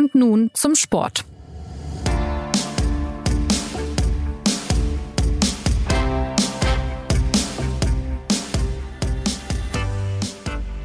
Und 0.00 0.14
nun 0.14 0.50
zum 0.54 0.74
Sport. 0.76 1.26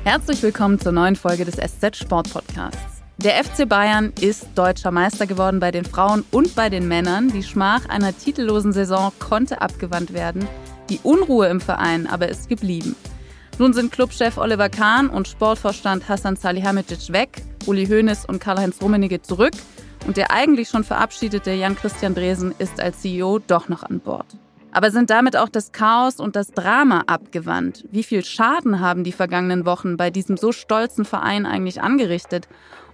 Herzlich 0.04 0.44
willkommen 0.44 0.82
zur 0.82 0.92
neuen 0.92 1.16
Folge 1.16 1.46
des 1.46 1.56
SZ 1.56 1.96
Sport 1.96 2.34
Podcasts. 2.34 2.78
Der 3.16 3.42
FC 3.42 3.70
Bayern 3.70 4.12
ist 4.20 4.48
deutscher 4.54 4.92
Meister 4.92 5.26
geworden 5.26 5.62
bei 5.62 5.72
den 5.72 5.86
Frauen 5.86 6.26
und 6.32 6.54
bei 6.54 6.68
den 6.68 6.86
Männern. 6.90 7.30
Die 7.30 7.44
Schmach 7.44 7.88
einer 7.88 8.14
titellosen 8.18 8.74
Saison 8.74 9.14
konnte 9.20 9.62
abgewandt 9.62 10.12
werden. 10.12 10.46
Die 10.90 11.00
Unruhe 11.04 11.48
im 11.48 11.62
Verein 11.62 12.06
aber 12.06 12.28
ist 12.28 12.50
geblieben. 12.50 12.98
Nun 13.60 13.72
sind 13.72 13.94
Clubchef 13.94 14.38
Oliver 14.38 14.68
Kahn 14.68 15.10
und 15.10 15.30
Sportvorstand 15.30 16.10
Hassan 16.10 16.36
Salihamidzic 16.36 17.14
weg, 17.14 17.42
Uli 17.68 17.88
Hoeneß 17.88 18.26
und 18.26 18.40
Karl-Heinz 18.40 18.82
Rummenigge 18.82 19.22
zurück 19.22 19.54
und 20.08 20.18
der 20.18 20.32
eigentlich 20.32 20.70
schon 20.70 20.84
verabschiedete 20.84 21.52
Jan-Christian 21.52 22.16
Dresen 22.16 22.54
ist 22.60 22.80
als 22.80 23.02
CEO 23.02 23.40
doch 23.40 23.70
noch 23.70 23.84
an 23.84 24.00
Bord. 24.00 24.28
Aber 24.72 24.92
sind 24.92 25.10
damit 25.10 25.38
auch 25.38 25.48
das 25.48 25.72
Chaos 25.72 26.20
und 26.20 26.36
das 26.36 26.52
Drama 26.52 27.04
abgewandt? 27.08 27.86
Wie 27.92 28.04
viel 28.04 28.26
Schaden 28.26 28.82
haben 28.82 29.06
die 29.06 29.14
vergangenen 29.14 29.66
Wochen 29.66 29.96
bei 29.96 30.10
diesem 30.10 30.36
so 30.36 30.52
stolzen 30.52 31.06
Verein 31.06 31.46
eigentlich 31.46 31.82
angerichtet? 31.82 32.50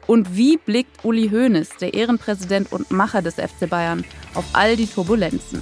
Und 0.05 0.37
wie 0.37 0.57
blickt 0.57 1.03
Uli 1.03 1.29
Hoeneß, 1.29 1.77
der 1.79 1.95
Ehrenpräsident 1.95 2.71
und 2.71 2.91
Macher 2.91 3.21
des 3.21 3.35
FC 3.35 3.67
Bayern, 3.67 4.03
auf 4.35 4.45
all 4.53 4.75
die 4.75 4.85
Turbulenzen? 4.85 5.61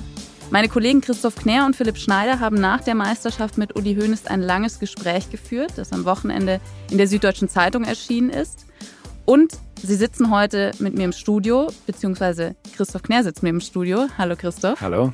Meine 0.51 0.67
Kollegen 0.67 0.99
Christoph 0.99 1.35
Knär 1.35 1.65
und 1.65 1.75
Philipp 1.75 1.97
Schneider 1.97 2.39
haben 2.39 2.59
nach 2.59 2.81
der 2.81 2.95
Meisterschaft 2.95 3.57
mit 3.57 3.77
Uli 3.77 3.95
Hoeneß 3.95 4.25
ein 4.25 4.41
langes 4.41 4.79
Gespräch 4.79 5.29
geführt, 5.29 5.73
das 5.77 5.93
am 5.93 6.05
Wochenende 6.05 6.59
in 6.89 6.97
der 6.97 7.07
Süddeutschen 7.07 7.47
Zeitung 7.47 7.83
erschienen 7.83 8.29
ist. 8.29 8.65
Und 9.29 9.59
sie 9.75 9.93
sitzen 9.93 10.31
heute 10.31 10.71
mit 10.79 10.95
mir 10.95 11.03
im 11.03 11.11
Studio, 11.11 11.71
beziehungsweise 11.85 12.55
Christoph 12.75 13.03
Knär 13.03 13.23
sitzt 13.23 13.43
mir 13.43 13.49
im 13.49 13.59
Studio. 13.59 14.07
Hallo 14.17 14.35
Christoph. 14.35 14.81
Hallo. 14.81 15.13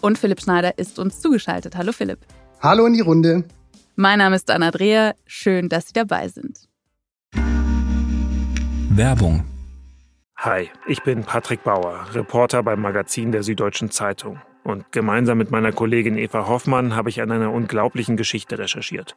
Und 0.00 0.18
Philipp 0.18 0.40
Schneider 0.40 0.78
ist 0.78 1.00
uns 1.00 1.20
zugeschaltet. 1.20 1.74
Hallo 1.74 1.90
Philipp. 1.90 2.20
Hallo 2.60 2.86
in 2.86 2.92
die 2.92 3.00
Runde. 3.00 3.42
Mein 3.96 4.20
Name 4.20 4.36
ist 4.36 4.52
Anna 4.52 4.70
Dreher. 4.70 5.16
Schön, 5.26 5.68
dass 5.68 5.88
Sie 5.88 5.94
dabei 5.94 6.28
sind. 6.28 6.60
Werbung. 8.90 9.44
Hi, 10.36 10.70
ich 10.86 11.02
bin 11.02 11.24
Patrick 11.24 11.64
Bauer, 11.64 12.06
Reporter 12.12 12.62
beim 12.62 12.80
Magazin 12.80 13.32
der 13.32 13.42
Süddeutschen 13.42 13.90
Zeitung. 13.90 14.40
Und 14.62 14.92
gemeinsam 14.92 15.38
mit 15.38 15.50
meiner 15.50 15.72
Kollegin 15.72 16.16
Eva 16.18 16.46
Hoffmann 16.46 16.94
habe 16.94 17.08
ich 17.08 17.20
an 17.20 17.32
einer 17.32 17.50
unglaublichen 17.50 18.16
Geschichte 18.16 18.60
recherchiert. 18.60 19.16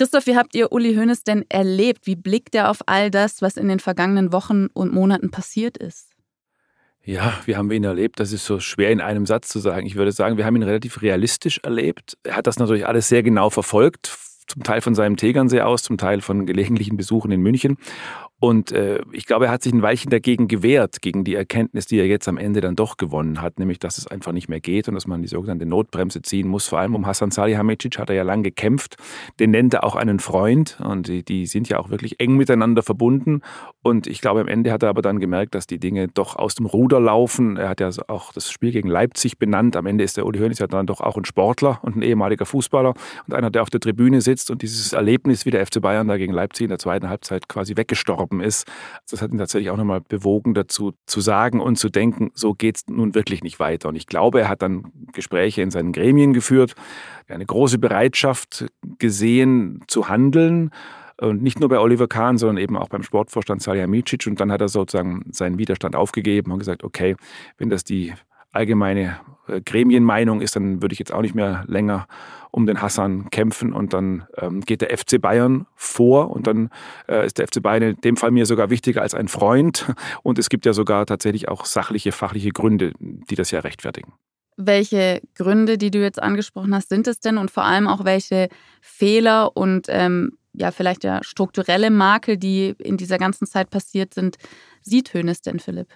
Christoph, 0.00 0.24
wie 0.24 0.34
habt 0.34 0.54
ihr 0.54 0.72
Uli 0.72 0.94
Hoeneß 0.94 1.24
denn 1.24 1.44
erlebt? 1.50 2.06
Wie 2.06 2.16
blickt 2.16 2.54
er 2.54 2.70
auf 2.70 2.78
all 2.86 3.10
das, 3.10 3.42
was 3.42 3.58
in 3.58 3.68
den 3.68 3.80
vergangenen 3.80 4.32
Wochen 4.32 4.68
und 4.72 4.94
Monaten 4.94 5.30
passiert 5.30 5.76
ist? 5.76 6.12
Ja, 7.04 7.38
wie 7.44 7.54
haben 7.54 7.68
wir 7.68 7.76
ihn 7.76 7.84
erlebt? 7.84 8.18
Das 8.18 8.32
ist 8.32 8.46
so 8.46 8.60
schwer 8.60 8.92
in 8.92 9.02
einem 9.02 9.26
Satz 9.26 9.48
zu 9.48 9.58
sagen. 9.58 9.86
Ich 9.86 9.96
würde 9.96 10.12
sagen, 10.12 10.38
wir 10.38 10.46
haben 10.46 10.56
ihn 10.56 10.62
relativ 10.62 11.02
realistisch 11.02 11.58
erlebt. 11.58 12.16
Er 12.22 12.36
hat 12.36 12.46
das 12.46 12.58
natürlich 12.58 12.86
alles 12.86 13.08
sehr 13.08 13.22
genau 13.22 13.50
verfolgt, 13.50 14.16
zum 14.46 14.62
Teil 14.62 14.80
von 14.80 14.94
seinem 14.94 15.18
Tegernsee 15.18 15.60
aus, 15.60 15.82
zum 15.82 15.98
Teil 15.98 16.22
von 16.22 16.46
gelegentlichen 16.46 16.96
Besuchen 16.96 17.30
in 17.30 17.42
München. 17.42 17.76
Und 18.40 18.72
äh, 18.72 19.00
ich 19.12 19.26
glaube, 19.26 19.46
er 19.46 19.50
hat 19.52 19.62
sich 19.62 19.72
ein 19.74 19.82
Weilchen 19.82 20.10
dagegen 20.10 20.48
gewehrt, 20.48 21.02
gegen 21.02 21.24
die 21.24 21.34
Erkenntnis, 21.34 21.84
die 21.84 21.98
er 21.98 22.06
jetzt 22.06 22.26
am 22.26 22.38
Ende 22.38 22.62
dann 22.62 22.74
doch 22.74 22.96
gewonnen 22.96 23.42
hat, 23.42 23.58
nämlich, 23.58 23.78
dass 23.78 23.98
es 23.98 24.06
einfach 24.06 24.32
nicht 24.32 24.48
mehr 24.48 24.60
geht 24.60 24.88
und 24.88 24.94
dass 24.94 25.06
man 25.06 25.20
die 25.20 25.28
sogenannte 25.28 25.66
Notbremse 25.66 26.22
ziehen 26.22 26.48
muss. 26.48 26.66
Vor 26.66 26.78
allem 26.78 26.94
um 26.94 27.06
Hassan 27.06 27.30
Salihamidzic 27.30 27.98
hat 27.98 28.08
er 28.08 28.16
ja 28.16 28.22
lang 28.22 28.42
gekämpft. 28.42 28.96
Den 29.38 29.50
nennt 29.50 29.74
er 29.74 29.84
auch 29.84 29.94
einen 29.94 30.20
Freund 30.20 30.78
und 30.82 31.06
die, 31.08 31.22
die 31.22 31.44
sind 31.44 31.68
ja 31.68 31.78
auch 31.78 31.90
wirklich 31.90 32.18
eng 32.18 32.38
miteinander 32.38 32.82
verbunden. 32.82 33.42
Und 33.82 34.06
ich 34.06 34.22
glaube, 34.22 34.40
am 34.40 34.48
Ende 34.48 34.72
hat 34.72 34.82
er 34.82 34.88
aber 34.88 35.02
dann 35.02 35.20
gemerkt, 35.20 35.54
dass 35.54 35.66
die 35.66 35.78
Dinge 35.78 36.08
doch 36.08 36.34
aus 36.34 36.54
dem 36.54 36.64
Ruder 36.64 36.98
laufen. 36.98 37.58
Er 37.58 37.68
hat 37.68 37.80
ja 37.80 37.90
auch 38.08 38.32
das 38.32 38.50
Spiel 38.50 38.72
gegen 38.72 38.88
Leipzig 38.88 39.38
benannt. 39.38 39.76
Am 39.76 39.84
Ende 39.84 40.02
ist 40.02 40.16
der 40.16 40.24
Uli 40.24 40.38
Hoeneß 40.38 40.60
ja 40.60 40.66
dann 40.66 40.86
doch 40.86 41.02
auch 41.02 41.18
ein 41.18 41.26
Sportler 41.26 41.80
und 41.82 41.96
ein 41.96 42.02
ehemaliger 42.02 42.46
Fußballer 42.46 42.94
und 43.26 43.34
einer, 43.34 43.50
der 43.50 43.60
auf 43.60 43.70
der 43.70 43.80
Tribüne 43.80 44.22
sitzt 44.22 44.50
und 44.50 44.62
dieses 44.62 44.94
Erlebnis, 44.94 45.44
wie 45.44 45.50
der 45.50 45.66
FC 45.66 45.82
Bayern 45.82 46.08
da 46.08 46.16
gegen 46.16 46.32
Leipzig 46.32 46.64
in 46.64 46.70
der 46.70 46.78
zweiten 46.78 47.10
Halbzeit 47.10 47.46
quasi 47.46 47.76
weggestorben 47.76 48.29
gestorben 48.30 48.40
ist. 48.40 48.66
Das 49.10 49.22
hat 49.22 49.32
ihn 49.32 49.38
tatsächlich 49.38 49.70
auch 49.70 49.76
nochmal 49.76 50.00
bewogen 50.00 50.54
dazu 50.54 50.92
zu 51.06 51.20
sagen 51.20 51.60
und 51.60 51.76
zu 51.76 51.88
denken, 51.88 52.30
so 52.34 52.54
geht 52.54 52.76
es 52.76 52.86
nun 52.88 53.14
wirklich 53.14 53.42
nicht 53.42 53.58
weiter. 53.60 53.88
Und 53.88 53.96
ich 53.96 54.06
glaube, 54.06 54.40
er 54.40 54.48
hat 54.48 54.62
dann 54.62 54.92
Gespräche 55.12 55.62
in 55.62 55.70
seinen 55.70 55.92
Gremien 55.92 56.32
geführt, 56.32 56.74
eine 57.28 57.46
große 57.46 57.78
Bereitschaft 57.78 58.66
gesehen 58.98 59.82
zu 59.86 60.08
handeln. 60.08 60.70
Und 61.20 61.42
nicht 61.42 61.60
nur 61.60 61.68
bei 61.68 61.78
Oliver 61.78 62.08
Kahn, 62.08 62.38
sondern 62.38 62.56
eben 62.56 62.78
auch 62.78 62.88
beim 62.88 63.02
Sportvorstand 63.02 63.62
Salihamidzic. 63.62 64.26
Und 64.26 64.40
dann 64.40 64.50
hat 64.50 64.62
er 64.62 64.68
sozusagen 64.68 65.26
seinen 65.30 65.58
Widerstand 65.58 65.94
aufgegeben 65.94 66.50
und 66.50 66.58
gesagt, 66.58 66.82
okay, 66.82 67.14
wenn 67.58 67.68
das 67.68 67.84
die 67.84 68.14
allgemeine 68.52 69.20
äh, 69.48 69.60
Gremienmeinung 69.60 70.40
ist, 70.40 70.56
dann 70.56 70.82
würde 70.82 70.92
ich 70.92 70.98
jetzt 70.98 71.12
auch 71.12 71.22
nicht 71.22 71.34
mehr 71.34 71.64
länger 71.66 72.06
um 72.50 72.66
den 72.66 72.82
Hassan 72.82 73.30
kämpfen 73.30 73.72
und 73.72 73.92
dann 73.92 74.26
ähm, 74.36 74.60
geht 74.62 74.80
der 74.80 74.96
FC 74.96 75.20
Bayern 75.20 75.66
vor 75.76 76.30
und 76.30 76.46
dann 76.46 76.70
äh, 77.08 77.24
ist 77.24 77.38
der 77.38 77.46
FC 77.46 77.62
Bayern 77.62 77.82
in 77.82 78.00
dem 78.00 78.16
Fall 78.16 78.32
mir 78.32 78.46
sogar 78.46 78.70
wichtiger 78.70 79.02
als 79.02 79.14
ein 79.14 79.28
Freund 79.28 79.86
und 80.22 80.38
es 80.38 80.48
gibt 80.48 80.66
ja 80.66 80.72
sogar 80.72 81.06
tatsächlich 81.06 81.48
auch 81.48 81.64
sachliche, 81.64 82.12
fachliche 82.12 82.50
Gründe, 82.50 82.92
die 82.98 83.36
das 83.36 83.50
ja 83.50 83.60
rechtfertigen. 83.60 84.12
Welche 84.56 85.22
Gründe, 85.36 85.78
die 85.78 85.90
du 85.90 86.00
jetzt 86.00 86.20
angesprochen 86.20 86.74
hast, 86.74 86.88
sind 86.88 87.06
es 87.06 87.20
denn 87.20 87.38
und 87.38 87.50
vor 87.50 87.64
allem 87.64 87.86
auch 87.86 88.04
welche 88.04 88.48
Fehler 88.80 89.56
und 89.56 89.86
ähm, 89.88 90.36
ja 90.52 90.72
vielleicht 90.72 91.04
ja 91.04 91.22
strukturelle 91.22 91.90
Makel, 91.90 92.36
die 92.36 92.74
in 92.78 92.96
dieser 92.96 93.18
ganzen 93.18 93.46
Zeit 93.46 93.70
passiert 93.70 94.12
sind, 94.12 94.36
sieht 94.82 95.14
Hönes 95.14 95.40
denn, 95.40 95.60
Philipp? 95.60 95.88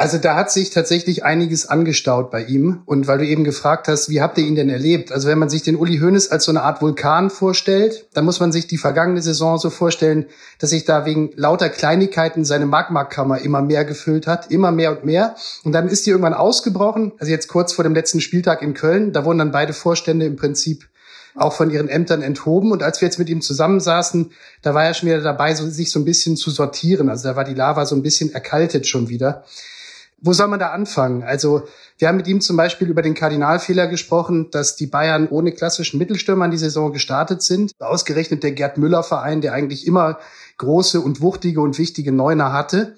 Also 0.00 0.16
da 0.16 0.36
hat 0.36 0.52
sich 0.52 0.70
tatsächlich 0.70 1.24
einiges 1.24 1.66
angestaut 1.66 2.30
bei 2.30 2.44
ihm. 2.44 2.82
Und 2.86 3.08
weil 3.08 3.18
du 3.18 3.26
eben 3.26 3.42
gefragt 3.42 3.88
hast, 3.88 4.08
wie 4.08 4.20
habt 4.20 4.38
ihr 4.38 4.44
ihn 4.44 4.54
denn 4.54 4.70
erlebt? 4.70 5.10
Also 5.10 5.26
wenn 5.26 5.40
man 5.40 5.50
sich 5.50 5.62
den 5.62 5.74
Uli 5.74 5.98
Hoeneß 5.98 6.30
als 6.30 6.44
so 6.44 6.52
eine 6.52 6.62
Art 6.62 6.80
Vulkan 6.80 7.30
vorstellt, 7.30 8.06
dann 8.14 8.24
muss 8.24 8.38
man 8.38 8.52
sich 8.52 8.68
die 8.68 8.78
vergangene 8.78 9.20
Saison 9.20 9.58
so 9.58 9.70
vorstellen, 9.70 10.26
dass 10.60 10.70
sich 10.70 10.84
da 10.84 11.04
wegen 11.04 11.32
lauter 11.34 11.68
Kleinigkeiten 11.68 12.44
seine 12.44 12.66
Magmakammer 12.66 13.40
immer 13.40 13.60
mehr 13.60 13.84
gefüllt 13.84 14.28
hat, 14.28 14.52
immer 14.52 14.70
mehr 14.70 14.92
und 14.92 15.04
mehr. 15.04 15.34
Und 15.64 15.72
dann 15.72 15.88
ist 15.88 16.06
die 16.06 16.10
irgendwann 16.10 16.32
ausgebrochen. 16.32 17.10
Also 17.18 17.32
jetzt 17.32 17.48
kurz 17.48 17.72
vor 17.72 17.82
dem 17.82 17.94
letzten 17.94 18.20
Spieltag 18.20 18.62
in 18.62 18.74
Köln, 18.74 19.12
da 19.12 19.24
wurden 19.24 19.38
dann 19.38 19.50
beide 19.50 19.72
Vorstände 19.72 20.26
im 20.26 20.36
Prinzip 20.36 20.88
auch 21.34 21.54
von 21.54 21.72
ihren 21.72 21.88
Ämtern 21.88 22.22
enthoben. 22.22 22.70
Und 22.70 22.84
als 22.84 23.00
wir 23.00 23.08
jetzt 23.08 23.18
mit 23.18 23.28
ihm 23.28 23.40
zusammensaßen, 23.40 24.30
da 24.62 24.74
war 24.74 24.84
er 24.84 24.94
schon 24.94 25.08
wieder 25.08 25.22
dabei, 25.22 25.54
sich 25.54 25.90
so 25.90 25.98
ein 25.98 26.04
bisschen 26.04 26.36
zu 26.36 26.52
sortieren. 26.52 27.08
Also 27.08 27.28
da 27.28 27.34
war 27.34 27.42
die 27.42 27.54
Lava 27.54 27.84
so 27.84 27.96
ein 27.96 28.02
bisschen 28.02 28.32
erkaltet 28.32 28.86
schon 28.86 29.08
wieder. 29.08 29.42
Wo 30.20 30.32
soll 30.32 30.48
man 30.48 30.58
da 30.58 30.70
anfangen? 30.70 31.22
Also 31.22 31.62
wir 31.96 32.08
haben 32.08 32.16
mit 32.16 32.26
ihm 32.26 32.40
zum 32.40 32.56
Beispiel 32.56 32.88
über 32.88 33.02
den 33.02 33.14
Kardinalfehler 33.14 33.86
gesprochen, 33.86 34.50
dass 34.50 34.74
die 34.74 34.88
Bayern 34.88 35.28
ohne 35.28 35.52
klassischen 35.52 35.98
Mittelstürmer 35.98 36.46
in 36.46 36.50
die 36.50 36.58
Saison 36.58 36.92
gestartet 36.92 37.42
sind. 37.42 37.72
Ausgerechnet 37.78 38.42
der 38.42 38.52
Gerd 38.52 38.78
Müller 38.78 39.04
Verein, 39.04 39.40
der 39.40 39.52
eigentlich 39.52 39.86
immer 39.86 40.18
große 40.56 41.00
und 41.00 41.20
wuchtige 41.20 41.60
und 41.60 41.78
wichtige 41.78 42.10
Neuner 42.10 42.52
hatte. 42.52 42.96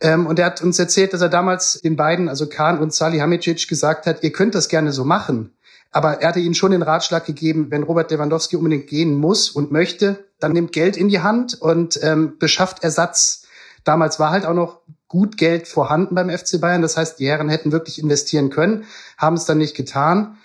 Ähm, 0.00 0.26
und 0.26 0.38
er 0.38 0.46
hat 0.46 0.60
uns 0.60 0.78
erzählt, 0.78 1.14
dass 1.14 1.22
er 1.22 1.30
damals 1.30 1.80
den 1.80 1.96
beiden, 1.96 2.28
also 2.28 2.46
Kahn 2.46 2.78
und 2.78 2.92
Salihamidzic, 2.92 3.66
gesagt 3.68 4.06
hat, 4.06 4.22
ihr 4.22 4.32
könnt 4.32 4.54
das 4.54 4.68
gerne 4.68 4.92
so 4.92 5.04
machen. 5.04 5.54
Aber 5.92 6.20
er 6.20 6.28
hatte 6.28 6.40
ihnen 6.40 6.54
schon 6.54 6.72
den 6.72 6.82
Ratschlag 6.82 7.24
gegeben, 7.24 7.68
wenn 7.70 7.84
Robert 7.84 8.10
Lewandowski 8.10 8.56
unbedingt 8.56 8.88
gehen 8.88 9.14
muss 9.14 9.48
und 9.48 9.70
möchte, 9.70 10.24
dann 10.40 10.52
nimmt 10.52 10.72
Geld 10.72 10.96
in 10.96 11.08
die 11.08 11.20
Hand 11.20 11.54
und 11.60 11.98
ähm, 12.02 12.36
beschafft 12.38 12.82
Ersatz. 12.82 13.46
Damals 13.84 14.18
war 14.18 14.30
halt 14.30 14.44
auch 14.44 14.54
noch 14.54 14.80
gut 15.08 15.36
Geld 15.36 15.68
vorhanden 15.68 16.14
beim 16.14 16.30
FC 16.30 16.60
Bayern. 16.60 16.82
Das 16.82 16.96
heißt, 16.96 17.18
die 17.18 17.28
Herren 17.28 17.48
hätten 17.48 17.72
wirklich 17.72 18.00
investieren 18.00 18.50
können, 18.50 18.84
haben 19.16 19.36
es 19.36 19.44
dann 19.44 19.58
nicht 19.58 19.76
getan. 19.76 20.38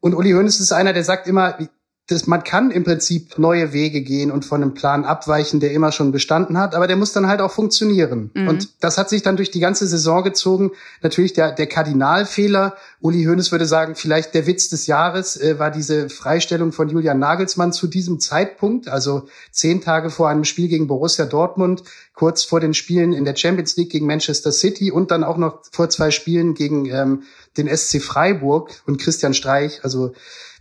Und 0.00 0.14
Uli 0.14 0.32
Hoeneß 0.32 0.60
ist 0.60 0.72
einer, 0.72 0.92
der 0.92 1.04
sagt 1.04 1.26
immer, 1.26 1.58
das, 2.06 2.26
man 2.26 2.44
kann 2.44 2.70
im 2.70 2.84
Prinzip 2.84 3.38
neue 3.38 3.72
Wege 3.72 4.02
gehen 4.02 4.30
und 4.30 4.44
von 4.44 4.62
einem 4.62 4.74
Plan 4.74 5.06
abweichen, 5.06 5.58
der 5.58 5.72
immer 5.72 5.90
schon 5.90 6.12
bestanden 6.12 6.58
hat, 6.58 6.74
aber 6.74 6.86
der 6.86 6.96
muss 6.96 7.12
dann 7.12 7.28
halt 7.28 7.40
auch 7.40 7.50
funktionieren. 7.50 8.30
Mhm. 8.34 8.48
Und 8.48 8.68
das 8.80 8.98
hat 8.98 9.08
sich 9.08 9.22
dann 9.22 9.36
durch 9.36 9.50
die 9.50 9.60
ganze 9.60 9.86
Saison 9.86 10.22
gezogen. 10.22 10.72
Natürlich 11.02 11.32
der, 11.32 11.52
der 11.52 11.66
Kardinalfehler. 11.66 12.76
Uli 13.00 13.24
Hoeneß 13.24 13.52
würde 13.52 13.64
sagen, 13.64 13.94
vielleicht 13.94 14.34
der 14.34 14.46
Witz 14.46 14.68
des 14.68 14.86
Jahres 14.86 15.40
äh, 15.40 15.58
war 15.58 15.70
diese 15.70 16.10
Freistellung 16.10 16.72
von 16.72 16.90
Julian 16.90 17.18
Nagelsmann 17.18 17.72
zu 17.72 17.86
diesem 17.86 18.20
Zeitpunkt, 18.20 18.86
also 18.88 19.26
zehn 19.50 19.80
Tage 19.80 20.10
vor 20.10 20.28
einem 20.28 20.44
Spiel 20.44 20.68
gegen 20.68 20.86
Borussia 20.86 21.24
Dortmund, 21.24 21.84
kurz 22.12 22.44
vor 22.44 22.60
den 22.60 22.74
Spielen 22.74 23.14
in 23.14 23.24
der 23.24 23.34
Champions 23.34 23.78
League 23.78 23.90
gegen 23.90 24.06
Manchester 24.06 24.52
City 24.52 24.90
und 24.90 25.10
dann 25.10 25.24
auch 25.24 25.38
noch 25.38 25.60
vor 25.72 25.88
zwei 25.88 26.10
Spielen 26.10 26.52
gegen 26.52 26.84
ähm, 26.84 27.22
den 27.56 27.74
SC 27.74 28.02
Freiburg 28.02 28.82
und 28.86 29.00
Christian 29.00 29.32
Streich, 29.32 29.80
also 29.84 30.12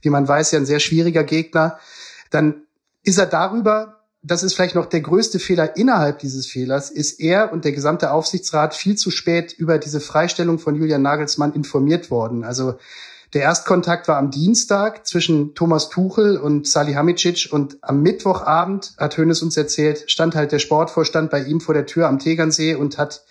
wie 0.04 0.10
man 0.10 0.28
weiß, 0.28 0.52
ja 0.52 0.60
ein 0.60 0.66
sehr 0.66 0.80
schwieriger 0.80 1.24
Gegner, 1.24 1.80
dann 2.30 2.64
ist 3.04 3.18
er 3.18 3.26
darüber, 3.26 4.04
das 4.22 4.44
ist 4.44 4.54
vielleicht 4.54 4.76
noch 4.76 4.86
der 4.86 5.02
größte 5.02 5.40
Fehler 5.40 5.76
innerhalb 5.76 6.20
dieses 6.20 6.48
Fehlers, 6.48 6.90
ist 6.90 7.20
er 7.20 7.52
und 7.52 7.66
der 7.66 7.74
gesamte 7.74 8.12
Aufsichtsrat 8.12 8.74
viel 8.74 8.96
zu 8.96 9.12
spät 9.12 9.54
über 9.54 9.78
diese 9.78 10.00
Freistellung 10.00 10.60
von 10.60 10.76
Julian 10.76 11.02
Nagelsmann 11.02 11.54
informiert 11.54 12.10
worden. 12.10 12.44
Also 12.44 12.76
der 13.34 13.42
Erstkontakt 13.42 14.08
war 14.08 14.18
am 14.18 14.30
Dienstag 14.30 15.08
zwischen 15.08 15.56
Thomas 15.56 15.90
Tuchel 15.90 16.38
und 16.38 16.68
Salihamidzic 16.68 17.50
und 17.52 17.78
am 17.82 18.02
Mittwochabend, 18.02 18.94
hat 18.98 19.18
Hönes 19.18 19.42
uns 19.42 19.58
erzählt, 19.58 20.06
stand 20.08 20.36
halt 20.36 20.52
der 20.52 20.60
Sportvorstand 20.60 21.32
bei 21.32 21.44
ihm 21.44 21.60
vor 21.60 21.74
der 21.74 21.88
Tür 21.88 22.08
am 22.08 22.20
Tegernsee 22.20 22.76
und 22.76 22.98
hat 22.98 23.24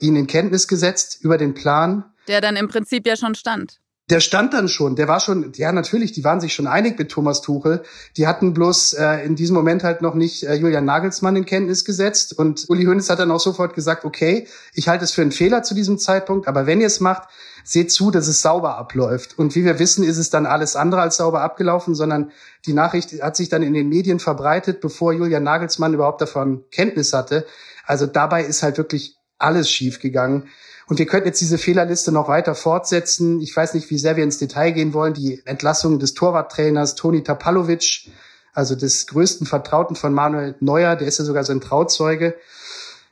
ihn 0.00 0.16
in 0.16 0.26
Kenntnis 0.26 0.68
gesetzt 0.68 1.18
über 1.22 1.38
den 1.38 1.54
Plan. 1.54 2.04
Der 2.28 2.40
dann 2.40 2.56
im 2.56 2.68
Prinzip 2.68 3.06
ja 3.06 3.16
schon 3.16 3.34
stand. 3.34 3.80
Der 4.10 4.20
stand 4.20 4.54
dann 4.54 4.68
schon, 4.68 4.96
der 4.96 5.06
war 5.06 5.20
schon, 5.20 5.52
ja 5.56 5.70
natürlich, 5.70 6.12
die 6.12 6.24
waren 6.24 6.40
sich 6.40 6.54
schon 6.54 6.66
einig 6.66 6.98
mit 6.98 7.10
Thomas 7.10 7.42
Tuchel. 7.42 7.82
Die 8.16 8.26
hatten 8.26 8.54
bloß 8.54 8.94
äh, 8.94 9.24
in 9.26 9.36
diesem 9.36 9.54
Moment 9.54 9.84
halt 9.84 10.00
noch 10.00 10.14
nicht 10.14 10.44
äh, 10.44 10.54
Julian 10.54 10.86
Nagelsmann 10.86 11.36
in 11.36 11.44
Kenntnis 11.44 11.84
gesetzt. 11.84 12.38
Und 12.38 12.64
Uli 12.68 12.84
Hoeneß 12.84 13.10
hat 13.10 13.18
dann 13.18 13.30
auch 13.30 13.40
sofort 13.40 13.74
gesagt, 13.74 14.06
okay, 14.06 14.46
ich 14.72 14.88
halte 14.88 15.04
es 15.04 15.12
für 15.12 15.20
einen 15.20 15.32
Fehler 15.32 15.62
zu 15.62 15.74
diesem 15.74 15.98
Zeitpunkt, 15.98 16.48
aber 16.48 16.66
wenn 16.66 16.80
ihr 16.80 16.86
es 16.86 17.00
macht, 17.00 17.28
seht 17.64 17.92
zu, 17.92 18.10
dass 18.10 18.28
es 18.28 18.40
sauber 18.40 18.78
abläuft. 18.78 19.38
Und 19.38 19.54
wie 19.54 19.64
wir 19.64 19.78
wissen, 19.78 20.02
ist 20.02 20.16
es 20.16 20.30
dann 20.30 20.46
alles 20.46 20.74
andere 20.74 21.02
als 21.02 21.18
sauber 21.18 21.42
abgelaufen, 21.42 21.94
sondern 21.94 22.32
die 22.64 22.72
Nachricht 22.72 23.22
hat 23.22 23.36
sich 23.36 23.50
dann 23.50 23.62
in 23.62 23.74
den 23.74 23.90
Medien 23.90 24.20
verbreitet, 24.20 24.80
bevor 24.80 25.12
Julian 25.12 25.42
Nagelsmann 25.42 25.92
überhaupt 25.92 26.22
davon 26.22 26.64
Kenntnis 26.70 27.12
hatte. 27.12 27.46
Also 27.84 28.06
dabei 28.06 28.42
ist 28.42 28.62
halt 28.62 28.78
wirklich 28.78 29.18
alles 29.38 29.70
schiefgegangen. 29.70 30.48
Und 30.88 30.98
wir 30.98 31.06
könnten 31.06 31.28
jetzt 31.28 31.40
diese 31.42 31.58
Fehlerliste 31.58 32.12
noch 32.12 32.28
weiter 32.28 32.54
fortsetzen. 32.54 33.40
Ich 33.42 33.54
weiß 33.54 33.74
nicht, 33.74 33.90
wie 33.90 33.98
sehr 33.98 34.16
wir 34.16 34.24
ins 34.24 34.38
Detail 34.38 34.70
gehen 34.70 34.94
wollen. 34.94 35.12
Die 35.12 35.42
Entlassung 35.44 35.98
des 35.98 36.14
Torwarttrainers 36.14 36.94
Toni 36.94 37.22
Tapalovic, 37.22 38.10
also 38.54 38.74
des 38.74 39.06
größten 39.06 39.46
Vertrauten 39.46 39.96
von 39.96 40.14
Manuel 40.14 40.54
Neuer, 40.60 40.96
der 40.96 41.06
ist 41.06 41.18
ja 41.18 41.26
sogar 41.26 41.44
sein 41.44 41.60
Trauzeuge. 41.60 42.36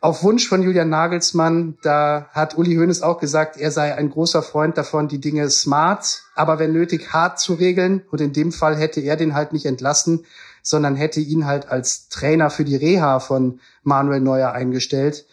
Auf 0.01 0.23
Wunsch 0.23 0.49
von 0.49 0.63
Julian 0.63 0.89
Nagelsmann, 0.89 1.77
da 1.83 2.29
hat 2.33 2.57
Uli 2.57 2.77
Hoeneß 2.77 3.03
auch 3.03 3.19
gesagt, 3.19 3.59
er 3.59 3.71
sei 3.71 3.95
ein 3.95 4.09
großer 4.09 4.43
Freund 4.43 4.79
davon, 4.79 5.09
die 5.09 5.21
Dinge 5.21 5.51
smart, 5.51 6.23
aber 6.35 6.59
wenn 6.59 6.73
nötig 6.73 7.13
hart 7.13 7.41
zu 7.41 7.55
regeln. 7.55 8.03
Und 8.11 8.23
in 8.23 8.33
dem 8.33 8.53
Fall 8.53 8.77
hätte 8.77 9.01
er 9.01 9.17
den 9.17 9.35
halt 9.35 9.53
nicht 9.53 9.67
entlassen, 9.67 10.25
sondern 10.63 10.97
hätte 10.97 11.21
ihn 11.21 11.45
halt 11.45 11.69
als 11.69 12.09
Trainer 12.09 12.49
für 12.49 12.65
die 12.65 12.77
Reha 12.77 13.21
von 13.21 13.61
Manuel 13.83 14.21
Neuer 14.21 14.53
eingestellt. 14.53 15.27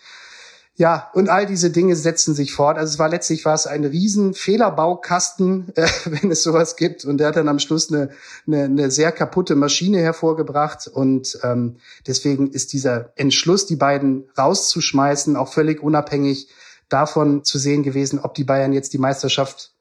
Ja, 0.76 1.12
und 1.14 1.30
all 1.30 1.46
diese 1.46 1.70
Dinge 1.70 1.96
setzen 1.96 2.34
sich 2.34 2.52
fort. 2.52 2.78
Also 2.80 2.94
es 2.94 3.00
war 3.00 3.08
letztlich 3.08 3.46
war 3.46 3.54
es 3.54 3.68
ein 3.68 3.86
riesen 3.86 4.34
Fehlerbaukasten, 4.34 5.72
äh, 5.76 5.88
wenn 6.06 6.32
es 6.32 6.42
sowas 6.42 6.76
gibt. 6.76 7.06
Und 7.06 7.20
der 7.20 7.28
hat 7.28 7.36
dann 7.36 7.48
am 7.48 7.60
Schluss 7.60 7.92
eine, 7.92 8.10
eine, 8.48 8.64
eine 8.64 8.92
sehr 8.92 9.12
kaputte 9.12 9.56
Maschine 9.56 10.00
hervorgebracht. 10.00 10.88
Und 10.88 11.38
ähm, 11.44 11.78
deswegen 12.08 12.50
ist 12.50 12.74
dieser 12.74 13.12
Entschluss, 13.16 13.68
die 13.68 13.76
beiden 13.76 14.30
rauszuschmeißen, 14.38 15.36
auch 15.36 15.54
völlig 15.54 15.84
unabhängig 15.84 16.50
davon 16.90 17.44
zu 17.44 17.60
sehen 17.60 17.84
gewesen, 17.84 18.20
ob 18.20 18.34
die 18.34 18.44
Bayern 18.44 18.74
jetzt 18.74 18.94
die 18.94 18.98
Meisterschaft 18.98 19.74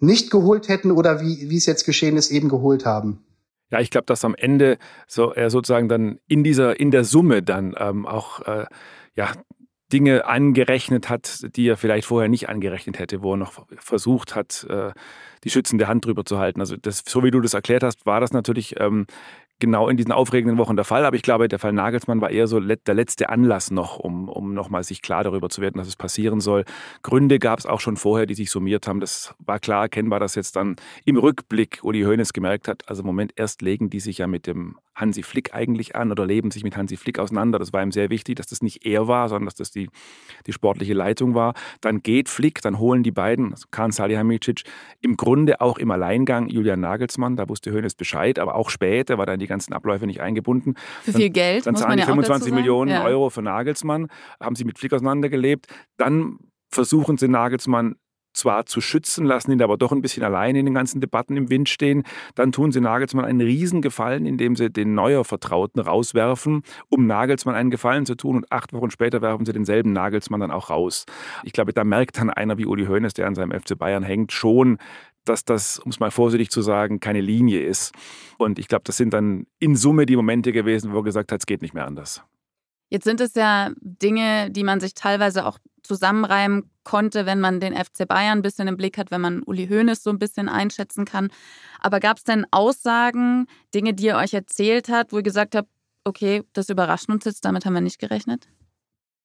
nicht 0.00 0.30
geholt 0.30 0.68
hätten 0.68 0.90
oder 0.90 1.20
wie, 1.20 1.48
wie 1.50 1.56
es 1.56 1.66
jetzt 1.66 1.84
geschehen 1.84 2.16
ist, 2.16 2.30
eben 2.30 2.48
geholt 2.48 2.86
haben. 2.86 3.24
Ja, 3.70 3.78
ich 3.78 3.90
glaube, 3.90 4.06
dass 4.06 4.24
am 4.24 4.34
Ende 4.34 4.78
so 5.06 5.32
er 5.32 5.50
sozusagen 5.50 5.88
dann 5.88 6.18
in 6.26 6.42
dieser 6.42 6.80
in 6.80 6.90
der 6.90 7.04
Summe 7.04 7.42
dann 7.42 7.74
ähm, 7.78 8.04
auch 8.04 8.40
äh, 8.40 8.66
ja 9.14 9.30
Dinge 9.92 10.26
angerechnet 10.26 11.08
hat, 11.08 11.56
die 11.56 11.68
er 11.68 11.76
vielleicht 11.76 12.06
vorher 12.06 12.28
nicht 12.28 12.48
angerechnet 12.48 12.98
hätte, 12.98 13.22
wo 13.22 13.34
er 13.34 13.38
noch 13.38 13.66
versucht 13.76 14.34
hat, 14.34 14.66
äh, 14.68 14.92
die 15.44 15.50
schützende 15.50 15.88
Hand 15.88 16.04
drüber 16.04 16.24
zu 16.24 16.38
halten. 16.38 16.60
Also 16.60 16.76
das, 16.76 17.02
so 17.06 17.22
wie 17.24 17.30
du 17.30 17.40
das 17.40 17.54
erklärt 17.54 17.82
hast, 17.82 18.06
war 18.06 18.20
das 18.20 18.32
natürlich 18.32 18.78
ähm, 18.78 19.06
genau 19.60 19.88
in 19.88 19.96
diesen 19.96 20.10
aufregenden 20.10 20.58
Wochen 20.58 20.74
der 20.74 20.84
Fall. 20.84 21.04
Aber 21.04 21.14
ich 21.14 21.22
glaube, 21.22 21.46
der 21.46 21.58
Fall 21.58 21.72
Nagelsmann 21.72 22.20
war 22.20 22.30
eher 22.30 22.46
so 22.46 22.58
der 22.58 22.94
letzte 22.94 23.28
Anlass 23.28 23.70
noch, 23.70 23.98
um, 23.98 24.28
um 24.28 24.54
nochmal 24.54 24.82
sich 24.82 25.02
klar 25.02 25.22
darüber 25.22 25.48
zu 25.48 25.60
werden, 25.60 25.78
dass 25.78 25.86
es 25.86 25.96
passieren 25.96 26.40
soll. 26.40 26.64
Gründe 27.02 27.38
gab 27.38 27.58
es 27.58 27.66
auch 27.66 27.80
schon 27.80 27.96
vorher, 27.96 28.26
die 28.26 28.34
sich 28.34 28.50
summiert 28.50 28.88
haben. 28.88 29.00
Das 29.00 29.34
war 29.38 29.60
klar 29.60 29.82
erkennbar, 29.82 30.18
dass 30.18 30.34
jetzt 30.34 30.56
dann 30.56 30.76
im 31.04 31.16
Rückblick 31.16 31.80
Uli 31.82 32.02
Hoeneß 32.02 32.32
gemerkt 32.32 32.66
hat, 32.66 32.88
also 32.88 33.02
im 33.02 33.06
Moment 33.06 33.32
erst 33.36 33.62
legen 33.62 33.90
die 33.90 34.00
sich 34.00 34.18
ja 34.18 34.26
mit 34.26 34.46
dem 34.46 34.78
Hansi 35.00 35.22
Flick 35.22 35.54
eigentlich 35.54 35.96
an 35.96 36.10
oder 36.10 36.26
leben 36.26 36.50
sich 36.50 36.64
mit 36.64 36.76
Hansi 36.76 36.96
Flick 36.96 37.18
auseinander. 37.18 37.58
Das 37.58 37.72
war 37.72 37.82
ihm 37.82 37.92
sehr 37.92 38.10
wichtig, 38.10 38.36
dass 38.36 38.46
das 38.46 38.62
nicht 38.62 38.84
er 38.86 39.08
war, 39.08 39.28
sondern 39.28 39.46
dass 39.46 39.54
das 39.54 39.70
die, 39.70 39.88
die 40.46 40.52
sportliche 40.52 40.94
Leitung 40.94 41.34
war. 41.34 41.54
Dann 41.80 42.02
geht 42.02 42.28
Flick, 42.28 42.62
dann 42.62 42.78
holen 42.78 43.02
die 43.02 43.10
beiden, 43.10 43.52
also 43.52 43.66
Kahn 43.70 43.92
Salihamidzic, 43.92 44.62
im 45.00 45.16
Grunde 45.16 45.60
auch 45.60 45.78
im 45.78 45.90
Alleingang 45.90 46.48
Julian 46.48 46.80
Nagelsmann. 46.80 47.36
Da 47.36 47.48
wusste 47.48 47.72
Hoeneß 47.72 47.94
Bescheid, 47.94 48.38
aber 48.38 48.54
auch 48.54 48.70
später 48.70 49.18
war 49.18 49.26
dann 49.26 49.38
die 49.38 49.46
ganzen 49.46 49.72
Abläufe 49.72 50.06
nicht 50.06 50.20
eingebunden. 50.20 50.74
Für 51.02 51.12
viel 51.12 51.30
Geld. 51.30 51.66
Dann, 51.66 51.74
dann 51.74 51.82
zahlen 51.82 51.98
die 51.98 52.04
25 52.04 52.52
Millionen 52.52 52.90
ja. 52.90 53.04
Euro 53.04 53.30
für 53.30 53.42
Nagelsmann, 53.42 54.08
haben 54.40 54.56
sie 54.56 54.64
mit 54.64 54.78
Flick 54.78 54.92
auseinandergelebt. 54.92 55.66
Dann 55.96 56.38
versuchen 56.70 57.18
sie 57.18 57.28
Nagelsmann 57.28 57.96
zwar 58.40 58.66
zu 58.66 58.80
schützen, 58.80 59.24
lassen 59.24 59.52
ihn 59.52 59.62
aber 59.62 59.76
doch 59.76 59.92
ein 59.92 60.02
bisschen 60.02 60.22
alleine 60.22 60.58
in 60.58 60.66
den 60.66 60.74
ganzen 60.74 61.00
Debatten 61.00 61.36
im 61.36 61.50
Wind 61.50 61.68
stehen. 61.68 62.02
Dann 62.34 62.52
tun 62.52 62.72
sie 62.72 62.80
Nagelsmann 62.80 63.24
einen 63.24 63.40
Riesengefallen, 63.40 64.26
indem 64.26 64.56
sie 64.56 64.70
den 64.70 64.94
neuer 64.94 65.24
Vertrauten 65.24 65.80
rauswerfen, 65.80 66.62
um 66.88 67.06
Nagelsmann 67.06 67.54
einen 67.54 67.70
Gefallen 67.70 68.06
zu 68.06 68.14
tun. 68.14 68.36
Und 68.36 68.52
acht 68.52 68.72
Wochen 68.72 68.90
später 68.90 69.22
werfen 69.22 69.46
sie 69.46 69.52
denselben 69.52 69.92
Nagelsmann 69.92 70.40
dann 70.40 70.50
auch 70.50 70.70
raus. 70.70 71.06
Ich 71.44 71.52
glaube, 71.52 71.72
da 71.72 71.84
merkt 71.84 72.18
dann 72.18 72.30
einer 72.30 72.58
wie 72.58 72.66
Uli 72.66 72.86
Hoeneß, 72.86 73.14
der 73.14 73.26
an 73.26 73.34
seinem 73.34 73.58
FC 73.58 73.78
Bayern 73.78 74.02
hängt, 74.02 74.32
schon, 74.32 74.78
dass 75.24 75.44
das, 75.44 75.78
um 75.78 75.90
es 75.90 76.00
mal 76.00 76.10
vorsichtig 76.10 76.50
zu 76.50 76.62
sagen, 76.62 77.00
keine 77.00 77.20
Linie 77.20 77.62
ist. 77.62 77.92
Und 78.38 78.58
ich 78.58 78.68
glaube, 78.68 78.84
das 78.84 78.96
sind 78.96 79.12
dann 79.12 79.46
in 79.58 79.76
Summe 79.76 80.06
die 80.06 80.16
Momente 80.16 80.52
gewesen, 80.52 80.92
wo 80.92 80.98
er 80.98 81.04
gesagt 81.04 81.32
hat, 81.32 81.40
es 81.40 81.46
geht 81.46 81.62
nicht 81.62 81.74
mehr 81.74 81.86
anders. 81.86 82.22
Jetzt 82.88 83.04
sind 83.04 83.20
es 83.20 83.34
ja 83.34 83.70
Dinge, 83.80 84.50
die 84.50 84.64
man 84.64 84.80
sich 84.80 84.94
teilweise 84.94 85.46
auch 85.46 85.58
zusammenreimen 85.90 86.70
konnte, 86.84 87.26
wenn 87.26 87.40
man 87.40 87.58
den 87.58 87.74
FC 87.74 88.06
Bayern 88.06 88.38
ein 88.38 88.42
bisschen 88.42 88.68
im 88.68 88.76
Blick 88.76 88.96
hat, 88.96 89.10
wenn 89.10 89.20
man 89.20 89.42
Uli 89.42 89.66
Hoeneß 89.66 90.04
so 90.04 90.10
ein 90.10 90.20
bisschen 90.20 90.48
einschätzen 90.48 91.04
kann. 91.04 91.30
Aber 91.80 91.98
gab 91.98 92.18
es 92.18 92.24
denn 92.24 92.46
Aussagen, 92.52 93.48
Dinge, 93.74 93.92
die 93.92 94.06
er 94.06 94.18
euch 94.18 94.32
erzählt 94.32 94.88
hat, 94.88 95.12
wo 95.12 95.16
ihr 95.16 95.24
gesagt 95.24 95.56
habt, 95.56 95.68
okay, 96.04 96.44
das 96.52 96.68
überrascht 96.68 97.08
uns 97.08 97.24
jetzt, 97.24 97.44
damit 97.44 97.66
haben 97.66 97.74
wir 97.74 97.80
nicht 97.80 97.98
gerechnet? 97.98 98.46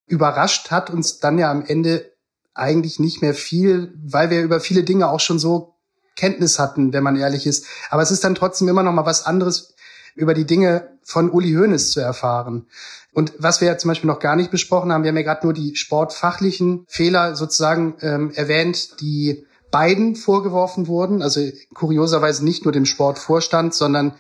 Überrascht 0.08 0.72
hat 0.72 0.90
uns 0.90 1.20
dann 1.20 1.38
ja 1.38 1.52
am 1.52 1.64
Ende 1.64 2.12
eigentlich 2.56 3.00
nicht 3.00 3.22
mehr 3.22 3.36
viel, 3.36 3.94
weil 4.04 4.32
wir 4.32 4.42
über 4.42 4.60
viele 4.60 4.84
Dinge 4.84 5.10
auch 5.10 5.20
schon 5.20 5.38
so 5.38 5.76
Kenntnis 6.16 6.58
hatten, 6.58 6.94
wenn 6.94 7.04
man 7.04 7.16
ehrlich 7.16 7.46
ist. 7.46 7.68
Aber 7.92 8.02
es 8.02 8.10
ist 8.10 8.24
dann 8.24 8.34
trotzdem 8.34 8.68
immer 8.70 8.82
noch 8.82 8.94
mal 8.94 9.06
was 9.06 9.24
anderes, 9.24 9.75
über 10.16 10.34
die 10.34 10.46
Dinge 10.46 10.98
von 11.04 11.30
Uli 11.30 11.54
Hoeneß 11.54 11.92
zu 11.92 12.00
erfahren. 12.00 12.68
Und 13.14 13.34
was 13.38 13.62
wir 13.62 13.68
ja 13.68 13.78
zum 13.78 13.90
Beispiel 13.90 14.10
noch 14.10 14.20
gar 14.20 14.36
nicht 14.36 14.52
besprochen 14.52 14.92
haben, 14.92 15.04
wir 15.04 15.10
haben 15.10 15.18
ja 15.18 15.24
gerade 15.24 15.46
nur 15.46 15.54
die 15.54 15.76
sportfachlichen 15.76 16.86
Fehler 16.88 17.36
sozusagen 17.36 17.96
ähm, 18.02 18.32
erwähnt, 18.34 19.00
die 19.02 19.46
beiden 19.72 20.16
vorgeworfen 20.16 20.88
wurden. 20.88 21.22
Also 21.22 21.42
kurioserweise 21.74 22.44
nicht 22.44 22.66
nur 22.66 22.72
dem 22.72 22.86
Sportvorstand, 22.86 23.74
sondern 23.74 24.16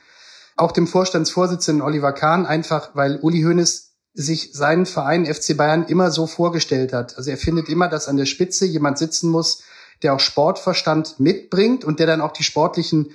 auch 0.58 0.72
dem 0.72 0.88
Vorstandsvorsitzenden 0.88 1.82
Oliver 1.82 2.14
Kahn, 2.14 2.46
einfach 2.46 2.92
weil 2.94 3.20
Uli 3.22 3.42
Hoeneß 3.42 3.94
sich 4.14 4.54
seinen 4.54 4.86
Verein 4.86 5.26
FC 5.26 5.58
Bayern 5.58 5.86
immer 5.88 6.10
so 6.10 6.26
vorgestellt 6.26 6.94
hat. 6.94 7.18
Also 7.18 7.32
er 7.32 7.38
findet 7.38 7.68
immer, 7.68 7.90
dass 7.90 8.08
an 8.08 8.16
der 8.16 8.26
Spitze 8.26 8.66
jemand 8.66 8.98
sitzen 8.98 9.30
muss, 9.30 9.64
der 10.04 10.14
auch 10.14 10.20
Sportverstand 10.20 11.20
mitbringt 11.20 11.84
und 11.84 12.00
der 12.00 12.08
dann 12.08 12.22
auch 12.22 12.32
die 12.32 12.44
sportlichen 12.44 13.12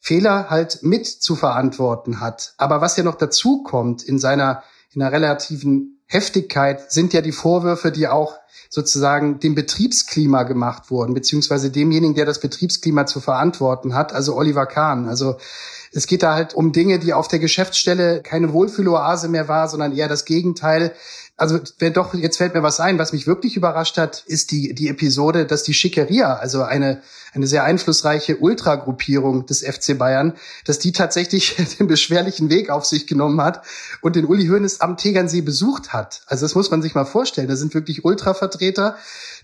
Fehler 0.00 0.48
halt 0.48 0.82
mit 0.82 1.06
zu 1.06 1.36
verantworten 1.36 2.20
hat. 2.20 2.54
Aber 2.56 2.80
was 2.80 2.96
ja 2.96 3.04
noch 3.04 3.16
dazu 3.16 3.62
kommt 3.62 4.02
in 4.02 4.18
seiner, 4.18 4.62
in 4.92 5.02
einer 5.02 5.12
relativen 5.12 6.00
Heftigkeit, 6.06 6.90
sind 6.90 7.12
ja 7.12 7.20
die 7.20 7.32
Vorwürfe, 7.32 7.92
die 7.92 8.08
auch 8.08 8.34
sozusagen 8.68 9.40
dem 9.40 9.54
Betriebsklima 9.54 10.44
gemacht 10.44 10.90
wurden, 10.90 11.12
beziehungsweise 11.12 11.70
demjenigen, 11.70 12.14
der 12.14 12.24
das 12.24 12.40
Betriebsklima 12.40 13.04
zu 13.04 13.20
verantworten 13.20 13.94
hat, 13.94 14.12
also 14.12 14.36
Oliver 14.36 14.66
Kahn. 14.66 15.08
Also 15.08 15.36
es 15.92 16.06
geht 16.06 16.22
da 16.22 16.34
halt 16.34 16.54
um 16.54 16.72
Dinge, 16.72 16.98
die 16.98 17.12
auf 17.12 17.28
der 17.28 17.40
Geschäftsstelle 17.40 18.22
keine 18.22 18.52
Wohlfühloase 18.52 19.28
mehr 19.28 19.48
war, 19.48 19.68
sondern 19.68 19.96
eher 19.96 20.08
das 20.08 20.24
Gegenteil. 20.24 20.94
Also 21.40 21.58
wenn 21.78 21.94
doch, 21.94 22.12
jetzt 22.12 22.36
fällt 22.36 22.52
mir 22.52 22.62
was 22.62 22.80
ein, 22.80 22.98
was 22.98 23.14
mich 23.14 23.26
wirklich 23.26 23.56
überrascht 23.56 23.96
hat, 23.96 24.24
ist 24.26 24.50
die, 24.50 24.74
die 24.74 24.88
Episode, 24.90 25.46
dass 25.46 25.62
die 25.62 25.72
Schickeria, 25.72 26.34
also 26.34 26.64
eine, 26.64 27.00
eine 27.32 27.46
sehr 27.46 27.64
einflussreiche 27.64 28.36
Ultragruppierung 28.36 29.46
des 29.46 29.62
FC 29.62 29.96
Bayern, 29.96 30.34
dass 30.66 30.78
die 30.78 30.92
tatsächlich 30.92 31.56
den 31.78 31.86
beschwerlichen 31.86 32.50
Weg 32.50 32.68
auf 32.68 32.84
sich 32.84 33.06
genommen 33.06 33.40
hat 33.40 33.62
und 34.02 34.16
den 34.16 34.26
Uli 34.26 34.48
Hoeneß 34.48 34.82
am 34.82 34.98
Tegernsee 34.98 35.40
besucht 35.40 35.94
hat. 35.94 36.20
Also 36.26 36.44
das 36.44 36.54
muss 36.54 36.70
man 36.70 36.82
sich 36.82 36.94
mal 36.94 37.06
vorstellen. 37.06 37.48
Da 37.48 37.56
sind 37.56 37.72
wirklich 37.72 38.04
Ultravertreter, 38.04 38.96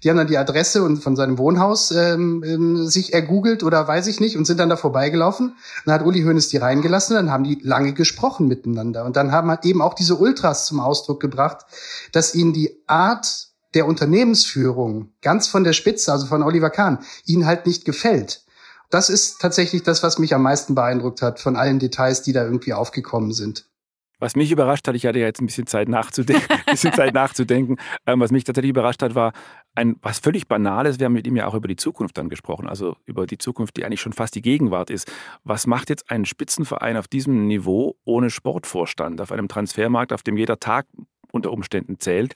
die 0.05 0.11
haben 0.11 0.19
dann 0.19 0.27
die 0.27 0.37
Adresse 0.37 0.83
und 0.83 0.99
von 0.99 1.17
seinem 1.17 1.39
Wohnhaus 1.39 1.93
ähm, 1.93 2.45
ähm, 2.45 2.87
sich 2.87 3.15
ergoogelt 3.15 3.63
oder 3.63 3.89
weiß 3.89 4.07
ich 4.09 4.21
nicht 4.21 4.37
und 4.37 4.45
sind 4.45 4.61
dann 4.61 4.69
da 4.69 4.77
vorbeigelaufen. 4.77 5.57
dann 5.87 5.95
hat 5.95 6.05
Uli 6.05 6.23
Hoeneß 6.25 6.49
die 6.49 6.59
reingelassen, 6.59 7.17
dann 7.17 7.31
haben 7.31 7.45
die 7.45 7.59
lange 7.63 7.95
gesprochen 7.95 8.49
miteinander. 8.49 9.07
Und 9.07 9.17
dann 9.17 9.33
haben 9.33 9.49
halt 9.49 9.65
eben 9.65 9.81
auch 9.81 9.95
diese 9.95 10.17
Ultras 10.17 10.67
zum 10.67 10.81
Ausdruck 10.81 11.21
gebracht, 11.21 11.65
dass 12.13 12.35
ihnen 12.35 12.53
die 12.53 12.83
Art 12.87 13.49
der 13.75 13.87
Unternehmensführung, 13.87 15.13
ganz 15.23 15.49
von 15.49 15.65
der 15.65 15.73
Spitze, 15.73 16.13
also 16.13 16.27
von 16.27 16.43
Oliver 16.43 16.71
Kahn, 16.71 17.01
ihnen 17.27 17.47
halt 17.47 17.67
nicht 17.67 17.85
gefällt. 17.85 18.43
Das 18.91 19.11
ist 19.11 19.41
tatsächlich 19.41 19.83
das, 19.83 20.03
was 20.03 20.19
mich 20.19 20.35
am 20.35 20.43
meisten 20.43 20.75
beeindruckt 20.75 21.21
hat 21.21 21.41
von 21.41 21.57
allen 21.57 21.79
Details, 21.79 22.23
die 22.23 22.33
da 22.33 22.45
irgendwie 22.45 22.73
aufgekommen 22.73 23.33
sind. 23.33 23.69
Was 24.19 24.35
mich 24.35 24.51
überrascht 24.51 24.89
hat, 24.89 24.95
ich 24.95 25.05
hatte 25.05 25.19
ja 25.19 25.27
jetzt 25.27 25.43
ein 25.43 25.47
bisschen 25.47 25.67
Zeit 25.67 25.91
nachzudenken, 25.91 26.47
bisschen 26.71 26.93
Zeit 26.95 27.13
nachzudenken. 27.13 27.77
Ähm, 28.07 28.21
was 28.21 28.31
mich 28.31 28.45
tatsächlich 28.45 28.71
überrascht 28.71 29.03
hat, 29.03 29.15
war 29.15 29.33
ein 29.75 29.97
was 30.01 30.21
völlig 30.21 30.49
Banales. 30.49 30.99
Wir 30.99 31.05
haben 31.05 31.13
mit 31.13 31.27
ihm 31.27 31.37
ja 31.37 31.47
auch 31.47 31.55
über 31.55 31.69
die 31.69 31.77
Zukunft 31.77 32.17
dann 32.17 32.31
gesprochen, 32.31 32.67
also 32.67 32.97
über 33.05 33.27
die 33.27 33.37
Zukunft, 33.37 33.77
die 33.77 33.85
eigentlich 33.85 34.01
schon 34.01 34.15
fast 34.15 34.35
die 34.35 34.41
Gegenwart 34.41 34.89
ist. 34.89 35.13
Was 35.45 35.67
macht 35.67 35.91
jetzt 35.91 36.11
ein 36.11 36.25
Spitzenverein 36.25 36.97
auf 36.97 37.09
diesem 37.09 37.47
Niveau 37.47 37.97
ohne 38.05 38.31
Sportvorstand, 38.31 39.21
auf 39.21 39.33
einem 39.33 39.49
Transfermarkt, 39.49 40.15
auf 40.15 40.23
dem 40.23 40.39
jeder 40.39 40.59
Tag 40.59 40.87
unter 41.33 41.53
Umständen 41.53 41.99
zählt. 41.99 42.35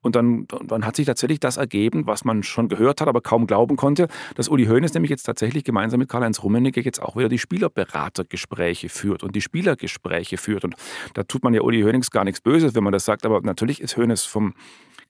Und 0.00 0.16
dann, 0.16 0.46
dann 0.66 0.86
hat 0.86 0.96
sich 0.96 1.06
tatsächlich 1.06 1.40
das 1.40 1.56
ergeben, 1.56 2.06
was 2.06 2.24
man 2.24 2.42
schon 2.42 2.68
gehört 2.68 3.00
hat, 3.00 3.08
aber 3.08 3.20
kaum 3.20 3.46
glauben 3.46 3.76
konnte, 3.76 4.08
dass 4.34 4.48
Uli 4.48 4.66
Hoeneß 4.66 4.94
nämlich 4.94 5.10
jetzt 5.10 5.24
tatsächlich 5.24 5.64
gemeinsam 5.64 6.00
mit 6.00 6.08
Karl-Heinz 6.08 6.42
Rummenigge 6.42 6.80
jetzt 6.80 7.00
auch 7.00 7.16
wieder 7.16 7.28
die 7.28 7.38
Spielerberatergespräche 7.38 8.88
führt 8.88 9.22
und 9.22 9.34
die 9.34 9.40
Spielergespräche 9.40 10.36
führt. 10.36 10.64
Und 10.64 10.74
da 11.14 11.22
tut 11.24 11.44
man 11.44 11.54
ja 11.54 11.62
Uli 11.62 11.82
Hoeneß 11.82 12.10
gar 12.10 12.24
nichts 12.24 12.40
Böses, 12.40 12.74
wenn 12.74 12.84
man 12.84 12.92
das 12.92 13.04
sagt, 13.04 13.24
aber 13.26 13.40
natürlich 13.40 13.80
ist 13.80 13.96
Hoeneß 13.96 14.24
vom 14.24 14.54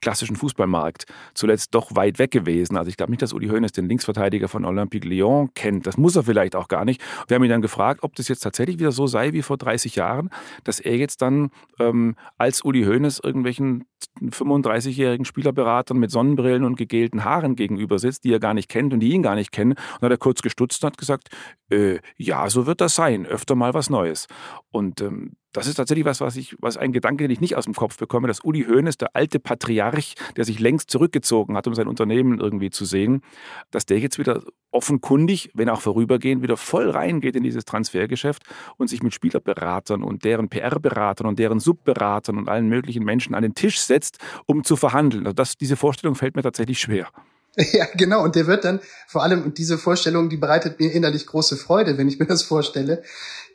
klassischen 0.00 0.36
Fußballmarkt 0.36 1.06
zuletzt 1.34 1.74
doch 1.74 1.94
weit 1.94 2.18
weg 2.18 2.30
gewesen. 2.30 2.76
Also 2.76 2.88
ich 2.88 2.96
glaube 2.96 3.12
nicht, 3.12 3.22
dass 3.22 3.32
Uli 3.32 3.48
Hoeneß 3.48 3.72
den 3.72 3.88
Linksverteidiger 3.88 4.48
von 4.48 4.64
Olympique 4.64 5.06
Lyon 5.06 5.50
kennt. 5.54 5.86
Das 5.86 5.96
muss 5.96 6.16
er 6.16 6.22
vielleicht 6.22 6.56
auch 6.56 6.68
gar 6.68 6.84
nicht. 6.84 7.02
Wir 7.28 7.36
haben 7.36 7.44
ihn 7.44 7.50
dann 7.50 7.62
gefragt, 7.62 8.02
ob 8.02 8.14
das 8.16 8.28
jetzt 8.28 8.40
tatsächlich 8.40 8.78
wieder 8.78 8.92
so 8.92 9.06
sei 9.06 9.32
wie 9.32 9.42
vor 9.42 9.56
30 9.56 9.96
Jahren, 9.96 10.30
dass 10.64 10.80
er 10.80 10.96
jetzt 10.96 11.22
dann 11.22 11.50
ähm, 11.78 12.16
als 12.38 12.62
Uli 12.62 12.84
Hoeneß 12.84 13.20
irgendwelchen 13.22 13.84
35-jährigen 14.20 15.24
Spielerberatern 15.24 15.98
mit 15.98 16.10
Sonnenbrillen 16.10 16.64
und 16.64 16.76
gegelten 16.76 17.24
Haaren 17.24 17.56
gegenüber 17.56 17.98
sitzt, 17.98 18.24
die 18.24 18.32
er 18.32 18.40
gar 18.40 18.54
nicht 18.54 18.68
kennt 18.68 18.92
und 18.92 19.00
die 19.00 19.12
ihn 19.12 19.22
gar 19.22 19.34
nicht 19.34 19.52
kennen. 19.52 19.72
Und 19.72 20.02
hat 20.02 20.10
er 20.10 20.18
kurz 20.18 20.42
gestutzt 20.42 20.82
und 20.82 20.88
hat 20.88 20.98
gesagt, 20.98 21.28
äh, 21.70 21.98
ja, 22.16 22.48
so 22.48 22.66
wird 22.66 22.80
das 22.80 22.94
sein, 22.94 23.26
öfter 23.26 23.54
mal 23.54 23.74
was 23.74 23.90
Neues. 23.90 24.26
Und 24.70 25.00
ähm, 25.00 25.36
das 25.52 25.66
ist 25.66 25.76
tatsächlich 25.76 26.04
was, 26.04 26.20
was 26.20 26.36
ich, 26.36 26.56
was 26.60 26.76
ein 26.76 26.92
Gedanke, 26.92 27.24
den 27.24 27.30
ich 27.30 27.40
nicht 27.40 27.56
aus 27.56 27.64
dem 27.64 27.74
Kopf 27.74 27.96
bekomme, 27.96 28.28
dass 28.28 28.44
Uli 28.44 28.64
Hoeneß, 28.64 28.98
der 28.98 29.14
alte 29.14 29.40
Patriarch, 29.40 30.14
der 30.36 30.44
sich 30.44 30.60
längst 30.60 30.90
zurückgezogen 30.90 31.56
hat, 31.56 31.66
um 31.66 31.74
sein 31.74 31.88
Unternehmen 31.88 32.38
irgendwie 32.38 32.70
zu 32.70 32.84
sehen, 32.84 33.22
dass 33.70 33.86
der 33.86 33.98
jetzt 33.98 34.18
wieder 34.18 34.42
offenkundig, 34.70 35.50
wenn 35.54 35.68
auch 35.68 35.80
vorübergehend, 35.80 36.42
wieder 36.42 36.56
voll 36.56 36.90
reingeht 36.90 37.34
in 37.34 37.42
dieses 37.42 37.64
Transfergeschäft 37.64 38.42
und 38.76 38.88
sich 38.88 39.02
mit 39.02 39.12
Spielerberatern 39.12 40.02
und 40.02 40.24
deren 40.24 40.48
PR-Beratern 40.48 41.26
und 41.26 41.38
deren 41.38 41.58
Subberatern 41.58 42.38
und 42.38 42.48
allen 42.48 42.68
möglichen 42.68 43.04
Menschen 43.04 43.34
an 43.34 43.42
den 43.42 43.54
Tisch 43.54 43.80
setzt, 43.80 44.18
um 44.46 44.62
zu 44.62 44.76
verhandeln. 44.76 45.26
Also 45.26 45.34
das, 45.34 45.56
diese 45.56 45.76
Vorstellung 45.76 46.14
fällt 46.14 46.36
mir 46.36 46.42
tatsächlich 46.42 46.78
schwer. 46.78 47.08
Ja, 47.72 47.86
genau. 47.94 48.22
Und 48.22 48.36
der 48.36 48.46
wird 48.46 48.64
dann, 48.64 48.80
vor 49.06 49.22
allem, 49.22 49.42
und 49.42 49.58
diese 49.58 49.78
Vorstellung, 49.78 50.28
die 50.28 50.36
bereitet 50.36 50.78
mir 50.80 50.92
innerlich 50.92 51.26
große 51.26 51.56
Freude, 51.56 51.98
wenn 51.98 52.08
ich 52.08 52.18
mir 52.18 52.26
das 52.26 52.42
vorstelle. 52.42 53.02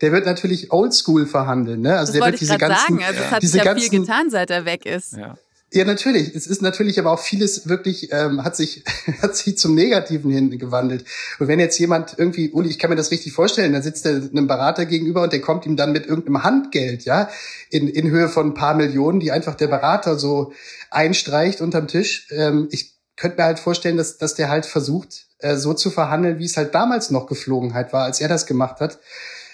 Der 0.02 0.12
wird 0.12 0.26
natürlich 0.26 0.72
oldschool 0.72 1.26
verhandeln, 1.26 1.82
ne? 1.82 1.98
Also 1.98 2.12
das 2.12 2.20
der 2.20 2.32
wird 2.32 2.42
diese 2.42 2.58
ganzen, 2.58 3.00
sagen. 3.00 3.04
Also 3.04 3.20
es 3.22 3.32
hat 3.32 3.42
diese 3.42 3.52
sich 3.54 3.64
ja 3.64 3.66
ganzen, 3.66 3.90
viel 3.90 4.00
getan, 4.02 4.30
seit 4.30 4.50
er 4.50 4.66
weg 4.66 4.86
ist. 4.86 5.14
Ja. 5.14 5.38
Ja, 5.74 5.84
natürlich. 5.84 6.34
Es 6.34 6.48
ist 6.48 6.62
natürlich 6.62 7.00
aber 7.00 7.12
auch 7.12 7.20
vieles 7.20 7.68
wirklich, 7.68 8.14
ähm, 8.14 8.46
hat 8.46 8.56
sich, 8.56 8.86
hat 9.22 9.36
sich 9.36 9.58
zum 9.58 9.76
Negativen 9.76 10.32
hin 10.32 10.58
gewandelt. 10.58 11.04
Und 11.40 11.50
wenn 11.50 11.60
jetzt 11.60 11.78
jemand 11.80 12.16
irgendwie, 12.18 12.52
Uli, 12.52 12.70
ich 12.70 12.80
kann 12.80 12.90
mir 12.90 12.96
das 12.96 13.12
richtig 13.12 13.34
vorstellen, 13.34 13.74
da 13.74 13.82
sitzt 13.82 14.06
er 14.06 14.16
einem 14.16 14.48
Berater 14.48 14.86
gegenüber 14.86 15.24
und 15.24 15.34
der 15.34 15.42
kommt 15.42 15.66
ihm 15.66 15.76
dann 15.76 15.92
mit 15.92 16.06
irgendeinem 16.06 16.44
Handgeld, 16.44 17.04
ja, 17.04 17.30
in, 17.72 17.90
in 17.90 18.10
Höhe 18.10 18.30
von 18.30 18.48
ein 18.48 18.54
paar 18.54 18.76
Millionen, 18.76 19.20
die 19.20 19.32
einfach 19.32 19.56
der 19.56 19.68
Berater 19.68 20.18
so 20.18 20.54
einstreicht 20.92 21.60
unterm 21.60 21.88
Tisch. 21.88 22.28
Ähm, 22.32 22.70
ich 22.72 22.95
könnte 23.18 23.38
mir 23.38 23.46
halt 23.46 23.60
vorstellen, 23.60 23.98
dass, 23.98 24.18
dass 24.18 24.36
der 24.36 24.50
halt 24.50 24.66
versucht, 24.66 25.28
äh, 25.40 25.56
so 25.56 25.74
zu 25.74 25.90
verhandeln, 25.90 26.40
wie 26.40 26.46
es 26.46 26.58
halt 26.58 26.76
damals 26.76 27.12
noch 27.12 27.28
Geflogenheit 27.28 27.94
war, 27.94 28.04
als 28.04 28.22
er 28.22 28.28
das 28.28 28.46
gemacht 28.46 28.80
hat. 28.80 29.00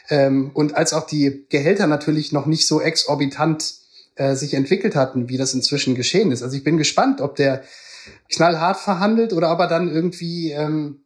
Ähm, 0.10 0.52
und 0.54 0.76
als 0.76 0.94
auch 0.94 1.06
die 1.06 1.46
Gehälter 1.50 1.88
natürlich 1.88 2.32
noch 2.32 2.46
nicht 2.46 2.68
so 2.68 2.82
exorbitant 2.82 3.76
äh, 4.16 4.36
sich 4.36 4.54
entwickelt 4.54 4.96
hatten, 4.96 5.30
wie 5.30 5.38
das 5.38 5.54
inzwischen 5.54 5.96
geschehen 5.96 6.32
ist. 6.32 6.44
Also 6.44 6.58
ich 6.58 6.64
bin 6.64 6.78
gespannt, 6.78 7.22
ob 7.22 7.36
der 7.36 7.64
knallhart 8.30 8.78
verhandelt 8.78 9.34
oder 9.34 9.52
ob 9.52 9.60
er 9.60 9.68
dann 9.68 9.90
irgendwie 9.90 10.52
ähm, 10.52 11.02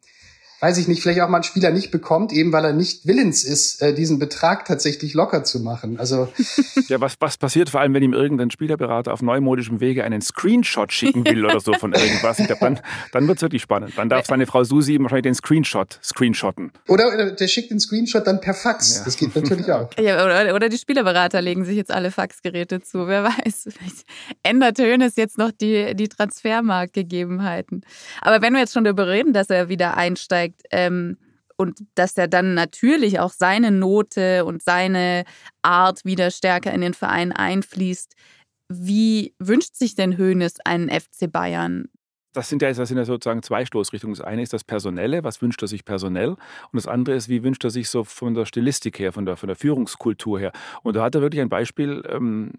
weiß 0.66 0.80
ich 0.80 0.88
nicht, 0.88 1.04
vielleicht 1.04 1.22
auch 1.22 1.30
mal 1.30 1.38
ein 1.38 1.44
Spieler 1.44 1.70
nicht 1.70 1.92
bekommt, 1.92 2.34
eben 2.34 2.52
weil 2.52 2.66
er 2.66 2.74
nicht 2.74 3.06
willens 3.06 3.44
ist, 3.44 3.84
äh, 3.84 3.94
diesen 3.94 4.18
Betrag 4.18 4.66
tatsächlich 4.66 5.14
locker 5.14 5.44
zu 5.44 5.60
machen. 5.60 6.00
Also 6.00 6.28
ja, 6.88 7.00
was, 7.00 7.18
was 7.20 7.38
passiert 7.38 7.70
vor 7.70 7.82
allem, 7.82 7.94
wenn 7.94 8.02
ihm 8.02 8.14
irgendein 8.14 8.50
Spielerberater 8.50 9.14
auf 9.14 9.22
neumodischem 9.22 9.80
Wege 9.80 10.04
einen 10.04 10.24
Screenshot 10.24 10.92
schicken 10.92 11.24
will 11.24 11.46
oder 11.46 11.60
so 11.60 11.74
von 11.74 11.94
irgendwas? 11.94 12.40
Ich 12.40 12.48
glaube, 12.48 12.62
dann, 12.62 12.80
dann 13.12 13.28
wird 13.28 13.38
es 13.38 13.42
wirklich 13.44 13.62
spannend. 13.62 13.94
Dann 13.96 14.10
darf 14.10 14.26
seine 14.26 14.48
Frau 14.48 14.64
Susi 14.64 14.98
wahrscheinlich 15.00 15.24
den 15.24 15.36
Screenshot 15.36 16.00
screenshotten. 16.04 16.72
Oder 16.88 17.34
der 17.34 17.48
schickt 17.48 17.70
den 17.70 17.80
Screenshot 17.80 18.26
dann 18.26 18.42
per 18.42 18.56
Fax. 18.56 18.98
Ja. 18.98 19.06
Das 19.06 19.18
geht 19.18 19.36
natürlich 19.36 19.72
auch. 19.72 19.92
Ja, 20.00 20.26
oder, 20.26 20.56
oder 20.56 20.70
die 20.70 20.80
Spielerberater 20.80 21.44
legen 21.44 21.64
sich 21.64 21.76
jetzt 21.76 21.92
alle 21.92 22.10
Faxgeräte 22.10 22.82
zu. 22.82 23.08
Wer 23.08 23.24
weiß, 23.24 23.68
vielleicht 23.70 24.06
ändert 24.42 24.80
Hönes 24.80 25.16
jetzt 25.16 25.38
noch 25.38 25.52
die, 25.52 25.96
die 25.96 26.08
Transfermarktgegebenheiten. 26.08 27.86
Aber 28.22 28.42
wenn 28.42 28.54
wir 28.54 28.62
jetzt 28.62 28.74
schon 28.74 28.84
darüber 28.84 29.08
reden, 29.08 29.32
dass 29.32 29.52
er 29.52 29.70
wieder 29.70 29.96
einsteigt, 29.96 30.55
einsteigt 30.56 30.64
ähm, 30.72 31.18
und 31.58 31.80
dass 31.96 32.18
er 32.18 32.28
dann 32.28 32.54
natürlich 32.54 33.20
auch 33.20 33.32
seine 33.32 33.72
Note 33.72 34.44
und 34.46 34.62
seine 34.62 35.24
Art 35.62 36.04
wieder 36.04 36.30
stärker 36.32 36.74
in 36.74 36.82
den 36.82 36.94
Verein 36.94 37.32
einfließt. 37.32 38.14
Wie 38.68 39.34
wünscht 39.40 39.76
sich 39.76 39.96
denn 39.96 40.18
Hoeneß 40.18 40.56
einen 40.66 40.90
FC 40.90 41.32
Bayern? 41.32 41.88
Das 42.36 42.50
sind 42.50 42.62
ja, 42.62 42.72
das 42.72 42.88
sind 42.88 42.98
ja 42.98 43.06
sozusagen 43.06 43.42
zwei 43.44 43.66
Stoßrichtungen. 43.66 44.16
Das 44.16 44.26
eine 44.26 44.42
ist 44.42 44.54
das 44.54 44.64
Personelle, 44.64 45.24
was 45.24 45.42
wünscht 45.42 45.62
er 45.62 45.68
sich 45.68 45.86
personell? 45.86 46.30
Und 46.30 46.40
das 46.74 46.88
andere 46.88 47.16
ist, 47.16 47.30
wie 47.30 47.44
wünscht 47.44 47.64
er 47.64 47.70
sich 47.70 47.90
so 47.90 48.04
von 48.04 48.34
der 48.34 48.46
Stilistik 48.46 49.00
her, 49.00 49.14
von 49.14 49.26
der, 49.26 49.38
von 49.38 49.48
der 49.48 49.56
Führungskultur 49.56 50.40
her? 50.40 50.52
Und 50.84 50.96
da 50.96 51.04
hat 51.04 51.16
er 51.16 51.22
wirklich 51.22 51.42
ein 51.42 51.50
Beispiel 51.50 52.04
ähm, 52.10 52.52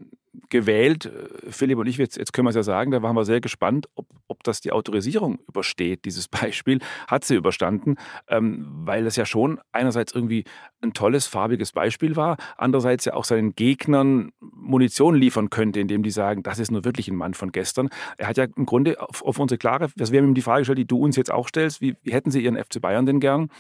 gewählt. 0.49 1.06
Äh, 1.06 1.50
Philipp 1.50 1.78
und 1.78 1.87
ich, 1.87 1.97
jetzt, 1.97 2.16
jetzt 2.16 2.33
können 2.33 2.47
wir 2.47 2.50
es 2.50 2.56
ja 2.56 2.62
sagen, 2.62 2.90
da 2.90 3.02
waren 3.02 3.16
wir 3.16 3.25
sehr 3.25 3.40
gespannt, 3.40 3.88
ob, 3.95 4.06
ob 4.28 4.42
das 4.45 4.61
die 4.61 4.73
Autorisierung 4.73 5.38
übersteht, 5.49 6.04
dieses 6.04 6.28
Beispiel. 6.28 6.80
Hat 7.06 7.25
sie 7.25 7.35
überstanden, 7.35 7.97
ähm, 8.28 8.66
weil 8.85 9.04
das 9.04 9.16
ja 9.16 9.26
schon 9.26 9.61
einerseits 9.73 10.14
irgendwie 10.14 10.45
ein 10.83 10.92
tolles, 10.92 11.26
farbiges 11.26 11.73
Beispiel 11.73 12.16
war, 12.16 12.37
andererseits 12.56 13.04
ja 13.04 13.14
auch 13.14 13.25
seinen 13.25 13.54
Gegnern 13.54 14.33
Munition 14.40 15.14
liefern 15.14 15.50
könnte, 15.50 15.80
indem 15.80 16.02
die 16.02 16.11
sagen, 16.11 16.42
das 16.42 16.59
ist 16.59 16.71
nur 16.71 16.85
wirklich 16.85 17.09
ein 17.09 17.16
Mann 17.16 17.35
von 17.35 17.52
gestern. 17.52 17.88
Er 18.18 18.28
hat 18.28 18.37
ja 18.37 18.47
im 18.56 18.66
Grunde 18.66 19.00
auf, 19.00 19.23
auf 19.23 19.38
unsere 19.38 19.59
klare, 19.66 19.88
wir 20.12 20.20
haben 20.20 20.28
ihm 20.28 20.35
die 20.35 20.42
Frage 20.42 20.61
gestellt, 20.61 20.78
die 20.78 20.87
du 20.87 20.99
uns 20.99 21.16
jetzt 21.16 21.32
auch 21.32 21.49
stellst, 21.49 21.80
wie, 21.80 21.96
wie 22.02 22.12
hätten 22.12 22.30
Sie 22.30 22.42
Ihren 22.42 22.56
FC 22.56 22.80
Bayern 22.80 23.04
denn 23.04 23.20
gern? 23.20 23.50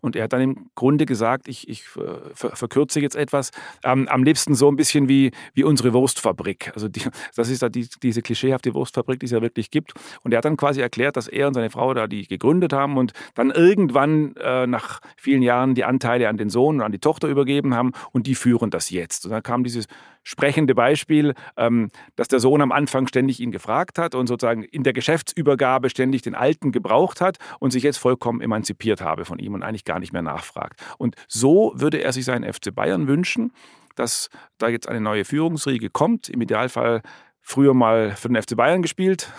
Und 0.00 0.16
er 0.16 0.24
hat 0.24 0.32
dann 0.32 0.40
im 0.40 0.70
Grunde 0.74 1.06
gesagt, 1.06 1.48
ich, 1.48 1.68
ich 1.68 1.84
äh, 1.96 2.34
verkürze 2.34 3.00
jetzt 3.00 3.16
etwas, 3.16 3.50
ähm, 3.84 4.08
am 4.08 4.24
liebsten 4.24 4.54
so 4.54 4.70
ein 4.70 4.76
bisschen 4.76 5.08
wie, 5.08 5.32
wie 5.54 5.64
unsere 5.64 5.92
Wurstfabrik. 5.92 6.70
Also 6.74 6.88
die, 6.88 7.02
das 7.36 7.48
ist 7.48 7.62
da 7.62 7.68
die, 7.68 7.88
diese 8.02 8.22
klischeehafte 8.22 8.74
Wurstfabrik, 8.74 9.20
die 9.20 9.26
es 9.26 9.32
ja 9.32 9.42
wirklich 9.42 9.70
gibt. 9.70 9.92
Und 10.22 10.32
er 10.32 10.38
hat 10.38 10.44
dann 10.44 10.56
quasi 10.56 10.80
erklärt, 10.80 11.16
dass 11.16 11.28
er 11.28 11.48
und 11.48 11.54
seine 11.54 11.70
Frau 11.70 11.94
da 11.94 12.06
die 12.06 12.26
gegründet 12.26 12.72
haben 12.72 12.96
und 12.96 13.12
dann 13.34 13.50
irgendwann 13.50 14.34
äh, 14.36 14.66
nach 14.66 15.00
vielen 15.16 15.42
Jahren 15.42 15.74
die 15.74 15.84
Anteile 15.84 16.28
an 16.28 16.36
den 16.36 16.50
Sohn 16.50 16.76
und 16.76 16.82
an 16.82 16.92
die 16.92 16.98
Tochter 16.98 17.28
übergeben 17.28 17.74
haben 17.74 17.92
und 18.12 18.26
die 18.26 18.34
führen 18.34 18.70
das 18.70 18.90
jetzt. 18.90 19.24
Und 19.24 19.32
dann 19.32 19.42
kam 19.42 19.64
dieses 19.64 19.86
sprechende 20.28 20.74
Beispiel, 20.74 21.34
ähm, 21.56 21.90
dass 22.16 22.28
der 22.28 22.38
Sohn 22.38 22.60
am 22.60 22.70
Anfang 22.70 23.06
ständig 23.06 23.40
ihn 23.40 23.50
gefragt 23.50 23.98
hat 23.98 24.14
und 24.14 24.26
sozusagen 24.26 24.62
in 24.62 24.82
der 24.82 24.92
Geschäftsübergabe 24.92 25.88
ständig 25.88 26.20
den 26.20 26.34
Alten 26.34 26.70
gebraucht 26.70 27.22
hat 27.22 27.38
und 27.60 27.70
sich 27.70 27.82
jetzt 27.82 27.96
vollkommen 27.96 28.42
emanzipiert 28.42 29.00
habe 29.00 29.24
von 29.24 29.38
ihm 29.38 29.54
und 29.54 29.62
eigentlich 29.62 29.84
gar 29.88 29.98
nicht 29.98 30.12
mehr 30.12 30.22
nachfragt. 30.22 30.80
Und 30.98 31.16
so 31.26 31.72
würde 31.74 32.00
er 32.02 32.12
sich 32.12 32.24
seinen 32.24 32.50
FC 32.50 32.72
Bayern 32.72 33.08
wünschen, 33.08 33.52
dass 33.96 34.28
da 34.58 34.68
jetzt 34.68 34.88
eine 34.88 35.00
neue 35.00 35.24
Führungsriege 35.24 35.90
kommt, 35.90 36.28
im 36.28 36.40
Idealfall 36.40 37.02
früher 37.40 37.72
mal 37.72 38.14
für 38.14 38.28
den 38.28 38.40
FC 38.40 38.56
Bayern 38.56 38.82
gespielt 38.82 39.32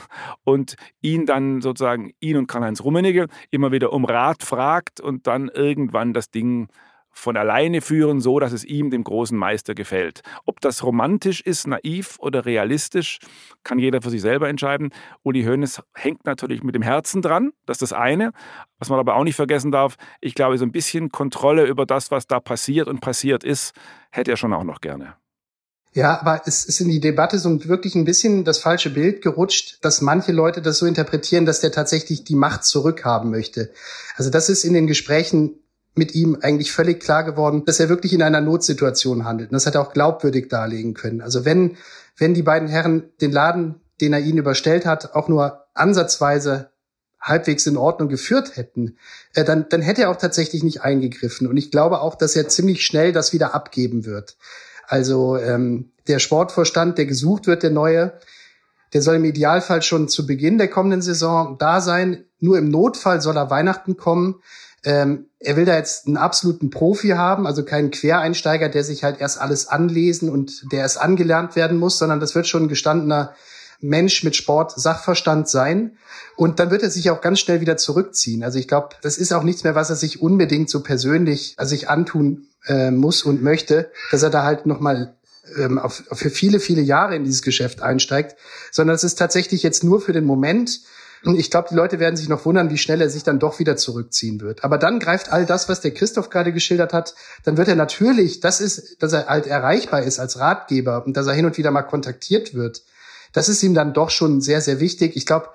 und 0.44 0.75
ihn 1.01 1.27
dann 1.27 1.62
sozusagen, 1.62 2.12
ihn 2.20 2.38
und 2.38 2.48
Karl-Heinz 2.48 2.82
Rummenigge 2.82 3.27
immer 3.51 3.72
wieder 3.72 3.94
um 3.94 4.03
Rat 4.03 4.41
fragt 4.41 5.00
und 5.00 5.27
dann 5.27 5.48
irgendwann 5.48 6.13
das 6.13 6.32
Ding 6.32 6.70
von 7.19 7.38
alleine 7.38 7.81
führen, 7.81 8.21
so 8.21 8.39
dass 8.39 8.53
es 8.53 8.63
ihm, 8.63 8.89
dem 8.89 9.03
großen 9.03 9.38
Meister, 9.38 9.75
gefällt. 9.75 10.21
Ob 10.45 10.61
das 10.61 10.83
romantisch 10.83 11.41
ist, 11.41 11.67
naiv 11.67 12.17
oder 12.19 12.45
realistisch, 12.45 13.19
kann 13.63 13.79
jeder 13.79 14.01
für 14.01 14.09
sich 14.09 14.21
selber 14.21 14.49
entscheiden. 14.49 14.89
Uli 15.23 15.43
Hoeneß 15.43 15.81
hängt 15.93 16.25
natürlich 16.25 16.63
mit 16.63 16.75
dem 16.75 16.81
Herzen 16.81 17.21
dran, 17.21 17.51
das 17.65 17.75
ist 17.75 17.91
das 17.91 17.93
eine. 17.93 18.31
Was 18.79 18.89
man 18.89 18.99
aber 18.99 19.15
auch 19.15 19.23
nicht 19.23 19.35
vergessen 19.35 19.71
darf, 19.71 19.95
ich 20.21 20.35
glaube, 20.35 20.57
so 20.57 20.65
ein 20.65 20.71
bisschen 20.71 21.09
Kontrolle 21.09 21.65
über 21.65 21.85
das, 21.85 22.11
was 22.11 22.27
da 22.27 22.39
passiert 22.39 22.88
und 22.88 23.01
passiert 23.01 23.43
ist, 23.43 23.73
hätte 24.11 24.31
er 24.31 24.38
schon 24.38 24.53
auch 24.53 24.63
noch 24.63 24.81
gerne. 24.81 25.15
Ja, 25.93 26.19
aber 26.19 26.43
es 26.45 26.65
ist 26.65 26.81
in 26.81 26.89
die 26.89 26.99
Debatte 26.99 27.39
so 27.39 27.65
wirklich 27.65 27.95
ein 27.95 28.05
bisschen 28.05 28.45
das 28.45 28.59
falsche 28.59 28.91
Bild 28.91 29.21
gerutscht, 29.23 29.79
dass 29.81 30.01
manche 30.01 30.31
Leute 30.31 30.61
das 30.61 30.77
so 30.77 30.85
interpretieren, 30.85 31.45
dass 31.45 31.61
der 31.61 31.71
tatsächlich 31.71 32.23
die 32.23 32.35
Macht 32.35 32.63
zurückhaben 32.63 33.31
möchte. 33.31 33.71
Also 34.15 34.29
das 34.29 34.49
ist 34.49 34.63
in 34.63 34.73
den 34.73 34.85
Gesprächen 34.85 35.55
mit 36.00 36.15
ihm 36.15 36.39
eigentlich 36.41 36.72
völlig 36.72 37.00
klar 37.00 37.24
geworden, 37.24 37.63
dass 37.65 37.79
er 37.79 37.89
wirklich 37.89 38.13
in 38.13 38.24
einer 38.24 38.41
Notsituation 38.41 39.25
handelt. 39.25 39.51
Und 39.51 39.53
das 39.53 39.68
hat 39.68 39.75
er 39.75 39.82
auch 39.82 39.94
glaubwürdig 39.94 40.50
darlegen 40.50 40.96
können. 40.96 41.22
Also 41.22 41.46
wenn, 41.46 41.77
wenn 42.18 42.34
die 42.34 42.41
beiden 42.41 42.68
Herren 42.68 43.03
den 43.22 43.32
Laden 43.32 43.75
den 44.01 44.13
er 44.13 44.20
ihnen 44.20 44.38
überstellt 44.38 44.86
hat, 44.86 45.13
auch 45.15 45.27
nur 45.27 45.65
ansatzweise 45.74 46.72
halbwegs 47.20 47.68
in 47.68 47.77
Ordnung 47.77 48.08
geführt 48.08 48.56
hätten, 48.56 48.98
äh, 49.34 49.44
dann, 49.44 49.68
dann 49.70 49.82
hätte 49.82 50.03
er 50.03 50.10
auch 50.10 50.15
tatsächlich 50.15 50.63
nicht 50.63 50.82
eingegriffen. 50.82 51.48
Und 51.48 51.58
ich 51.58 51.70
glaube 51.70 52.01
auch, 52.01 52.15
dass 52.15 52.36
er 52.36 52.48
ziemlich 52.48 52.86
schnell 52.86 53.12
das 53.12 53.34
wieder 53.34 53.53
abgeben 53.53 54.06
wird. 54.06 54.38
Also 54.88 55.38
ähm, 55.38 55.91
der 56.08 56.20
Sportvorstand, 56.20 56.98
der 56.98 57.06
gesucht 57.06 57.46
wird, 57.46 57.63
der 57.63 57.72
neue, 57.72 58.13
der 58.94 59.01
soll 59.01 59.15
im 59.15 59.25
Idealfall 59.25 59.82
schon 59.82 60.08
zu 60.08 60.25
Beginn 60.25 60.58
der 60.58 60.70
kommenden 60.70 61.01
Saison 61.01 61.58
da 61.60 61.82
sein. 61.82 62.25
Nur 62.39 62.58
im 62.58 62.70
Notfall 62.70 63.22
soll 63.22 63.38
er 63.38 63.50
Weihnachten 63.50 63.98
kommen. 63.98 64.41
Ähm, 64.83 65.25
er 65.39 65.57
will 65.57 65.65
da 65.65 65.75
jetzt 65.75 66.07
einen 66.07 66.17
absoluten 66.17 66.69
Profi 66.69 67.09
haben, 67.09 67.45
also 67.45 67.63
keinen 67.63 67.91
Quereinsteiger, 67.91 68.69
der 68.69 68.83
sich 68.83 69.03
halt 69.03 69.19
erst 69.19 69.39
alles 69.39 69.67
anlesen 69.67 70.29
und 70.29 70.71
der 70.71 70.81
erst 70.81 71.00
angelernt 71.00 71.55
werden 71.55 71.77
muss, 71.77 71.98
sondern 71.98 72.19
das 72.19 72.36
wird 72.36 72.48
schon 72.48 72.63
ein 72.63 72.69
gestandener 72.69 73.33
Mensch 73.81 74.24
mit 74.24 74.36
Sport, 74.36 74.74
Sachverstand 74.79 75.48
sein. 75.48 75.98
Und 76.36 76.59
dann 76.59 76.71
wird 76.71 76.83
er 76.83 76.89
sich 76.89 77.09
auch 77.12 77.21
ganz 77.21 77.39
schnell 77.39 77.62
wieder 77.62 77.77
zurückziehen. 77.77 78.43
Also 78.43 78.59
ich 78.59 78.67
glaube, 78.67 78.89
das 79.01 79.17
ist 79.17 79.33
auch 79.33 79.43
nichts 79.43 79.63
mehr, 79.63 79.75
was 79.75 79.89
er 79.89 79.95
sich 79.95 80.21
unbedingt 80.21 80.69
so 80.69 80.81
persönlich 80.81 81.53
also 81.57 81.69
sich 81.69 81.89
antun 81.89 82.48
äh, 82.67 82.91
muss 82.91 83.24
und 83.24 83.41
möchte, 83.41 83.91
dass 84.12 84.24
er 84.24 84.29
da 84.29 84.43
halt 84.43 84.65
nochmal 84.65 85.15
ähm, 85.57 85.79
auf, 85.79 86.03
für 86.12 86.29
viele, 86.29 86.59
viele 86.59 86.81
Jahre 86.81 87.15
in 87.15 87.24
dieses 87.24 87.41
Geschäft 87.41 87.81
einsteigt, 87.81 88.36
sondern 88.71 88.95
es 88.95 89.03
ist 89.03 89.15
tatsächlich 89.15 89.63
jetzt 89.63 89.83
nur 89.83 90.01
für 90.01 90.13
den 90.13 90.25
Moment. 90.25 90.81
Und 91.25 91.38
ich 91.38 91.51
glaube, 91.51 91.67
die 91.69 91.75
Leute 91.75 91.99
werden 91.99 92.15
sich 92.15 92.29
noch 92.29 92.45
wundern, 92.45 92.69
wie 92.69 92.77
schnell 92.77 93.01
er 93.01 93.09
sich 93.09 93.23
dann 93.23 93.39
doch 93.39 93.59
wieder 93.59 93.75
zurückziehen 93.75 94.39
wird. 94.39 94.63
Aber 94.63 94.77
dann 94.77 94.99
greift 94.99 95.31
all 95.31 95.45
das, 95.45 95.67
was 95.67 95.81
der 95.81 95.91
Christoph 95.91 96.29
gerade 96.29 96.53
geschildert 96.53 96.93
hat, 96.93 97.13
dann 97.43 97.57
wird 97.57 97.67
er 97.67 97.75
natürlich, 97.75 98.39
das 98.39 98.61
ist, 98.61 99.01
dass 99.03 99.13
er 99.13 99.27
halt 99.27 99.45
erreichbar 99.45 100.03
ist 100.03 100.19
als 100.19 100.39
Ratgeber 100.39 101.05
und 101.05 101.17
dass 101.17 101.27
er 101.27 101.33
hin 101.33 101.45
und 101.45 101.57
wieder 101.57 101.71
mal 101.71 101.83
kontaktiert 101.83 102.53
wird. 102.53 102.83
Das 103.33 103.49
ist 103.49 103.61
ihm 103.63 103.73
dann 103.73 103.93
doch 103.93 104.09
schon 104.09 104.41
sehr, 104.41 104.61
sehr 104.61 104.79
wichtig. 104.79 105.15
Ich 105.15 105.25
glaube, 105.25 105.49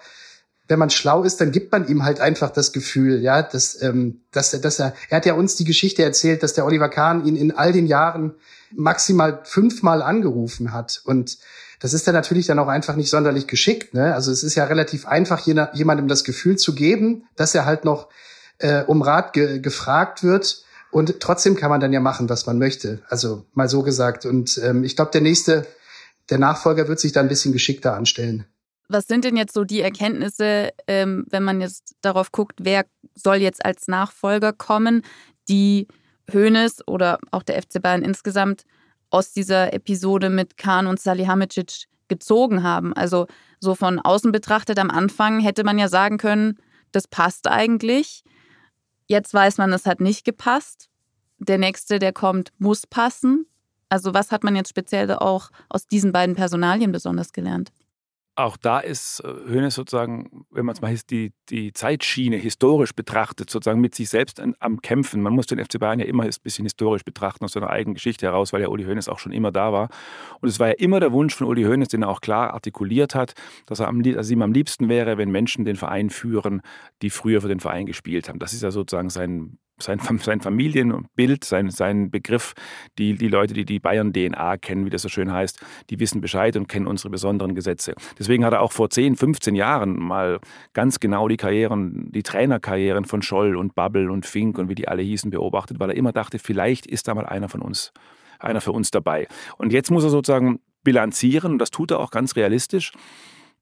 wenn 0.68 0.78
man 0.78 0.90
schlau 0.90 1.24
ist, 1.24 1.40
dann 1.40 1.52
gibt 1.52 1.72
man 1.72 1.88
ihm 1.88 2.04
halt 2.04 2.20
einfach 2.20 2.50
das 2.50 2.72
Gefühl, 2.72 3.20
ja, 3.20 3.42
dass, 3.42 3.80
ähm, 3.82 4.22
dass, 4.32 4.50
dass 4.52 4.78
er, 4.78 4.94
er 5.10 5.16
hat 5.16 5.26
ja 5.26 5.34
uns 5.34 5.56
die 5.56 5.64
Geschichte 5.64 6.02
erzählt, 6.02 6.42
dass 6.42 6.54
der 6.54 6.64
Oliver 6.64 6.88
Kahn 6.88 7.24
ihn 7.26 7.36
in 7.36 7.52
all 7.52 7.72
den 7.72 7.86
Jahren 7.86 8.34
maximal 8.72 9.40
fünfmal 9.44 10.02
angerufen 10.02 10.72
hat. 10.72 11.02
Und 11.04 11.38
das 11.84 11.92
ist 11.92 12.06
dann 12.06 12.14
natürlich 12.14 12.46
dann 12.46 12.58
auch 12.58 12.68
einfach 12.68 12.96
nicht 12.96 13.10
sonderlich 13.10 13.46
geschickt. 13.46 13.92
Ne? 13.92 14.14
Also 14.14 14.32
es 14.32 14.42
ist 14.42 14.54
ja 14.54 14.64
relativ 14.64 15.06
einfach, 15.06 15.46
jemandem 15.46 16.08
das 16.08 16.24
Gefühl 16.24 16.56
zu 16.56 16.74
geben, 16.74 17.26
dass 17.36 17.54
er 17.54 17.66
halt 17.66 17.84
noch 17.84 18.08
äh, 18.56 18.84
um 18.84 19.02
Rat 19.02 19.34
ge 19.34 19.58
gefragt 19.58 20.22
wird. 20.22 20.64
Und 20.90 21.20
trotzdem 21.20 21.56
kann 21.56 21.68
man 21.68 21.80
dann 21.80 21.92
ja 21.92 22.00
machen, 22.00 22.30
was 22.30 22.46
man 22.46 22.58
möchte. 22.58 23.02
Also 23.10 23.44
mal 23.52 23.68
so 23.68 23.82
gesagt. 23.82 24.24
Und 24.24 24.58
ähm, 24.64 24.82
ich 24.82 24.96
glaube, 24.96 25.10
der 25.10 25.20
nächste, 25.20 25.66
der 26.30 26.38
Nachfolger 26.38 26.88
wird 26.88 27.00
sich 27.00 27.12
da 27.12 27.20
ein 27.20 27.28
bisschen 27.28 27.52
geschickter 27.52 27.94
anstellen. 27.94 28.46
Was 28.88 29.06
sind 29.06 29.26
denn 29.26 29.36
jetzt 29.36 29.52
so 29.52 29.64
die 29.64 29.82
Erkenntnisse, 29.82 30.70
ähm, 30.86 31.26
wenn 31.28 31.42
man 31.42 31.60
jetzt 31.60 31.96
darauf 32.00 32.32
guckt, 32.32 32.60
wer 32.62 32.86
soll 33.14 33.36
jetzt 33.36 33.62
als 33.62 33.88
Nachfolger 33.88 34.54
kommen, 34.54 35.02
die 35.50 35.86
Hoeneß 36.32 36.88
oder 36.88 37.18
auch 37.30 37.42
der 37.42 37.60
FC 37.60 37.82
Bayern 37.82 38.00
insgesamt 38.00 38.64
aus 39.14 39.32
dieser 39.32 39.72
Episode 39.72 40.28
mit 40.28 40.56
Kahn 40.56 40.86
und 40.88 41.00
Salihamidzic 41.00 41.86
gezogen 42.08 42.62
haben? 42.62 42.92
Also 42.92 43.26
so 43.60 43.74
von 43.74 44.00
außen 44.00 44.32
betrachtet 44.32 44.78
am 44.78 44.90
Anfang 44.90 45.40
hätte 45.40 45.64
man 45.64 45.78
ja 45.78 45.88
sagen 45.88 46.18
können, 46.18 46.58
das 46.92 47.06
passt 47.06 47.46
eigentlich. 47.46 48.24
Jetzt 49.06 49.32
weiß 49.32 49.58
man, 49.58 49.72
es 49.72 49.86
hat 49.86 50.00
nicht 50.00 50.24
gepasst. 50.24 50.88
Der 51.38 51.58
nächste, 51.58 51.98
der 51.98 52.12
kommt, 52.12 52.52
muss 52.58 52.86
passen. 52.86 53.46
Also 53.88 54.14
was 54.14 54.32
hat 54.32 54.42
man 54.42 54.56
jetzt 54.56 54.70
speziell 54.70 55.12
auch 55.12 55.50
aus 55.68 55.86
diesen 55.86 56.10
beiden 56.10 56.34
Personalien 56.34 56.90
besonders 56.90 57.32
gelernt? 57.32 57.70
Auch 58.36 58.56
da 58.56 58.80
ist 58.80 59.22
Hönes 59.24 59.74
äh, 59.74 59.76
sozusagen, 59.76 60.44
wenn 60.50 60.66
man 60.66 60.74
es 60.74 60.80
mal 60.80 60.94
die, 61.10 61.32
die 61.50 61.72
Zeitschiene 61.72 62.36
historisch 62.36 62.92
betrachtet, 62.92 63.48
sozusagen 63.48 63.80
mit 63.80 63.94
sich 63.94 64.08
selbst 64.08 64.42
am 64.58 64.80
Kämpfen. 64.82 65.22
Man 65.22 65.34
muss 65.34 65.46
den 65.46 65.64
FC 65.64 65.78
Bayern 65.78 66.00
ja 66.00 66.06
immer 66.06 66.24
ein 66.24 66.30
bisschen 66.42 66.64
historisch 66.64 67.04
betrachten 67.04 67.44
aus 67.44 67.52
seiner 67.52 67.70
eigenen 67.70 67.94
Geschichte 67.94 68.26
heraus, 68.26 68.52
weil 68.52 68.62
ja 68.62 68.68
Uli 68.68 68.84
Hoeneß 68.84 69.08
auch 69.08 69.18
schon 69.18 69.32
immer 69.32 69.52
da 69.52 69.72
war. 69.72 69.88
Und 70.40 70.48
es 70.48 70.58
war 70.58 70.68
ja 70.68 70.74
immer 70.74 70.98
der 70.98 71.12
Wunsch 71.12 71.34
von 71.34 71.46
Uli 71.46 71.62
Hoeneß, 71.62 71.88
den 71.88 72.02
er 72.02 72.08
auch 72.08 72.20
klar 72.20 72.54
artikuliert 72.54 73.14
hat, 73.14 73.34
dass 73.66 73.80
er 73.80 73.88
am, 73.88 74.02
dass 74.02 74.30
ihm 74.30 74.42
am 74.42 74.52
liebsten 74.52 74.88
wäre, 74.88 75.16
wenn 75.16 75.30
Menschen 75.30 75.64
den 75.64 75.76
Verein 75.76 76.10
führen, 76.10 76.60
die 77.02 77.10
früher 77.10 77.40
für 77.40 77.48
den 77.48 77.60
Verein 77.60 77.86
gespielt 77.86 78.28
haben. 78.28 78.40
Das 78.40 78.52
ist 78.52 78.62
ja 78.62 78.70
sozusagen 78.70 79.10
sein 79.10 79.58
sein, 79.78 79.98
sein 80.20 80.40
Familienbild, 80.40 81.44
sein, 81.44 81.70
sein 81.70 82.10
Begriff. 82.10 82.54
Die, 82.98 83.14
die 83.14 83.28
Leute, 83.28 83.54
die 83.54 83.64
die 83.64 83.80
Bayern-DNA 83.80 84.56
kennen, 84.58 84.86
wie 84.86 84.90
das 84.90 85.02
so 85.02 85.08
schön 85.08 85.32
heißt, 85.32 85.60
die 85.90 85.98
wissen 86.00 86.20
Bescheid 86.20 86.56
und 86.56 86.68
kennen 86.68 86.86
unsere 86.86 87.10
besonderen 87.10 87.54
Gesetze. 87.54 87.94
Deswegen 88.18 88.44
hat 88.44 88.52
er 88.52 88.62
auch 88.62 88.72
vor 88.72 88.90
10, 88.90 89.16
15 89.16 89.54
Jahren 89.54 89.98
mal 89.98 90.40
ganz 90.72 91.00
genau 91.00 91.28
die 91.28 91.36
Karrieren, 91.36 92.10
die 92.12 92.22
Trainerkarrieren 92.22 93.04
von 93.04 93.22
Scholl 93.22 93.56
und 93.56 93.74
Babbel 93.74 94.10
und 94.10 94.26
Fink 94.26 94.58
und 94.58 94.68
wie 94.68 94.74
die 94.74 94.88
alle 94.88 95.02
hießen 95.02 95.30
beobachtet, 95.30 95.80
weil 95.80 95.90
er 95.90 95.96
immer 95.96 96.12
dachte, 96.12 96.38
vielleicht 96.38 96.86
ist 96.86 97.08
da 97.08 97.14
mal 97.14 97.26
einer 97.26 97.48
von 97.48 97.60
uns, 97.60 97.92
einer 98.38 98.60
für 98.60 98.72
uns 98.72 98.90
dabei. 98.90 99.26
Und 99.58 99.72
jetzt 99.72 99.90
muss 99.90 100.04
er 100.04 100.10
sozusagen 100.10 100.60
bilanzieren 100.84 101.52
und 101.52 101.58
das 101.58 101.70
tut 101.70 101.90
er 101.90 101.98
auch 101.98 102.10
ganz 102.10 102.36
realistisch 102.36 102.92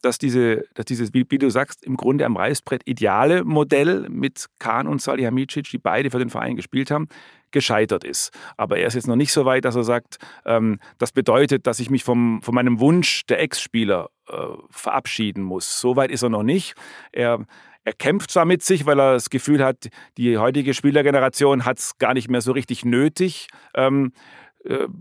dass, 0.03 0.19
diese, 0.19 0.65
dass 0.75 0.85
dieses, 0.85 1.15
wie, 1.15 1.25
du 1.25 1.51
sagst, 1.51 1.85
im 1.85 1.97
Grunde 1.97 2.27
am 2.27 2.37
Reißbrett 2.37 2.83
ideale 2.85 3.45
Modell 3.45 4.09
mit 4.09 4.47
Kahn 4.59 4.87
und 4.87 5.01
Salihamidzic, 5.01 5.71
die 5.71 5.79
beide 5.79 6.11
für 6.11 6.19
den 6.19 6.31
Verein 6.31 6.57
gespielt 6.57 6.91
haben, 6.91 7.09
gescheitert 7.53 8.05
ist. 8.05 8.31
Aber 8.57 8.79
er 8.79 8.87
ist 8.87 8.95
jetzt 8.95 9.07
noch 9.07 9.17
nicht 9.17 9.33
so 9.33 9.45
weit, 9.45 9.65
dass 9.65 9.77
er 9.77 9.85
sagt, 9.85 10.19
ähm, 10.45 10.81
das 10.99 11.13
bedeutet, 11.13 11.67
dass 11.67 11.81
ich 11.81 11.91
mich 11.91 12.03
vom, 12.05 12.43
von 12.43 12.55
meinem 12.55 12.81
Wunsch 12.81 13.25
der 13.27 13.41
Ex-Spieler 13.41 14.11
äh, 14.29 14.35
verabschieden 14.71 15.43
muss. 15.43 15.81
So 15.81 15.97
weit 15.97 16.11
ist 16.11 16.23
er 16.23 16.31
noch 16.31 16.43
nicht. 16.43 16.75
Er, 17.13 17.47
er 17.85 17.93
kämpft 17.93 18.31
zwar 18.31 18.45
mit 18.45 18.63
sich, 18.63 18.87
weil 18.87 18.99
er 19.01 19.13
das 19.15 19.31
Gefühl 19.31 19.65
hat, 19.65 19.89
die 20.17 20.39
heutige 20.39 20.75
Spielergeneration 20.75 21.65
hat 21.65 21.79
es 21.79 21.99
gar 21.99 22.15
nicht 22.15 22.29
mehr 22.29 22.41
so 22.41 22.53
richtig 22.53 22.85
nötig. 22.85 23.49
Ähm, 23.75 24.13
äh, 24.13 24.52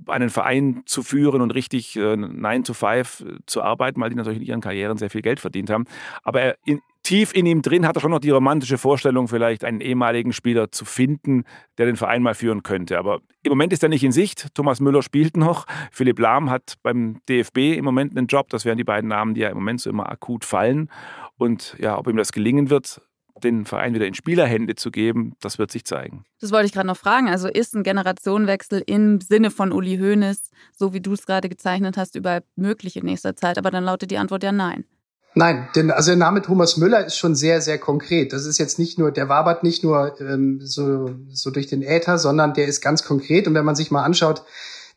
einen 0.07 0.29
Verein 0.29 0.83
zu 0.85 1.03
führen 1.03 1.41
und 1.41 1.51
richtig 1.51 1.95
äh, 1.95 2.15
9 2.15 2.63
to 2.63 2.73
5 2.73 3.21
äh, 3.21 3.25
zu 3.45 3.61
arbeiten, 3.61 4.01
weil 4.01 4.09
die 4.09 4.15
natürlich 4.15 4.39
in 4.39 4.45
ihren 4.45 4.61
Karrieren 4.61 4.97
sehr 4.97 5.09
viel 5.09 5.21
Geld 5.21 5.39
verdient 5.39 5.69
haben. 5.69 5.85
Aber 6.23 6.55
in, 6.65 6.81
tief 7.03 7.33
in 7.33 7.45
ihm 7.45 7.61
drin 7.61 7.87
hat 7.87 7.95
er 7.95 8.01
schon 8.01 8.11
noch 8.11 8.19
die 8.19 8.29
romantische 8.29 8.77
Vorstellung, 8.77 9.27
vielleicht 9.27 9.63
einen 9.63 9.81
ehemaligen 9.81 10.33
Spieler 10.33 10.71
zu 10.71 10.85
finden, 10.85 11.43
der 11.77 11.85
den 11.85 11.95
Verein 11.95 12.23
mal 12.23 12.33
führen 12.33 12.63
könnte. 12.63 12.97
Aber 12.97 13.21
im 13.43 13.49
Moment 13.49 13.73
ist 13.73 13.83
er 13.83 13.89
nicht 13.89 14.03
in 14.03 14.11
Sicht. 14.11 14.53
Thomas 14.55 14.79
Müller 14.79 15.01
spielt 15.01 15.37
noch. 15.37 15.65
Philipp 15.91 16.19
Lahm 16.19 16.49
hat 16.49 16.75
beim 16.83 17.21
DFB 17.29 17.77
im 17.77 17.85
Moment 17.85 18.17
einen 18.17 18.27
Job. 18.27 18.49
Das 18.49 18.65
wären 18.65 18.77
die 18.77 18.83
beiden 18.83 19.09
Namen, 19.09 19.33
die 19.33 19.41
ja 19.41 19.49
im 19.49 19.57
Moment 19.57 19.81
so 19.81 19.89
immer 19.89 20.09
akut 20.09 20.45
fallen. 20.45 20.89
Und 21.37 21.75
ja, 21.79 21.97
ob 21.97 22.07
ihm 22.07 22.17
das 22.17 22.31
gelingen 22.31 22.69
wird, 22.69 23.01
den 23.43 23.65
Verein 23.65 23.93
wieder 23.93 24.07
in 24.07 24.13
Spielerhände 24.13 24.75
zu 24.75 24.91
geben, 24.91 25.35
das 25.41 25.59
wird 25.59 25.71
sich 25.71 25.85
zeigen. 25.85 26.23
Das 26.39 26.51
wollte 26.51 26.67
ich 26.67 26.73
gerade 26.73 26.87
noch 26.87 26.97
fragen. 26.97 27.29
Also 27.29 27.47
ist 27.47 27.75
ein 27.75 27.83
Generationenwechsel 27.83 28.83
im 28.85 29.21
Sinne 29.21 29.51
von 29.51 29.71
Uli 29.71 29.97
Hoeneß, 29.97 30.49
so 30.75 30.93
wie 30.93 31.01
du 31.01 31.13
es 31.13 31.25
gerade 31.25 31.49
gezeichnet 31.49 31.97
hast, 31.97 32.15
überhaupt 32.15 32.47
möglich 32.55 32.95
in 32.95 33.05
nächster 33.05 33.35
Zeit? 33.35 33.57
Aber 33.57 33.71
dann 33.71 33.83
lautet 33.83 34.11
die 34.11 34.17
Antwort 34.17 34.43
ja 34.43 34.51
nein. 34.51 34.85
Nein, 35.33 35.69
denn 35.75 35.91
also 35.91 36.11
der 36.11 36.17
Name 36.17 36.41
Thomas 36.41 36.75
Müller 36.75 37.05
ist 37.05 37.17
schon 37.17 37.35
sehr, 37.35 37.61
sehr 37.61 37.77
konkret. 37.77 38.33
Das 38.33 38.45
ist 38.45 38.57
jetzt 38.57 38.79
nicht 38.79 38.99
nur, 38.99 39.11
der 39.11 39.29
wabert 39.29 39.63
nicht 39.63 39.81
nur 39.81 40.19
ähm, 40.19 40.59
so, 40.61 41.15
so 41.29 41.51
durch 41.51 41.67
den 41.67 41.81
Äther, 41.81 42.17
sondern 42.17 42.53
der 42.53 42.67
ist 42.67 42.81
ganz 42.81 43.03
konkret. 43.03 43.47
Und 43.47 43.53
wenn 43.53 43.63
man 43.63 43.75
sich 43.75 43.91
mal 43.91 44.03
anschaut, 44.03 44.43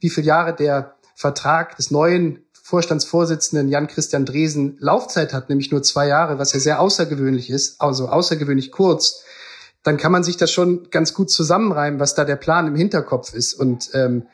wie 0.01 0.11
viele 0.11 0.27
Jahre 0.27 0.55
der 0.55 0.97
Vertrag 1.15 1.77
des 1.77 1.93
neuen 1.93 2.41
Vorstandsvorsitzenden 2.67 3.69
Jan-Christian 3.69 4.25
Dresen 4.25 4.79
Laufzeit 4.81 5.35
hat, 5.35 5.51
nämlich 5.51 5.71
nur 5.71 5.83
zwei 5.83 6.09
Jahre, 6.09 6.39
was 6.39 6.55
ja 6.55 6.61
sehr 6.61 6.81
außergewöhnlich 6.81 7.51
ist, 7.51 7.79
also 7.79 8.09
außergewöhnlich 8.09 8.73
kurz, 8.73 9.23
dann 9.83 9.99
kann 9.99 10.11
man 10.11 10.25
sich 10.25 10.39
das 10.39 10.51
schon 10.51 10.89
ganz 10.91 11.13
gut 11.13 11.31
zusammenreimen, 11.31 12.01
was 12.01 12.15
da 12.15 12.25
der 12.25 12.37
Plan 12.37 12.67
im 12.67 12.75
Hinterkopf 12.75 13.35
ist. 13.35 13.53
Und 13.53 13.91
ähm, 13.93 14.29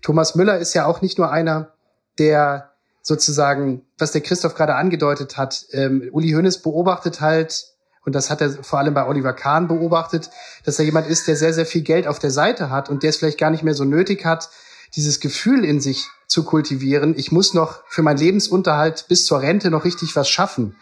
Thomas 0.00 0.34
Müller 0.34 0.58
ist 0.58 0.72
ja 0.72 0.86
auch 0.86 1.02
nicht 1.02 1.18
nur 1.18 1.30
einer, 1.30 1.74
der 2.18 2.70
sozusagen, 3.02 3.82
was 3.98 4.12
der 4.12 4.22
Christoph 4.22 4.54
gerade 4.54 4.76
angedeutet 4.76 5.36
hat, 5.36 5.66
ähm, 5.72 6.08
Uli 6.10 6.32
Hoeneß 6.32 6.62
beobachtet 6.62 7.20
halt, 7.20 7.66
und 8.06 8.14
das 8.14 8.30
hat 8.30 8.40
er 8.40 8.48
vor 8.50 8.78
allem 8.78 8.94
bei 8.94 9.06
Oliver 9.06 9.34
Kahn 9.34 9.68
beobachtet, 9.68 10.30
dass 10.64 10.78
er 10.78 10.86
jemand 10.86 11.06
ist, 11.06 11.28
der 11.28 11.36
sehr, 11.36 11.52
sehr 11.52 11.66
viel 11.66 11.82
Geld 11.82 12.06
auf 12.06 12.18
der 12.18 12.30
Seite 12.30 12.70
hat 12.70 12.88
und 12.88 13.02
der 13.02 13.10
es 13.10 13.18
vielleicht 13.18 13.38
gar 13.38 13.50
nicht 13.50 13.62
mehr 13.62 13.74
so 13.74 13.84
nötig 13.84 14.24
hat, 14.24 14.48
dieses 14.96 15.20
Gefühl 15.20 15.64
in 15.64 15.80
sich 15.80 16.08
zu 16.26 16.44
kultivieren. 16.44 17.14
Ich 17.16 17.32
muss 17.32 17.54
noch 17.54 17.82
für 17.88 18.02
meinen 18.02 18.18
Lebensunterhalt 18.18 19.06
bis 19.08 19.26
zur 19.26 19.40
Rente 19.40 19.70
noch 19.70 19.84
richtig 19.84 20.14
was 20.16 20.28
schaffen. 20.28 20.76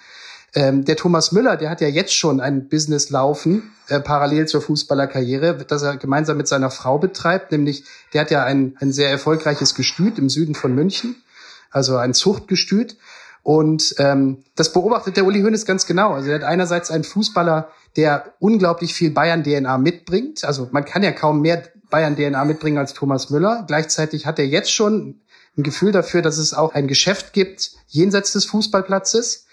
Ähm, 0.54 0.84
der 0.84 0.96
Thomas 0.96 1.32
Müller, 1.32 1.56
der 1.56 1.70
hat 1.70 1.80
ja 1.80 1.88
jetzt 1.88 2.14
schon 2.14 2.40
ein 2.40 2.68
Business 2.68 3.08
laufen, 3.08 3.72
äh, 3.88 4.00
parallel 4.00 4.46
zur 4.46 4.60
Fußballerkarriere, 4.60 5.64
das 5.66 5.82
er 5.82 5.96
gemeinsam 5.96 6.36
mit 6.36 6.46
seiner 6.46 6.70
Frau 6.70 6.98
betreibt, 6.98 7.52
nämlich 7.52 7.84
der 8.12 8.22
hat 8.22 8.30
ja 8.30 8.44
ein, 8.44 8.76
ein 8.78 8.92
sehr 8.92 9.08
erfolgreiches 9.10 9.74
Gestüt 9.74 10.18
im 10.18 10.28
Süden 10.28 10.54
von 10.54 10.74
München, 10.74 11.16
also 11.70 11.96
ein 11.96 12.12
Zuchtgestüt. 12.12 12.96
Und 13.42 13.94
ähm, 13.98 14.44
das 14.54 14.72
beobachtet 14.72 15.16
der 15.16 15.24
Uli 15.24 15.42
Hoeneß 15.42 15.66
ganz 15.66 15.86
genau. 15.86 16.12
Also 16.12 16.30
er 16.30 16.36
hat 16.36 16.44
einerseits 16.44 16.90
einen 16.90 17.04
Fußballer, 17.04 17.68
der 17.96 18.34
unglaublich 18.38 18.94
viel 18.94 19.10
Bayern-DNA 19.10 19.78
mitbringt. 19.78 20.44
Also 20.44 20.68
man 20.70 20.84
kann 20.84 21.02
ja 21.02 21.12
kaum 21.12 21.40
mehr 21.40 21.62
Bayern-DNA 21.90 22.44
mitbringen 22.44 22.78
als 22.78 22.94
Thomas 22.94 23.30
Müller. 23.30 23.64
Gleichzeitig 23.66 24.26
hat 24.26 24.38
er 24.38 24.46
jetzt 24.46 24.72
schon 24.72 25.20
ein 25.56 25.62
Gefühl 25.62 25.92
dafür, 25.92 26.22
dass 26.22 26.38
es 26.38 26.54
auch 26.54 26.74
ein 26.74 26.86
Geschäft 26.86 27.32
gibt 27.32 27.72
jenseits 27.88 28.32
des 28.32 28.44
Fußballplatzes. 28.46 29.46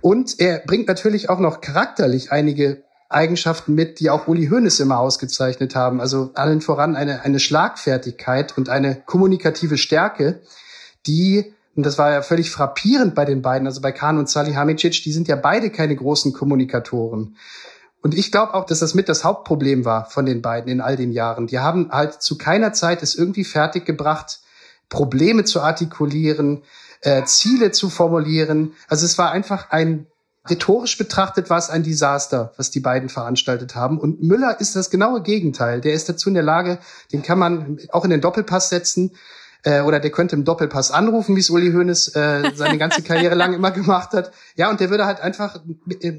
Und 0.00 0.38
er 0.38 0.58
bringt 0.58 0.88
natürlich 0.88 1.30
auch 1.30 1.38
noch 1.38 1.60
charakterlich 1.60 2.32
einige 2.32 2.82
Eigenschaften 3.08 3.74
mit, 3.74 4.00
die 4.00 4.10
auch 4.10 4.26
Uli 4.26 4.48
Hoeneß 4.48 4.80
immer 4.80 4.98
ausgezeichnet 4.98 5.74
haben. 5.74 6.00
Also 6.00 6.30
allen 6.34 6.60
voran 6.60 6.96
eine, 6.96 7.22
eine 7.22 7.40
Schlagfertigkeit 7.40 8.56
und 8.56 8.68
eine 8.68 9.02
kommunikative 9.06 9.78
Stärke, 9.78 10.40
die, 11.06 11.54
und 11.74 11.86
das 11.86 11.98
war 11.98 12.12
ja 12.12 12.22
völlig 12.22 12.50
frappierend 12.50 13.14
bei 13.14 13.24
den 13.24 13.40
beiden, 13.40 13.66
also 13.66 13.80
bei 13.80 13.92
Kahn 13.92 14.18
und 14.18 14.28
Salihamidzic, 14.28 15.02
die 15.02 15.12
sind 15.12 15.28
ja 15.28 15.36
beide 15.36 15.70
keine 15.70 15.96
großen 15.96 16.32
Kommunikatoren. 16.32 17.36
Und 18.02 18.14
ich 18.14 18.32
glaube 18.32 18.54
auch, 18.54 18.66
dass 18.66 18.80
das 18.80 18.94
mit 18.94 19.08
das 19.08 19.24
Hauptproblem 19.24 19.84
war 19.84 20.06
von 20.06 20.26
den 20.26 20.42
beiden 20.42 20.70
in 20.70 20.80
all 20.80 20.96
den 20.96 21.12
Jahren. 21.12 21.46
Die 21.46 21.60
haben 21.60 21.90
halt 21.90 22.20
zu 22.20 22.36
keiner 22.36 22.72
Zeit 22.72 23.02
es 23.02 23.14
irgendwie 23.14 23.44
fertiggebracht, 23.44 24.40
Probleme 24.88 25.44
zu 25.44 25.60
artikulieren, 25.60 26.62
äh, 27.00 27.24
Ziele 27.24 27.70
zu 27.70 27.88
formulieren. 27.88 28.74
Also 28.88 29.06
es 29.06 29.16
war 29.18 29.30
einfach 29.30 29.70
ein 29.70 30.06
Rhetorisch 30.50 30.98
betrachtet 30.98 31.50
war 31.50 31.58
es 31.58 31.70
ein 31.70 31.84
Desaster, 31.84 32.52
was 32.56 32.72
die 32.72 32.80
beiden 32.80 33.08
veranstaltet 33.08 33.76
haben. 33.76 33.98
Und 33.98 34.24
Müller 34.24 34.60
ist 34.60 34.74
das 34.74 34.90
genaue 34.90 35.22
Gegenteil. 35.22 35.80
Der 35.80 35.92
ist 35.92 36.08
dazu 36.08 36.28
in 36.28 36.34
der 36.34 36.42
Lage, 36.42 36.80
den 37.12 37.22
kann 37.22 37.38
man 37.38 37.78
auch 37.92 38.02
in 38.02 38.10
den 38.10 38.20
Doppelpass 38.20 38.68
setzen 38.68 39.12
äh, 39.64 39.80
oder 39.82 40.00
der 40.00 40.10
könnte 40.10 40.36
im 40.36 40.44
Doppelpass 40.44 40.90
anrufen, 40.90 41.36
wie 41.36 41.40
es 41.40 41.50
Uli 41.50 41.72
Hoeneß 41.72 42.08
äh, 42.16 42.52
seine 42.54 42.78
ganze 42.78 43.02
Karriere 43.04 43.34
lang 43.34 43.54
immer 43.54 43.70
gemacht 43.70 44.12
hat. 44.12 44.32
Ja, 44.56 44.70
und 44.70 44.80
der 44.80 44.90
würde 44.90 45.06
halt 45.06 45.20
einfach 45.20 45.60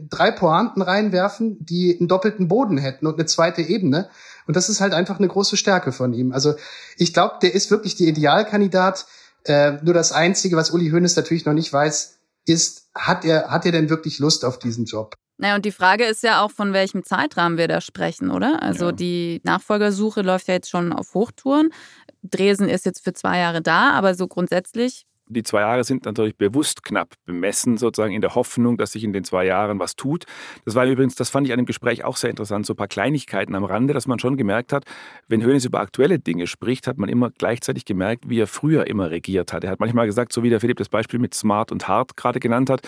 drei 0.09 0.31
Pointen 0.31 0.81
reinwerfen, 0.81 1.57
die 1.59 1.97
einen 1.97 2.07
doppelten 2.07 2.47
Boden 2.47 2.77
hätten 2.77 3.05
und 3.07 3.15
eine 3.15 3.25
zweite 3.25 3.61
Ebene. 3.61 4.09
Und 4.47 4.55
das 4.55 4.69
ist 4.69 4.81
halt 4.81 4.93
einfach 4.93 5.19
eine 5.19 5.27
große 5.27 5.57
Stärke 5.57 5.91
von 5.91 6.13
ihm. 6.13 6.31
Also 6.31 6.55
ich 6.97 7.13
glaube, 7.13 7.35
der 7.41 7.53
ist 7.53 7.71
wirklich 7.71 7.95
der 7.95 8.07
Idealkandidat. 8.07 9.05
Äh, 9.45 9.73
nur 9.83 9.93
das 9.93 10.13
Einzige, 10.13 10.55
was 10.55 10.71
Uli 10.71 10.89
Hoeneß 10.89 11.15
natürlich 11.15 11.45
noch 11.45 11.53
nicht 11.53 11.71
weiß, 11.71 12.19
ist, 12.45 12.89
hat 12.95 13.25
er, 13.25 13.49
hat 13.49 13.65
er 13.65 13.71
denn 13.71 13.89
wirklich 13.89 14.19
Lust 14.19 14.45
auf 14.45 14.59
diesen 14.59 14.85
Job? 14.85 15.15
Naja, 15.43 15.55
und 15.55 15.65
die 15.65 15.73
Frage 15.73 16.05
ist 16.05 16.23
ja 16.23 16.41
auch, 16.41 16.51
von 16.51 16.71
welchem 16.71 17.03
Zeitrahmen 17.03 17.57
wir 17.57 17.67
da 17.67 17.81
sprechen, 17.81 18.31
oder? 18.31 18.63
Also 18.63 18.85
ja. 18.85 18.91
die 18.93 19.41
Nachfolgersuche 19.43 20.21
läuft 20.21 20.47
ja 20.47 20.53
jetzt 20.53 20.69
schon 20.69 20.93
auf 20.93 21.13
Hochtouren. 21.13 21.69
Dresen 22.21 22.69
ist 22.69 22.85
jetzt 22.85 23.03
für 23.03 23.11
zwei 23.11 23.39
Jahre 23.39 23.61
da, 23.61 23.89
aber 23.89 24.15
so 24.15 24.29
grundsätzlich 24.29 25.05
die 25.27 25.43
zwei 25.43 25.61
Jahre 25.61 25.83
sind 25.83 26.05
natürlich 26.05 26.37
bewusst 26.37 26.83
knapp 26.83 27.13
bemessen, 27.25 27.77
sozusagen 27.77 28.13
in 28.13 28.21
der 28.21 28.35
Hoffnung, 28.35 28.77
dass 28.77 28.91
sich 28.91 29.03
in 29.03 29.13
den 29.13 29.23
zwei 29.23 29.45
Jahren 29.45 29.79
was 29.79 29.95
tut. 29.95 30.25
Das 30.65 30.75
war 30.75 30.85
übrigens, 30.85 31.15
das 31.15 31.29
fand 31.29 31.47
ich 31.47 31.53
an 31.53 31.59
dem 31.59 31.65
Gespräch 31.65 32.03
auch 32.03 32.17
sehr 32.17 32.29
interessant, 32.29 32.65
so 32.65 32.73
ein 32.73 32.77
paar 32.77 32.87
Kleinigkeiten 32.87 33.55
am 33.55 33.63
Rande, 33.63 33.93
dass 33.93 34.07
man 34.07 34.19
schon 34.19 34.37
gemerkt 34.37 34.73
hat, 34.73 34.85
wenn 35.27 35.43
Hönes 35.43 35.65
über 35.65 35.79
aktuelle 35.79 36.19
Dinge 36.19 36.47
spricht, 36.47 36.87
hat 36.87 36.97
man 36.97 37.09
immer 37.09 37.31
gleichzeitig 37.31 37.85
gemerkt, 37.85 38.29
wie 38.29 38.39
er 38.39 38.47
früher 38.47 38.87
immer 38.87 39.11
regiert 39.11 39.53
hat. 39.53 39.63
Er 39.63 39.71
hat 39.71 39.79
manchmal 39.79 40.05
gesagt, 40.05 40.33
so 40.33 40.43
wie 40.43 40.49
der 40.49 40.59
Philipp 40.59 40.77
das 40.77 40.89
Beispiel 40.89 41.19
mit 41.19 41.33
Smart 41.33 41.71
und 41.71 41.87
Hart 41.87 42.17
gerade 42.17 42.39
genannt 42.39 42.69
hat, 42.69 42.81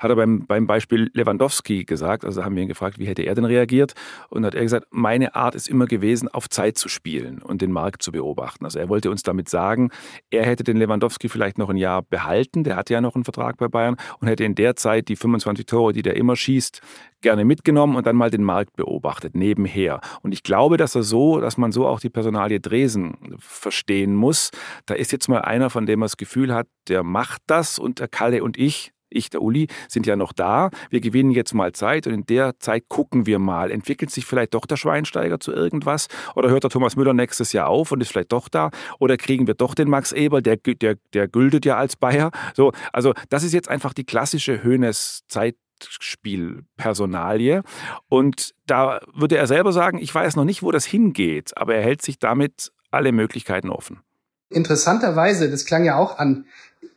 hat 0.00 0.10
er 0.10 0.16
beim, 0.16 0.46
beim 0.46 0.66
Beispiel 0.66 1.10
Lewandowski 1.12 1.84
gesagt, 1.84 2.24
also 2.24 2.44
haben 2.44 2.56
wir 2.56 2.62
ihn 2.62 2.68
gefragt, 2.68 2.98
wie 2.98 3.06
hätte 3.06 3.22
er 3.22 3.34
denn 3.34 3.44
reagiert? 3.44 3.92
Und 4.30 4.46
hat 4.46 4.54
er 4.54 4.62
gesagt, 4.62 4.86
meine 4.90 5.34
Art 5.34 5.54
ist 5.54 5.68
immer 5.68 5.86
gewesen, 5.86 6.28
auf 6.28 6.48
Zeit 6.48 6.78
zu 6.78 6.88
spielen 6.88 7.42
und 7.42 7.62
den 7.62 7.72
Markt 7.72 8.02
zu 8.02 8.12
beobachten. 8.12 8.64
Also 8.64 8.78
er 8.78 8.88
wollte 8.88 9.10
uns 9.10 9.22
damit 9.22 9.48
sagen, 9.48 9.90
er 10.30 10.44
hätte 10.44 10.64
den 10.64 10.76
Lewandowski 10.76 11.28
vielleicht 11.28 11.58
noch 11.58 11.68
ein 11.68 11.76
Jahr 11.82 12.02
behalten. 12.02 12.64
Der 12.64 12.76
hatte 12.76 12.94
ja 12.94 13.00
noch 13.00 13.14
einen 13.14 13.24
Vertrag 13.24 13.58
bei 13.58 13.68
Bayern 13.68 13.96
und 14.20 14.28
hätte 14.28 14.44
in 14.44 14.54
der 14.54 14.76
Zeit 14.76 15.08
die 15.08 15.16
25 15.16 15.66
Tore, 15.66 15.92
die 15.92 16.02
der 16.02 16.16
immer 16.16 16.36
schießt, 16.36 16.80
gerne 17.20 17.44
mitgenommen 17.44 17.96
und 17.96 18.06
dann 18.06 18.16
mal 18.16 18.30
den 18.30 18.42
Markt 18.42 18.76
beobachtet, 18.76 19.34
nebenher. 19.34 20.00
Und 20.22 20.32
ich 20.32 20.42
glaube, 20.42 20.76
dass 20.76 20.94
er 20.94 21.02
so, 21.02 21.40
dass 21.40 21.56
man 21.56 21.72
so 21.72 21.86
auch 21.86 22.00
die 22.00 22.10
Personalie 22.10 22.60
Dresen 22.60 23.36
verstehen 23.38 24.14
muss. 24.14 24.50
Da 24.86 24.94
ist 24.94 25.12
jetzt 25.12 25.28
mal 25.28 25.40
einer, 25.40 25.70
von 25.70 25.86
dem 25.86 26.00
man 26.00 26.06
das 26.06 26.16
Gefühl 26.16 26.54
hat, 26.54 26.66
der 26.88 27.02
macht 27.02 27.42
das 27.46 27.78
und 27.78 28.00
der 28.00 28.08
Kalle 28.08 28.42
und 28.42 28.58
ich, 28.58 28.91
ich, 29.12 29.30
der 29.30 29.42
Uli, 29.42 29.68
sind 29.88 30.06
ja 30.06 30.16
noch 30.16 30.32
da. 30.32 30.70
Wir 30.90 31.00
gewinnen 31.00 31.30
jetzt 31.30 31.54
mal 31.54 31.72
Zeit 31.72 32.06
und 32.06 32.14
in 32.14 32.26
der 32.26 32.58
Zeit 32.58 32.88
gucken 32.88 33.26
wir 33.26 33.38
mal. 33.38 33.70
Entwickelt 33.70 34.10
sich 34.10 34.26
vielleicht 34.26 34.54
doch 34.54 34.66
der 34.66 34.76
Schweinsteiger 34.76 35.40
zu 35.40 35.52
irgendwas? 35.52 36.08
Oder 36.34 36.50
hört 36.50 36.64
der 36.64 36.70
Thomas 36.70 36.96
Müller 36.96 37.14
nächstes 37.14 37.52
Jahr 37.52 37.68
auf 37.68 37.92
und 37.92 38.00
ist 38.00 38.10
vielleicht 38.10 38.32
doch 38.32 38.48
da? 38.48 38.70
Oder 38.98 39.16
kriegen 39.16 39.46
wir 39.46 39.54
doch 39.54 39.74
den 39.74 39.88
Max 39.88 40.10
Eber, 40.12 40.42
der, 40.42 40.56
der, 40.56 40.96
der 41.12 41.28
gültet 41.28 41.64
ja 41.64 41.76
als 41.76 41.94
Bayer? 41.96 42.32
So, 42.54 42.72
also 42.92 43.12
das 43.28 43.44
ist 43.44 43.52
jetzt 43.52 43.68
einfach 43.68 43.92
die 43.92 44.04
klassische 44.04 44.62
Höhnes 44.62 45.24
Zeitspielpersonalie. 45.28 47.62
Und 48.08 48.52
da 48.66 49.00
würde 49.14 49.36
er 49.36 49.46
selber 49.46 49.72
sagen, 49.72 49.98
ich 49.98 50.14
weiß 50.14 50.36
noch 50.36 50.44
nicht, 50.44 50.62
wo 50.62 50.70
das 50.70 50.84
hingeht, 50.84 51.56
aber 51.56 51.74
er 51.74 51.82
hält 51.82 52.02
sich 52.02 52.18
damit 52.18 52.70
alle 52.90 53.12
Möglichkeiten 53.12 53.70
offen. 53.70 54.00
Interessanterweise, 54.50 55.50
das 55.50 55.64
klang 55.64 55.84
ja 55.84 55.96
auch 55.96 56.18
an, 56.18 56.44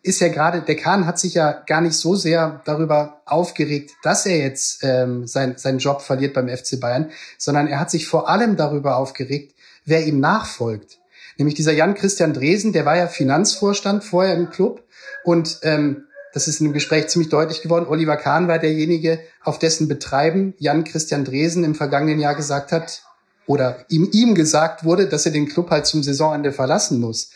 ist 0.05 0.19
ja 0.19 0.27
gerade, 0.27 0.61
der 0.61 0.75
Kahn 0.75 1.07
hat 1.07 1.17
sich 1.17 1.33
ja 1.33 1.63
gar 1.65 1.81
nicht 1.81 1.95
so 1.95 2.15
sehr 2.15 2.61
darüber 2.65 3.21
aufgeregt, 3.25 3.91
dass 4.03 4.25
er 4.25 4.37
jetzt 4.37 4.83
ähm, 4.83 5.25
sein, 5.25 5.57
seinen 5.57 5.79
Job 5.79 6.01
verliert 6.01 6.33
beim 6.33 6.47
FC 6.47 6.79
Bayern, 6.79 7.11
sondern 7.37 7.67
er 7.67 7.79
hat 7.79 7.89
sich 7.89 8.07
vor 8.07 8.29
allem 8.29 8.55
darüber 8.55 8.97
aufgeregt, 8.97 9.55
wer 9.83 10.05
ihm 10.05 10.19
nachfolgt. 10.19 10.99
Nämlich 11.37 11.55
dieser 11.55 11.73
Jan 11.73 11.95
Christian 11.95 12.33
Dresen, 12.33 12.71
der 12.71 12.85
war 12.85 12.95
ja 12.95 13.07
Finanzvorstand 13.07 14.03
vorher 14.03 14.35
im 14.35 14.49
Club 14.51 14.83
und 15.23 15.59
ähm, 15.63 16.03
das 16.33 16.47
ist 16.47 16.59
in 16.59 16.67
dem 16.67 16.73
Gespräch 16.73 17.07
ziemlich 17.07 17.29
deutlich 17.29 17.61
geworden. 17.61 17.87
Oliver 17.87 18.17
Kahn 18.17 18.47
war 18.47 18.59
derjenige, 18.59 19.19
auf 19.43 19.57
dessen 19.57 19.87
Betreiben 19.87 20.53
Jan 20.59 20.83
Christian 20.83 21.25
Dresen 21.25 21.63
im 21.63 21.75
vergangenen 21.75 22.19
Jahr 22.19 22.35
gesagt 22.35 22.71
hat, 22.71 23.01
oder 23.47 23.85
ihm, 23.89 24.09
ihm 24.11 24.33
gesagt 24.33 24.85
wurde, 24.85 25.07
dass 25.07 25.25
er 25.27 25.31
den 25.31 25.47
Club 25.47 25.69
halt 25.69 25.85
zum 25.85 26.01
Saisonende 26.01 26.51
verlassen 26.51 26.99
muss 26.99 27.29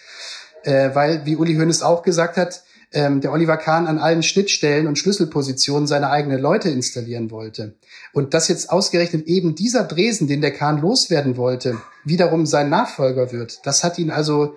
äh, 0.70 0.94
weil, 0.94 1.26
wie 1.26 1.36
Uli 1.36 1.56
Hoeneß 1.56 1.82
auch 1.82 2.04
gesagt 2.04 2.38
hat, 2.38 2.64
ähm, 2.92 3.22
der 3.22 3.32
Oliver 3.32 3.58
Kahn 3.58 3.88
an 3.88 4.00
allen 4.00 4.24
Schnittstellen 4.24 4.88
und 4.88 4.98
Schlüsselpositionen 4.98 5.88
seine 5.88 6.10
eigenen 6.10 6.40
Leute 6.40 6.70
installieren 6.70 7.32
wollte. 7.32 7.76
Und 8.14 8.34
dass 8.34 8.48
jetzt 8.48 8.70
ausgerechnet 8.70 9.28
eben 9.28 9.56
dieser 9.56 9.84
Dresen, 9.84 10.28
den 10.28 10.42
der 10.42 10.54
Kahn 10.54 10.80
loswerden 10.80 11.38
wollte, 11.38 11.78
wiederum 12.04 12.46
sein 12.46 12.70
Nachfolger 12.70 13.32
wird, 13.32 13.66
das 13.66 13.84
hat 13.84 14.00
ihn 14.00 14.12
also 14.12 14.56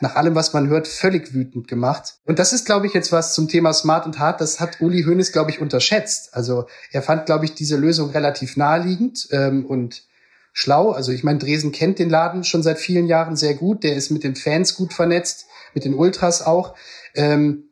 nach 0.00 0.16
allem, 0.16 0.34
was 0.34 0.52
man 0.52 0.68
hört, 0.68 0.88
völlig 0.88 1.32
wütend 1.32 1.68
gemacht. 1.68 2.16
Und 2.24 2.38
das 2.38 2.52
ist, 2.52 2.66
glaube 2.66 2.86
ich, 2.86 2.94
jetzt 2.94 3.12
was 3.12 3.32
zum 3.32 3.48
Thema 3.48 3.72
Smart 3.72 4.06
und 4.06 4.18
Hart. 4.18 4.40
Das 4.40 4.58
hat 4.58 4.80
Uli 4.80 5.04
Hoeneß, 5.04 5.30
glaube 5.32 5.50
ich, 5.50 5.60
unterschätzt. 5.60 6.34
Also 6.34 6.66
er 6.90 7.00
fand, 7.00 7.26
glaube 7.26 7.44
ich, 7.44 7.54
diese 7.54 7.76
Lösung 7.76 8.10
relativ 8.10 8.56
naheliegend 8.56 9.28
ähm, 9.30 9.64
und 9.64 10.02
schlau. 10.54 10.92
Also 10.92 11.12
ich 11.12 11.24
meine, 11.24 11.38
Dresen 11.38 11.72
kennt 11.72 11.98
den 11.98 12.08
Laden 12.08 12.44
schon 12.44 12.62
seit 12.62 12.78
vielen 12.78 13.06
Jahren 13.06 13.36
sehr 13.36 13.54
gut. 13.54 13.84
Der 13.84 13.94
ist 13.94 14.10
mit 14.10 14.24
den 14.24 14.36
Fans 14.36 14.74
gut 14.76 14.94
vernetzt, 14.94 15.44
mit 15.74 15.84
den 15.84 15.92
Ultras 15.92 16.40
auch. 16.40 16.74
Ähm, 17.14 17.64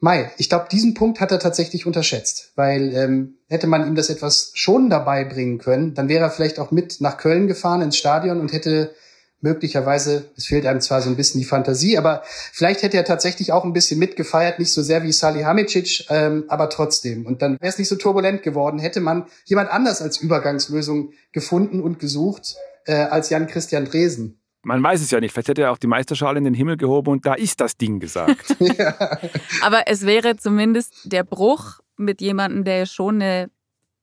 Mai, 0.00 0.30
ich 0.36 0.48
glaube, 0.48 0.66
diesen 0.70 0.94
Punkt 0.94 1.18
hat 1.20 1.32
er 1.32 1.40
tatsächlich 1.40 1.84
unterschätzt, 1.84 2.52
weil 2.54 2.94
ähm, 2.94 3.38
hätte 3.48 3.66
man 3.66 3.84
ihm 3.84 3.96
das 3.96 4.10
etwas 4.10 4.52
schon 4.54 4.90
dabei 4.90 5.24
bringen 5.24 5.58
können, 5.58 5.94
dann 5.94 6.08
wäre 6.08 6.22
er 6.22 6.30
vielleicht 6.30 6.60
auch 6.60 6.70
mit 6.70 7.00
nach 7.00 7.16
Köln 7.16 7.48
gefahren 7.48 7.82
ins 7.82 7.96
Stadion 7.96 8.38
und 8.38 8.52
hätte 8.52 8.94
möglicherweise, 9.40 10.30
es 10.36 10.46
fehlt 10.46 10.66
einem 10.66 10.80
zwar 10.80 11.00
so 11.00 11.08
ein 11.08 11.16
bisschen 11.16 11.40
die 11.40 11.46
Fantasie, 11.46 11.96
aber 11.96 12.22
vielleicht 12.24 12.82
hätte 12.82 12.96
er 12.96 13.04
tatsächlich 13.04 13.52
auch 13.52 13.64
ein 13.64 13.72
bisschen 13.72 13.98
mitgefeiert, 13.98 14.58
nicht 14.58 14.72
so 14.72 14.82
sehr 14.82 15.02
wie 15.02 15.12
Salih 15.12 15.44
Hamicic, 15.44 16.06
ähm, 16.10 16.44
aber 16.48 16.70
trotzdem. 16.70 17.26
Und 17.26 17.42
dann 17.42 17.52
wäre 17.60 17.70
es 17.70 17.78
nicht 17.78 17.88
so 17.88 17.96
turbulent 17.96 18.42
geworden, 18.42 18.78
hätte 18.78 19.00
man 19.00 19.26
jemand 19.44 19.70
anders 19.70 20.02
als 20.02 20.18
Übergangslösung 20.18 21.12
gefunden 21.32 21.80
und 21.80 21.98
gesucht 21.98 22.56
äh, 22.86 22.94
als 22.94 23.30
Jan 23.30 23.46
Christian 23.46 23.84
Dresen. 23.84 24.40
Man 24.64 24.82
weiß 24.82 25.00
es 25.00 25.10
ja 25.10 25.20
nicht. 25.20 25.32
Vielleicht 25.32 25.48
hätte 25.48 25.62
er 25.62 25.72
auch 25.72 25.78
die 25.78 25.86
Meisterschale 25.86 26.38
in 26.38 26.44
den 26.44 26.54
Himmel 26.54 26.76
gehoben 26.76 27.12
und 27.12 27.26
da 27.26 27.34
ist 27.34 27.60
das 27.60 27.76
Ding 27.76 28.00
gesagt. 28.00 28.56
ja. 28.78 28.94
Aber 29.62 29.84
es 29.86 30.04
wäre 30.04 30.36
zumindest 30.36 30.94
der 31.04 31.22
Bruch 31.22 31.78
mit 31.96 32.20
jemandem, 32.20 32.64
der 32.64 32.86
schon 32.86 33.22
eine 33.22 33.50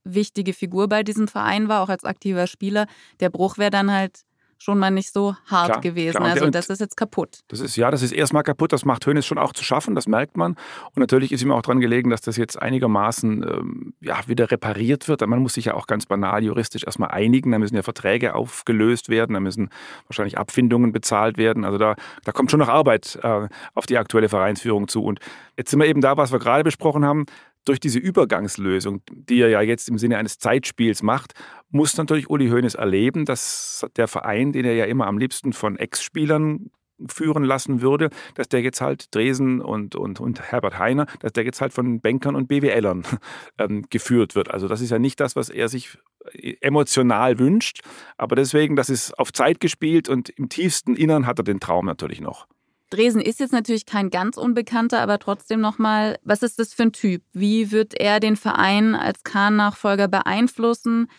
wichtige 0.05 0.53
Figur 0.53 0.87
bei 0.87 1.03
diesem 1.03 1.27
Verein 1.27 1.67
war, 1.67 1.81
auch 1.81 1.89
als 1.89 2.05
aktiver 2.05 2.47
Spieler. 2.47 2.87
Der 3.19 3.29
Bruch 3.29 3.57
wäre 3.57 3.71
dann 3.71 3.91
halt 3.91 4.21
schon 4.65 4.79
mal 4.79 4.91
nicht 4.91 5.13
so 5.13 5.35
hart 5.45 5.69
klar, 5.69 5.81
gewesen. 5.81 6.17
Klar. 6.17 6.31
Also 6.31 6.49
das 6.49 6.69
ist 6.69 6.79
jetzt 6.79 6.97
kaputt. 6.97 7.39
Das 7.47 7.59
ist 7.59 7.75
ja, 7.75 7.91
das 7.91 8.01
ist 8.01 8.11
erstmal 8.11 8.43
kaputt. 8.43 8.73
Das 8.73 8.83
macht 8.83 9.05
Hönes 9.05 9.25
schon 9.25 9.37
auch 9.37 9.53
zu 9.53 9.63
schaffen, 9.63 9.95
das 9.95 10.07
merkt 10.07 10.35
man. 10.35 10.53
Und 10.93 10.97
natürlich 10.97 11.31
ist 11.31 11.43
ihm 11.43 11.51
auch 11.51 11.61
daran 11.61 11.79
gelegen, 11.79 12.09
dass 12.09 12.21
das 12.21 12.35
jetzt 12.35 12.59
einigermaßen 12.61 13.43
ähm, 13.43 13.93
ja, 14.01 14.19
wieder 14.27 14.49
repariert 14.49 15.07
wird. 15.07 15.25
Man 15.25 15.39
muss 15.39 15.53
sich 15.53 15.65
ja 15.65 15.75
auch 15.75 15.85
ganz 15.85 16.07
banal 16.07 16.43
juristisch 16.43 16.83
erstmal 16.83 17.11
einigen. 17.11 17.51
Da 17.51 17.59
müssen 17.59 17.75
ja 17.75 17.83
Verträge 17.83 18.33
aufgelöst 18.33 19.09
werden, 19.09 19.35
da 19.35 19.39
müssen 19.39 19.69
wahrscheinlich 20.07 20.37
Abfindungen 20.37 20.91
bezahlt 20.91 21.37
werden. 21.37 21.63
Also 21.63 21.77
da, 21.77 21.95
da 22.23 22.31
kommt 22.31 22.49
schon 22.49 22.59
noch 22.59 22.69
Arbeit 22.69 23.19
äh, 23.21 23.47
auf 23.75 23.85
die 23.85 23.97
aktuelle 23.97 24.29
Vereinsführung 24.29 24.87
zu. 24.87 25.03
Und 25.03 25.19
jetzt 25.57 25.69
sind 25.69 25.79
wir 25.79 25.87
eben 25.87 26.01
da, 26.01 26.17
was 26.17 26.31
wir 26.31 26.39
gerade 26.39 26.63
besprochen 26.63 27.05
haben 27.05 27.25
durch 27.65 27.79
diese 27.79 27.99
Übergangslösung, 27.99 29.01
die 29.11 29.41
er 29.41 29.49
ja 29.49 29.61
jetzt 29.61 29.89
im 29.89 29.97
Sinne 29.97 30.17
eines 30.17 30.37
Zeitspiels 30.37 31.01
macht, 31.01 31.33
muss 31.75 31.97
natürlich 31.97 32.29
Uli 32.29 32.49
Hoeneß 32.49 32.75
erleben, 32.75 33.25
dass 33.25 33.85
der 33.97 34.07
Verein, 34.07 34.53
den 34.53 34.65
er 34.65 34.73
ja 34.73 34.85
immer 34.85 35.07
am 35.07 35.17
liebsten 35.17 35.53
von 35.53 35.77
Ex-Spielern 35.77 36.71
führen 37.07 37.43
lassen 37.43 37.81
würde, 37.81 38.09
dass 38.35 38.47
der 38.47 38.61
jetzt 38.61 38.79
halt 38.79 39.13
Dresen 39.13 39.59
und, 39.59 39.95
und, 39.95 40.21
und 40.21 40.41
Herbert 40.41 40.79
Heiner, 40.79 41.05
dass 41.19 41.33
der 41.33 41.43
jetzt 41.43 41.59
halt 41.59 41.73
von 41.73 41.99
Bankern 41.99 42.37
und 42.37 42.47
BWLern 42.47 43.03
ähm, 43.59 43.85
geführt 43.89 44.35
wird. 44.35 44.49
Also 44.49 44.69
das 44.69 44.79
ist 44.79 44.91
ja 44.91 44.99
nicht 44.99 45.19
das, 45.19 45.35
was 45.35 45.49
er 45.49 45.67
sich 45.67 45.97
äh, 46.31 46.55
emotional 46.61 47.37
wünscht, 47.39 47.81
aber 48.17 48.37
deswegen, 48.37 48.77
das 48.77 48.89
ist 48.89 49.11
auf 49.19 49.33
Zeit 49.33 49.59
gespielt 49.59 50.07
und 50.07 50.29
im 50.29 50.47
tiefsten 50.47 50.95
Innern 50.95 51.25
hat 51.25 51.39
er 51.39 51.43
den 51.43 51.59
Traum 51.59 51.85
natürlich 51.85 52.21
noch. 52.21 52.47
Dresen 52.89 53.19
ist 53.19 53.41
jetzt 53.41 53.51
natürlich 53.51 53.85
kein 53.85 54.09
ganz 54.09 54.37
Unbekannter, 54.37 55.01
aber 55.01 55.19
trotzdem 55.19 55.59
nochmal, 55.59 56.17
was 56.23 56.43
ist 56.43 56.59
das 56.59 56.73
für 56.73 56.83
ein 56.83 56.93
Typ? 56.93 57.23
Wie 57.33 57.71
wird 57.71 57.99
er 57.99 58.21
den 58.21 58.37
Verein 58.37 58.95
als 58.95 59.23
Kahn-Nachfolger 59.25 60.07
beeinflussen? 60.07 61.09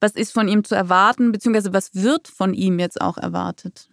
Was 0.00 0.12
ist 0.12 0.32
von 0.32 0.48
ihm 0.48 0.64
zu 0.64 0.74
erwarten, 0.74 1.32
beziehungsweise 1.32 1.72
was 1.72 1.94
wird 1.94 2.28
von 2.28 2.54
ihm 2.54 2.78
jetzt 2.78 3.00
auch 3.00 3.16
erwartet? 3.16 3.88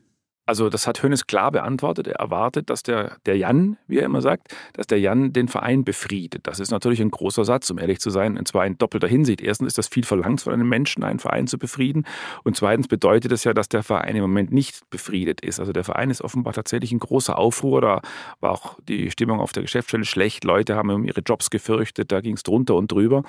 Also 0.51 0.69
das 0.69 0.85
hat 0.85 1.01
Hönes 1.01 1.27
klar 1.27 1.49
beantwortet. 1.51 2.07
Er 2.07 2.15
erwartet, 2.15 2.69
dass 2.69 2.83
der, 2.83 3.15
der 3.25 3.37
Jan, 3.37 3.77
wie 3.87 3.99
er 3.99 4.05
immer 4.05 4.21
sagt, 4.21 4.53
dass 4.73 4.85
der 4.85 4.99
Jan 4.99 5.31
den 5.31 5.47
Verein 5.47 5.85
befriedet. 5.85 6.45
Das 6.45 6.59
ist 6.59 6.71
natürlich 6.71 6.99
ein 6.99 7.09
großer 7.09 7.45
Satz, 7.45 7.69
um 7.69 7.77
ehrlich 7.77 7.99
zu 7.99 8.09
sein, 8.09 8.37
und 8.37 8.47
zwar 8.49 8.65
in 8.65 8.77
doppelter 8.77 9.07
Hinsicht. 9.07 9.39
Erstens 9.39 9.67
ist 9.67 9.77
das 9.77 9.87
viel 9.87 10.03
verlangt 10.03 10.41
von 10.41 10.51
einem 10.51 10.67
Menschen, 10.67 11.05
einen 11.05 11.19
Verein 11.19 11.47
zu 11.47 11.57
befrieden. 11.57 12.05
Und 12.43 12.57
zweitens 12.57 12.89
bedeutet 12.89 13.31
es 13.31 13.43
ja, 13.43 13.53
dass 13.53 13.69
der 13.69 13.81
Verein 13.81 14.15
im 14.15 14.23
Moment 14.23 14.51
nicht 14.51 14.89
befriedet 14.89 15.39
ist. 15.39 15.61
Also 15.61 15.71
der 15.71 15.85
Verein 15.85 16.09
ist 16.09 16.21
offenbar 16.21 16.51
tatsächlich 16.53 16.91
ein 16.91 16.99
großer 16.99 17.37
Aufruhr. 17.37 17.79
Da 17.79 18.01
war 18.39 18.51
auch 18.51 18.77
die 18.89 19.11
Stimmung 19.11 19.39
auf 19.39 19.53
der 19.53 19.63
Geschäftsstelle 19.63 20.03
schlecht. 20.05 20.43
Leute 20.43 20.75
haben 20.75 20.89
um 20.89 21.05
ihre 21.05 21.21
Jobs 21.21 21.49
gefürchtet. 21.49 22.11
Da 22.11 22.19
ging 22.19 22.35
es 22.35 22.43
drunter 22.43 22.75
und 22.75 22.91
drüber. 22.91 23.23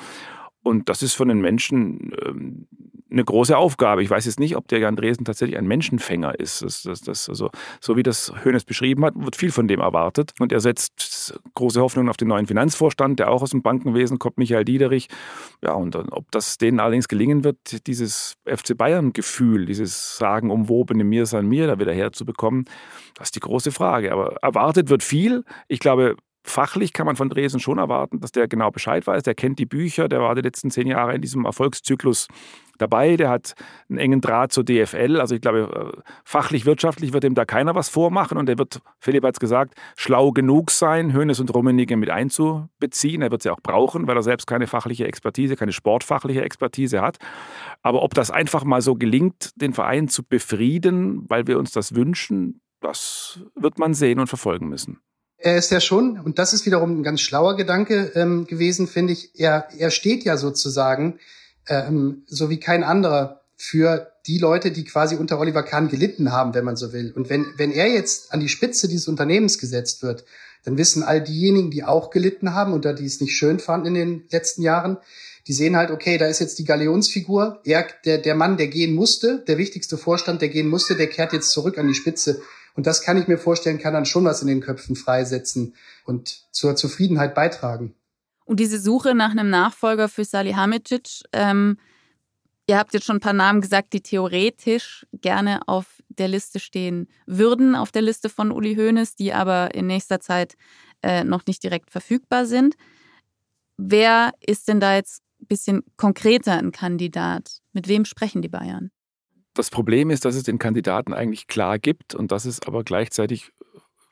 Und 0.62 0.88
das 0.88 1.02
ist 1.02 1.14
von 1.14 1.28
den 1.28 1.40
Menschen 1.40 2.12
ähm, 2.24 2.66
eine 3.12 3.24
große 3.24 3.56
Aufgabe. 3.56 4.02
Ich 4.02 4.10
weiß 4.10 4.24
jetzt 4.24 4.40
nicht, 4.40 4.56
ob 4.56 4.68
der 4.68 4.78
Jan 4.78 4.96
Dresen 4.96 5.24
tatsächlich 5.24 5.58
ein 5.58 5.66
Menschenfänger 5.66 6.38
ist. 6.38 6.62
Das, 6.62 6.82
das, 6.82 7.00
das, 7.02 7.28
also, 7.28 7.50
so 7.80 7.96
wie 7.96 8.02
das 8.02 8.32
Hönes 8.44 8.64
beschrieben 8.64 9.04
hat, 9.04 9.14
wird 9.16 9.36
viel 9.36 9.52
von 9.52 9.68
dem 9.68 9.80
erwartet. 9.80 10.32
Und 10.40 10.52
er 10.52 10.60
setzt 10.60 11.38
große 11.54 11.80
Hoffnungen 11.80 12.08
auf 12.08 12.16
den 12.16 12.28
neuen 12.28 12.46
Finanzvorstand, 12.46 13.18
der 13.18 13.30
auch 13.30 13.42
aus 13.42 13.50
dem 13.50 13.62
Bankenwesen 13.62 14.18
kommt, 14.18 14.38
Michael 14.38 14.64
Diederich. 14.64 15.08
Ja, 15.62 15.74
und 15.74 15.94
ob 15.96 16.30
das 16.30 16.58
denen 16.58 16.80
allerdings 16.80 17.08
gelingen 17.08 17.44
wird, 17.44 17.86
dieses 17.86 18.36
FC 18.46 18.76
Bayern-Gefühl, 18.76 19.66
dieses 19.66 20.16
Sagen 20.16 20.50
umwobene 20.50 21.04
Mir 21.04 21.26
san 21.26 21.46
mir 21.46 21.66
da 21.66 21.78
wieder 21.78 21.92
herzubekommen, 21.92 22.64
das 23.14 23.28
ist 23.28 23.36
die 23.36 23.40
große 23.40 23.72
Frage. 23.72 24.12
Aber 24.12 24.36
erwartet 24.42 24.88
wird 24.88 25.02
viel. 25.02 25.44
Ich 25.68 25.80
glaube, 25.80 26.16
Fachlich 26.44 26.92
kann 26.92 27.06
man 27.06 27.16
von 27.16 27.28
Dresen 27.28 27.60
schon 27.60 27.78
erwarten, 27.78 28.20
dass 28.20 28.32
der 28.32 28.48
genau 28.48 28.70
Bescheid 28.70 29.06
weiß. 29.06 29.22
Der 29.22 29.34
kennt 29.34 29.58
die 29.60 29.66
Bücher, 29.66 30.08
der 30.08 30.20
war 30.20 30.34
die 30.34 30.42
letzten 30.42 30.70
zehn 30.70 30.88
Jahre 30.88 31.14
in 31.14 31.22
diesem 31.22 31.44
Erfolgszyklus 31.44 32.26
dabei. 32.78 33.16
Der 33.16 33.30
hat 33.30 33.54
einen 33.88 33.98
engen 33.98 34.20
Draht 34.20 34.50
zur 34.50 34.64
DFL. 34.64 35.20
Also 35.20 35.36
ich 35.36 35.40
glaube, 35.40 35.94
äh, 35.96 36.00
fachlich, 36.24 36.66
wirtschaftlich 36.66 37.12
wird 37.12 37.22
ihm 37.22 37.36
da 37.36 37.44
keiner 37.44 37.76
was 37.76 37.88
vormachen. 37.88 38.38
Und 38.38 38.48
er 38.48 38.58
wird, 38.58 38.80
Philipp 38.98 39.24
hat 39.24 39.36
es 39.36 39.40
gesagt, 39.40 39.74
schlau 39.96 40.32
genug 40.32 40.72
sein, 40.72 41.12
Hönes 41.12 41.38
und 41.38 41.54
Rummenigge 41.54 41.96
mit 41.96 42.10
einzubeziehen. 42.10 43.22
Er 43.22 43.30
wird 43.30 43.42
sie 43.42 43.50
auch 43.50 43.60
brauchen, 43.60 44.08
weil 44.08 44.16
er 44.16 44.22
selbst 44.24 44.46
keine 44.46 44.66
fachliche 44.66 45.06
Expertise, 45.06 45.54
keine 45.54 45.72
sportfachliche 45.72 46.42
Expertise 46.42 47.00
hat. 47.00 47.18
Aber 47.82 48.02
ob 48.02 48.14
das 48.14 48.32
einfach 48.32 48.64
mal 48.64 48.82
so 48.82 48.96
gelingt, 48.96 49.50
den 49.54 49.74
Verein 49.74 50.08
zu 50.08 50.24
befrieden, 50.24 51.24
weil 51.28 51.46
wir 51.46 51.58
uns 51.58 51.70
das 51.70 51.94
wünschen, 51.94 52.60
das 52.80 53.44
wird 53.54 53.78
man 53.78 53.94
sehen 53.94 54.18
und 54.18 54.26
verfolgen 54.26 54.68
müssen 54.68 54.98
er 55.42 55.56
ist 55.56 55.70
ja 55.70 55.80
schon, 55.80 56.18
und 56.20 56.38
das 56.38 56.52
ist 56.52 56.66
wiederum 56.66 57.00
ein 57.00 57.02
ganz 57.02 57.20
schlauer 57.20 57.56
Gedanke 57.56 58.12
ähm, 58.14 58.46
gewesen, 58.46 58.86
finde 58.86 59.12
ich, 59.12 59.38
er, 59.38 59.68
er 59.76 59.90
steht 59.90 60.24
ja 60.24 60.36
sozusagen, 60.36 61.18
ähm, 61.68 62.22
so 62.26 62.50
wie 62.50 62.60
kein 62.60 62.84
anderer, 62.84 63.42
für 63.56 64.10
die 64.26 64.38
Leute, 64.38 64.72
die 64.72 64.82
quasi 64.82 65.14
unter 65.14 65.38
Oliver 65.38 65.62
Kahn 65.62 65.88
gelitten 65.88 66.32
haben, 66.32 66.52
wenn 66.52 66.64
man 66.64 66.74
so 66.74 66.92
will. 66.92 67.12
Und 67.14 67.30
wenn, 67.30 67.46
wenn 67.56 67.70
er 67.70 67.86
jetzt 67.86 68.32
an 68.32 68.40
die 68.40 68.48
Spitze 68.48 68.88
dieses 68.88 69.06
Unternehmens 69.06 69.56
gesetzt 69.58 70.02
wird, 70.02 70.24
dann 70.64 70.78
wissen 70.78 71.04
all 71.04 71.22
diejenigen, 71.22 71.70
die 71.70 71.84
auch 71.84 72.10
gelitten 72.10 72.54
haben 72.54 72.72
oder 72.72 72.92
die 72.92 73.06
es 73.06 73.20
nicht 73.20 73.36
schön 73.36 73.60
fanden 73.60 73.88
in 73.88 73.94
den 73.94 74.24
letzten 74.30 74.62
Jahren, 74.62 74.98
die 75.46 75.52
sehen 75.52 75.76
halt, 75.76 75.92
okay, 75.92 76.18
da 76.18 76.26
ist 76.26 76.40
jetzt 76.40 76.58
die 76.58 76.64
Galeonsfigur, 76.64 77.60
er, 77.64 77.86
der, 78.04 78.18
der 78.18 78.34
Mann, 78.34 78.56
der 78.56 78.68
gehen 78.68 78.94
musste, 78.94 79.44
der 79.46 79.58
wichtigste 79.58 79.96
Vorstand, 79.96 80.40
der 80.40 80.48
gehen 80.48 80.68
musste, 80.68 80.96
der 80.96 81.08
kehrt 81.08 81.32
jetzt 81.32 81.50
zurück 81.50 81.78
an 81.78 81.88
die 81.88 81.94
Spitze 81.94 82.42
und 82.74 82.86
das 82.86 83.02
kann 83.02 83.16
ich 83.16 83.28
mir 83.28 83.38
vorstellen, 83.38 83.78
kann 83.78 83.94
dann 83.94 84.06
schon 84.06 84.24
was 84.24 84.42
in 84.42 84.48
den 84.48 84.60
Köpfen 84.60 84.96
freisetzen 84.96 85.74
und 86.04 86.46
zur 86.52 86.76
Zufriedenheit 86.76 87.34
beitragen. 87.34 87.94
Und 88.44 88.60
diese 88.60 88.78
Suche 88.78 89.14
nach 89.14 89.30
einem 89.30 89.50
Nachfolger 89.50 90.08
für 90.08 90.24
Salihamidzic, 90.24 91.22
ähm, 91.32 91.78
ihr 92.66 92.78
habt 92.78 92.94
jetzt 92.94 93.06
schon 93.06 93.16
ein 93.16 93.20
paar 93.20 93.32
Namen 93.32 93.60
gesagt, 93.60 93.92
die 93.92 94.00
theoretisch 94.00 95.06
gerne 95.12 95.60
auf 95.66 96.02
der 96.08 96.28
Liste 96.28 96.60
stehen 96.60 97.08
würden, 97.26 97.74
auf 97.74 97.92
der 97.92 98.02
Liste 98.02 98.28
von 98.28 98.50
Uli 98.50 98.74
Hoeneß, 98.74 99.14
die 99.14 99.32
aber 99.32 99.74
in 99.74 99.86
nächster 99.86 100.20
Zeit 100.20 100.54
äh, 101.02 101.24
noch 101.24 101.46
nicht 101.46 101.62
direkt 101.62 101.90
verfügbar 101.90 102.46
sind. 102.46 102.74
Wer 103.76 104.32
ist 104.40 104.68
denn 104.68 104.80
da 104.80 104.94
jetzt 104.94 105.22
ein 105.40 105.46
bisschen 105.46 105.82
konkreter 105.96 106.58
ein 106.58 106.72
Kandidat? 106.72 107.58
Mit 107.72 107.88
wem 107.88 108.04
sprechen 108.04 108.42
die 108.42 108.48
Bayern? 108.48 108.90
Das 109.54 109.70
Problem 109.70 110.10
ist, 110.10 110.24
dass 110.24 110.34
es 110.34 110.44
den 110.44 110.58
Kandidaten 110.58 111.12
eigentlich 111.12 111.46
klar 111.46 111.78
gibt 111.78 112.14
und 112.14 112.32
dass 112.32 112.44
es 112.44 112.62
aber 112.66 112.84
gleichzeitig 112.84 113.52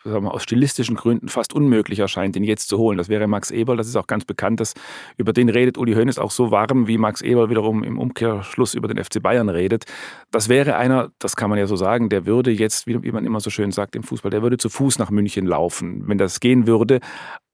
wir, 0.05 0.33
aus 0.33 0.43
stilistischen 0.43 0.97
Gründen 0.97 1.29
fast 1.29 1.55
unmöglich 1.55 1.99
erscheint, 1.99 2.35
den 2.35 2.45
jetzt 2.45 2.69
zu 2.69 2.79
holen. 2.79 2.99
Das 2.99 3.09
wäre 3.09 3.27
Max 3.27 3.51
Eberl, 3.51 3.77
das 3.77 3.87
ist 3.87 3.97
auch 3.97 4.07
ganz 4.07 4.25
bekannt, 4.25 4.61
dass 4.61 4.75
über 5.17 5.33
den 5.33 5.49
redet 5.49 5.77
Uli 5.79 5.95
Hoeneß 5.95 6.19
auch 6.19 6.31
so 6.31 6.51
warm, 6.51 6.89
wie 6.89 6.99
Max 6.99 7.21
Eberl 7.21 7.51
wiederum 7.51 7.83
im 7.83 7.99
Umkehrschluss 7.99 8.75
über 8.75 8.89
den 8.89 9.03
FC 9.03 9.23
Bayern 9.23 9.49
redet. 9.49 9.85
Das 10.31 10.49
wäre 10.49 10.77
einer, 10.77 11.11
das 11.19 11.37
kann 11.37 11.51
man 11.51 11.59
ja 11.59 11.67
so 11.67 11.77
sagen, 11.77 12.09
der 12.09 12.27
würde 12.27 12.51
jetzt, 12.51 12.87
wie 12.87 13.13
man 13.13 13.25
immer 13.25 13.41
so 13.41 13.51
schön 13.51 13.73
sagt 13.73 13.97
im 13.97 14.03
Fußball, 14.03 14.31
der 14.31 14.43
würde 14.43 14.57
zu 14.57 14.69
Fuß 14.69 14.99
nach 14.99 15.11
München 15.11 15.47
laufen, 15.47 16.05
wenn 16.07 16.19
das 16.19 16.41
gehen 16.41 16.67
würde. 16.67 17.01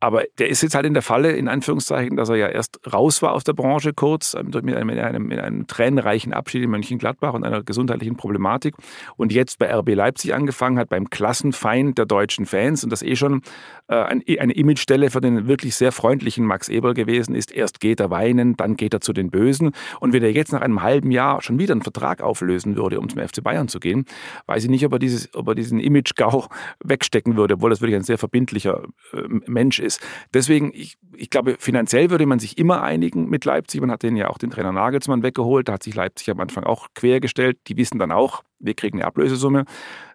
Aber 0.07 0.23
der 0.39 0.49
ist 0.49 0.63
jetzt 0.63 0.77
halt 0.77 0.87
in 0.87 0.95
der 0.95 1.03
Falle, 1.03 1.33
in 1.33 1.49
Anführungszeichen, 1.49 2.17
dass 2.17 2.29
er 2.29 2.37
ja 2.37 2.47
erst 2.47 2.79
raus 2.93 3.23
war 3.23 3.33
aus 3.33 3.43
der 3.43 3.55
Branche 3.55 3.93
kurz, 3.93 4.37
mit 4.41 4.55
einem, 4.55 4.87
mit 4.87 5.01
einem, 5.01 5.27
mit 5.27 5.41
einem 5.41 5.67
tränenreichen 5.67 6.33
Abschied 6.33 6.63
in 6.63 6.71
Mönchengladbach 6.71 7.35
und 7.35 7.43
einer 7.43 7.65
gesundheitlichen 7.65 8.17
Problematik. 8.17 8.77
Und 9.17 9.33
jetzt 9.33 9.59
bei 9.59 9.69
RB 9.75 9.97
Leipzig 9.97 10.33
angefangen 10.33 10.79
hat, 10.79 10.91
beim 10.91 11.11
Klassenfeind 11.11 11.99
der 11.99 12.07
deutschen 12.07 12.47
Fans. 12.47 12.85
Und 12.85 12.91
das 12.91 13.03
eh 13.03 13.17
schon 13.17 13.43
äh, 13.89 13.97
eine 13.97 14.53
Imagestelle 14.53 15.11
für 15.11 15.21
den 15.21 15.49
wirklich 15.49 15.75
sehr 15.75 15.91
freundlichen 15.91 16.45
Max 16.45 16.69
Eberl 16.69 16.95
gewesen 16.95 17.35
ist. 17.35 17.51
Erst 17.51 17.81
geht 17.81 17.99
er 17.99 18.09
weinen, 18.09 18.57
dann 18.57 18.77
geht 18.77 18.95
er 18.95 19.01
zu 19.01 19.13
den 19.13 19.33
Bösen. 19.33 19.73
Und 19.99 20.13
wenn 20.13 20.23
er 20.23 20.31
jetzt 20.31 20.53
nach 20.53 20.61
einem 20.61 20.83
halben 20.83 21.11
Jahr 21.11 21.43
schon 21.43 21.59
wieder 21.59 21.73
einen 21.73 21.83
Vertrag 21.83 22.23
auflösen 22.23 22.77
würde, 22.77 23.01
um 23.01 23.09
zum 23.09 23.27
FC 23.27 23.43
Bayern 23.43 23.67
zu 23.67 23.81
gehen, 23.81 24.05
weiß 24.47 24.63
ich 24.63 24.71
nicht, 24.71 24.87
ob 24.87 24.93
er, 24.93 25.01
dieses, 25.01 25.35
ob 25.35 25.49
er 25.49 25.57
diesen 25.57 25.81
Image-Gau 25.81 26.47
wegstecken 26.85 27.37
würde, 27.37 27.55
obwohl 27.55 27.71
das 27.71 27.81
wirklich 27.81 27.97
ein 27.97 28.05
sehr 28.05 28.19
verbindlicher 28.19 28.85
äh, 29.13 29.23
Mensch 29.49 29.81
ist 29.81 29.96
ist. 29.97 30.07
Deswegen, 30.35 30.73
ich, 30.75 30.97
ich 31.17 31.31
glaube, 31.31 31.57
finanziell 31.59 32.11
würde 32.11 32.27
man 32.27 32.39
sich 32.39 32.59
immer 32.59 32.83
einigen 32.83 33.29
mit 33.29 33.45
Leipzig. 33.45 33.81
Man 33.81 33.91
hat 33.91 34.03
den 34.03 34.17
ja 34.17 34.29
auch 34.29 34.39
den 34.39 34.51
Trainer 34.51 34.73
Nagelsmann 34.73 35.23
weggeholt. 35.23 35.69
Da 35.69 35.75
hat 35.75 35.83
sich 35.83 35.95
Leipzig 35.95 36.31
am 36.31 36.41
Anfang 36.41 36.65
auch 36.65 36.89
quergestellt. 36.95 37.59
Die 37.69 37.77
wissen 37.77 37.99
dann 37.99 38.13
auch, 38.13 38.43
wir 38.59 38.75
kriegen 38.75 38.99
eine 38.99 39.07
Ablösesumme. 39.07 39.65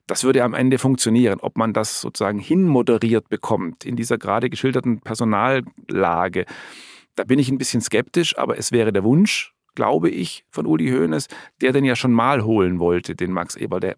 Das 0.08 0.24
würde 0.24 0.44
am 0.44 0.54
Ende 0.54 0.78
funktionieren. 0.78 1.40
Ob 1.42 1.58
man 1.58 1.74
das 1.74 2.02
sozusagen 2.02 2.40
hinmoderiert 2.40 3.30
bekommt 3.30 3.86
in 3.86 3.96
dieser 3.96 4.18
gerade 4.18 4.50
geschilderten 4.50 5.02
Personallage, 5.02 6.46
da 7.16 7.24
bin 7.24 7.40
ich 7.40 7.50
ein 7.50 7.58
bisschen 7.58 7.82
skeptisch, 7.82 8.38
aber 8.38 8.58
es 8.58 8.72
wäre 8.72 8.94
der 8.94 9.04
Wunsch, 9.04 9.54
glaube 9.76 10.10
ich, 10.10 10.46
von 10.50 10.66
Uli 10.66 10.90
Hoeneß, 10.90 11.28
der 11.62 11.72
den 11.72 11.86
ja 11.86 11.96
schon 11.96 12.12
mal 12.12 12.44
holen 12.44 12.80
wollte, 12.80 13.16
den 13.16 13.32
Max 13.32 13.56
Eber. 13.56 13.80
Der 13.80 13.96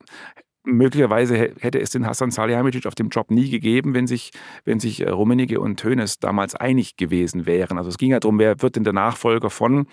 möglicherweise 0.63 1.54
hätte 1.60 1.80
es 1.80 1.91
den 1.91 2.06
Hassan 2.06 2.32
Salihamidzic 2.32 2.86
auf 2.86 2.95
dem 2.95 3.10
Job 3.10 3.32
nie 3.32 3.49
gegeben, 3.49 3.93
wenn 3.93 4.08
sich, 4.08 4.32
wenn 4.65 4.80
sich 4.80 5.02
äh, 5.02 5.10
Rummenigge 5.10 5.60
und 5.60 5.84
Hönes 5.84 6.19
damals 6.19 6.56
einig 6.56 6.97
gewesen 6.97 7.45
wären. 7.45 7.78
Also 7.78 7.89
es 7.89 7.97
ging 7.97 8.12
ja 8.12 8.19
darum, 8.19 8.39
wer 8.39 8.62
wird 8.62 8.76
denn 8.76 8.84
der 8.84 8.93
Nachfolger 8.93 9.49
von 9.49 9.88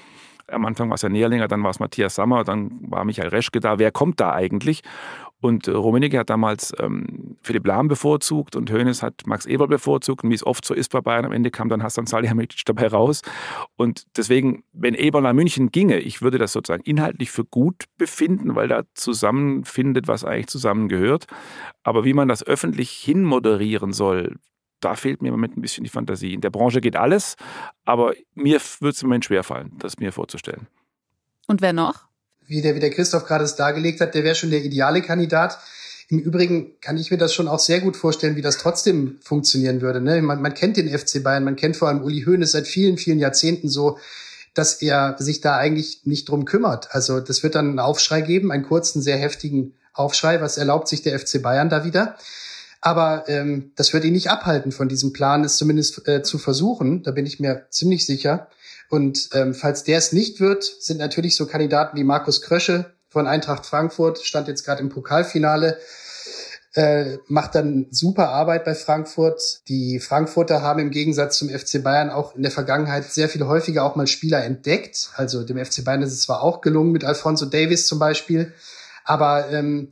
am 0.50 0.64
Anfang 0.64 0.88
war 0.88 0.96
es 0.96 1.02
ja 1.02 1.08
Nährlinger, 1.08 1.48
dann 1.48 1.62
war 1.62 1.70
es 1.70 1.78
Matthias 1.78 2.16
Sammer, 2.16 2.44
dann 2.44 2.72
war 2.82 3.04
Michael 3.04 3.28
Reschke 3.28 3.60
da. 3.60 3.78
Wer 3.78 3.92
kommt 3.92 4.20
da 4.20 4.32
eigentlich? 4.32 4.82
Und 5.40 5.68
äh, 5.68 5.72
Rummenigge 5.72 6.18
hat 6.18 6.30
damals 6.30 6.72
ähm, 6.78 7.36
Philipp 7.40 7.66
Lahm 7.66 7.88
bevorzugt 7.88 8.56
und 8.56 8.70
Hoeneß 8.70 9.02
hat 9.02 9.26
Max 9.26 9.46
Eber 9.46 9.68
bevorzugt. 9.68 10.22
Und 10.22 10.30
wie 10.30 10.34
es 10.34 10.46
oft 10.46 10.64
so 10.64 10.74
ist 10.74 10.90
bei 10.92 11.00
Bayern, 11.00 11.24
am 11.24 11.32
Ende 11.32 11.50
kam 11.50 11.68
dann 11.68 11.82
Hassan 11.82 12.06
Salihamidzic 12.06 12.64
dabei 12.66 12.88
raus. 12.88 13.22
Und 13.76 14.04
deswegen, 14.16 14.64
wenn 14.72 14.94
Eber 14.94 15.20
nach 15.20 15.32
München 15.32 15.70
ginge, 15.70 15.98
ich 15.98 16.20
würde 16.20 16.38
das 16.38 16.52
sozusagen 16.52 16.82
inhaltlich 16.82 17.30
für 17.30 17.44
gut 17.44 17.84
befinden, 17.96 18.54
weil 18.54 18.68
da 18.68 18.82
zusammenfindet, 18.94 20.08
was 20.08 20.24
eigentlich 20.24 20.48
zusammengehört. 20.48 21.26
Aber 21.82 22.04
wie 22.04 22.14
man 22.14 22.28
das 22.28 22.46
öffentlich 22.46 22.90
hinmoderieren 22.90 23.92
soll, 23.92 24.36
da 24.80 24.94
fehlt 24.94 25.22
mir 25.22 25.28
im 25.28 25.34
Moment 25.34 25.56
ein 25.56 25.62
bisschen 25.62 25.84
die 25.84 25.90
Fantasie. 25.90 26.34
In 26.34 26.40
der 26.40 26.50
Branche 26.50 26.80
geht 26.80 26.96
alles, 26.96 27.36
aber 27.84 28.14
mir 28.34 28.60
würde 28.80 28.90
es 28.90 29.02
im 29.02 29.08
Moment 29.08 29.24
schwerfallen, 29.24 29.72
das 29.78 29.98
mir 29.98 30.12
vorzustellen. 30.12 30.66
Und 31.46 31.60
wer 31.60 31.72
noch? 31.72 32.09
Wie 32.50 32.62
der, 32.62 32.74
wie 32.74 32.80
der 32.80 32.90
Christoph 32.90 33.26
gerade 33.26 33.44
es 33.44 33.54
dargelegt 33.54 34.00
hat, 34.00 34.16
der 34.16 34.24
wäre 34.24 34.34
schon 34.34 34.50
der 34.50 34.64
ideale 34.64 35.02
Kandidat. 35.02 35.60
Im 36.08 36.18
Übrigen 36.18 36.72
kann 36.80 36.98
ich 36.98 37.12
mir 37.12 37.16
das 37.16 37.32
schon 37.32 37.46
auch 37.46 37.60
sehr 37.60 37.80
gut 37.80 37.96
vorstellen, 37.96 38.34
wie 38.34 38.42
das 38.42 38.58
trotzdem 38.58 39.20
funktionieren 39.22 39.80
würde. 39.80 40.00
Ne? 40.00 40.20
Man, 40.20 40.42
man 40.42 40.52
kennt 40.54 40.76
den 40.76 40.88
FC 40.88 41.22
Bayern, 41.22 41.44
man 41.44 41.54
kennt 41.54 41.76
vor 41.76 41.86
allem 41.86 42.02
Uli 42.02 42.24
Hoeneß 42.24 42.50
seit 42.50 42.66
vielen, 42.66 42.98
vielen 42.98 43.20
Jahrzehnten 43.20 43.68
so, 43.68 43.98
dass 44.52 44.82
er 44.82 45.14
sich 45.20 45.40
da 45.40 45.56
eigentlich 45.58 46.00
nicht 46.06 46.28
drum 46.28 46.44
kümmert. 46.44 46.92
Also 46.92 47.20
das 47.20 47.44
wird 47.44 47.54
dann 47.54 47.68
einen 47.68 47.78
Aufschrei 47.78 48.20
geben, 48.20 48.50
einen 48.50 48.64
kurzen, 48.64 49.00
sehr 49.00 49.16
heftigen 49.16 49.74
Aufschrei. 49.92 50.40
Was 50.40 50.58
erlaubt 50.58 50.88
sich 50.88 51.02
der 51.02 51.16
FC 51.16 51.40
Bayern 51.40 51.68
da 51.68 51.84
wieder? 51.84 52.16
Aber 52.80 53.28
ähm, 53.28 53.70
das 53.76 53.92
wird 53.92 54.04
ihn 54.04 54.14
nicht 54.14 54.28
abhalten 54.28 54.72
von 54.72 54.88
diesem 54.88 55.12
Plan, 55.12 55.44
es 55.44 55.54
zumindest 55.56 56.08
äh, 56.08 56.24
zu 56.24 56.38
versuchen. 56.38 57.04
Da 57.04 57.12
bin 57.12 57.26
ich 57.26 57.38
mir 57.38 57.66
ziemlich 57.70 58.06
sicher. 58.06 58.48
Und 58.90 59.30
ähm, 59.34 59.54
falls 59.54 59.84
der 59.84 59.98
es 59.98 60.12
nicht 60.12 60.40
wird, 60.40 60.64
sind 60.64 60.98
natürlich 60.98 61.36
so 61.36 61.46
Kandidaten 61.46 61.96
wie 61.96 62.04
Markus 62.04 62.42
Krösche 62.42 62.92
von 63.08 63.26
Eintracht 63.26 63.64
Frankfurt, 63.64 64.18
stand 64.18 64.48
jetzt 64.48 64.64
gerade 64.64 64.82
im 64.82 64.88
Pokalfinale. 64.88 65.78
äh, 66.74 67.18
macht 67.26 67.54
dann 67.56 67.86
super 67.90 68.28
Arbeit 68.28 68.64
bei 68.64 68.74
Frankfurt. 68.74 69.62
Die 69.68 69.98
Frankfurter 69.98 70.62
haben 70.62 70.80
im 70.80 70.90
Gegensatz 70.90 71.38
zum 71.38 71.48
FC 71.48 71.82
Bayern 71.82 72.10
auch 72.10 72.36
in 72.36 72.42
der 72.42 72.52
Vergangenheit 72.52 73.04
sehr 73.04 73.28
viel 73.28 73.46
häufiger 73.46 73.84
auch 73.84 73.96
mal 73.96 74.06
Spieler 74.06 74.44
entdeckt. 74.44 75.10
Also 75.16 75.42
dem 75.44 75.64
FC 75.64 75.84
Bayern 75.84 76.02
ist 76.02 76.12
es 76.12 76.22
zwar 76.22 76.42
auch 76.42 76.60
gelungen 76.60 76.92
mit 76.92 77.04
Alfonso 77.04 77.46
Davis 77.46 77.86
zum 77.86 77.98
Beispiel, 77.98 78.52
aber 79.04 79.50
ähm, 79.50 79.90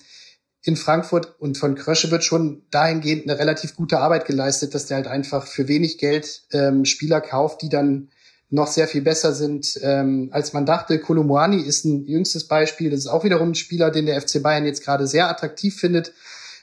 in 0.63 0.77
Frankfurt 0.77 1.41
und 1.41 1.57
von 1.57 1.75
Krösche 1.75 2.11
wird 2.11 2.25
schon 2.25 2.63
dahingehend 2.71 3.29
eine 3.29 3.39
relativ 3.39 3.75
gute 3.75 3.99
Arbeit 3.99 4.27
geleistet, 4.27 4.75
dass 4.75 4.87
der 4.87 4.99
halt 4.99 5.07
einfach 5.07 5.47
für 5.47 5.67
wenig 5.67 5.99
Geld 5.99 6.43
ähm, 6.53 6.85
Spieler 6.85 7.21
kauft, 7.21 7.63
die 7.63 7.69
dann 7.69 8.11
noch 8.51 8.67
sehr 8.67 8.89
viel 8.89 9.03
besser 9.03 9.35
sind, 9.35 9.79
ähm, 9.83 10.31
als 10.33 10.53
man 10.53 10.65
dachte. 10.65 10.99
Kolumuani 10.99 11.61
ist 11.61 11.85
ein 11.85 12.07
jüngstes 12.07 12.49
Beispiel. 12.49 12.91
Das 12.91 13.01
ist 13.01 13.07
auch 13.07 13.25
wiederum 13.25 13.51
ein 13.51 13.55
Spieler, 13.55 13.91
den 13.91 14.07
der 14.07 14.21
FC 14.21 14.43
Bayern 14.43 14.65
jetzt 14.65 14.85
gerade 14.85 15.07
sehr 15.07 15.29
attraktiv 15.29 15.79
findet 15.79 16.13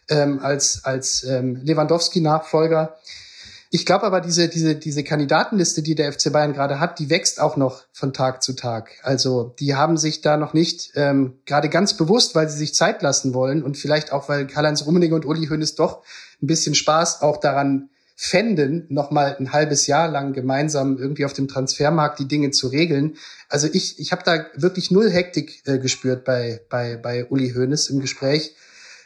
ähm, 0.10 0.40
als, 0.40 0.84
als 0.84 1.24
ähm, 1.24 1.62
Lewandowski-Nachfolger. 1.64 2.96
Ich 3.72 3.86
glaube 3.86 4.06
aber, 4.06 4.22
diese, 4.22 4.48
diese, 4.48 4.76
diese 4.76 5.04
Kandidatenliste, 5.04 5.82
die 5.82 5.96
der 5.96 6.12
FC 6.14 6.32
Bayern 6.32 6.54
gerade 6.54 6.80
hat, 6.80 6.98
die 6.98 7.10
wächst 7.10 7.42
auch 7.42 7.58
noch 7.58 7.84
von 7.92 8.14
Tag 8.14 8.42
zu 8.42 8.54
Tag. 8.54 8.92
Also 9.04 9.54
die 9.60 9.76
haben 9.76 9.98
sich 9.98 10.22
da 10.22 10.38
noch 10.38 10.54
nicht 10.54 10.92
ähm, 10.96 11.40
gerade 11.46 11.70
ganz 11.70 11.98
bewusst, 11.98 12.36
weil 12.36 12.48
sie 12.48 12.58
sich 12.58 12.74
Zeit 12.74 13.02
lassen 13.02 13.34
wollen 13.34 13.64
und 13.64 13.78
vielleicht 13.78 14.12
auch, 14.12 14.30
weil 14.30 14.48
Karl-Heinz 14.48 14.86
Rummenigge 14.86 15.14
und 15.14 15.26
Uli 15.26 15.48
Hoeneß 15.48 15.76
doch 15.76 16.04
ein 16.42 16.48
bisschen 16.48 16.74
Spaß 16.74 17.22
auch 17.22 17.38
daran 17.38 17.90
fänden, 18.16 18.86
noch 18.90 19.12
mal 19.12 19.36
ein 19.38 19.52
halbes 19.52 19.88
Jahr 19.88 20.08
lang 20.08 20.34
gemeinsam 20.34 20.98
irgendwie 20.98 21.26
auf 21.26 21.34
dem 21.34 21.48
Transfermarkt 21.48 22.20
die 22.20 22.28
Dinge 22.28 22.52
zu 22.52 22.68
regeln. 22.68 23.18
Also 23.50 23.68
ich, 23.72 24.00
ich 24.00 24.12
habe 24.12 24.24
da 24.24 24.46
wirklich 24.56 24.90
null 24.90 25.12
Hektik 25.12 25.62
äh, 25.66 25.80
gespürt 25.80 26.24
bei, 26.24 26.62
bei, 26.70 26.96
bei 26.96 27.26
Uli 27.26 27.52
Hoeneß 27.54 27.90
im 27.90 28.00
Gespräch 28.00 28.56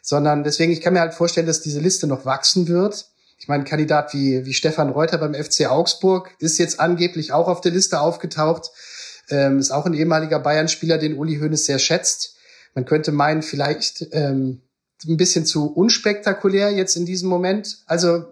sondern 0.02 0.44
deswegen, 0.44 0.72
ich 0.72 0.82
kann 0.82 0.94
mir 0.94 1.02
halt 1.02 1.14
vorstellen, 1.14 1.48
dass 1.48 1.62
diese 1.62 1.80
Liste 1.80 2.08
noch 2.08 2.26
wachsen 2.26 2.68
wird. 2.68 3.08
Ich 3.38 3.48
meine, 3.48 3.64
ein 3.64 3.68
Kandidat 3.68 4.14
wie, 4.14 4.46
wie 4.46 4.54
Stefan 4.54 4.90
Reuter 4.90 5.18
beim 5.18 5.34
FC 5.34 5.68
Augsburg 5.70 6.32
ist 6.40 6.58
jetzt 6.58 6.80
angeblich 6.80 7.32
auch 7.32 7.48
auf 7.48 7.62
der 7.62 7.72
Liste 7.72 8.02
aufgetaucht. 8.02 8.72
Ähm, 9.30 9.60
ist 9.60 9.72
auch 9.72 9.86
ein 9.86 9.94
ehemaliger 9.94 10.40
Bayern-Spieler, 10.40 10.98
den 10.98 11.16
Uli 11.16 11.38
Hoeneß 11.38 11.66
sehr 11.66 11.80
schätzt. 11.80 12.36
Man 12.74 12.86
könnte 12.86 13.12
meinen, 13.12 13.42
vielleicht 13.42 14.08
ähm, 14.12 14.62
ein 15.08 15.18
bisschen 15.18 15.46
zu 15.46 15.72
unspektakulär 15.72 16.72
jetzt 16.72 16.96
in 16.96 17.06
diesem 17.06 17.30
Moment. 17.30 17.78
Also 17.86 18.26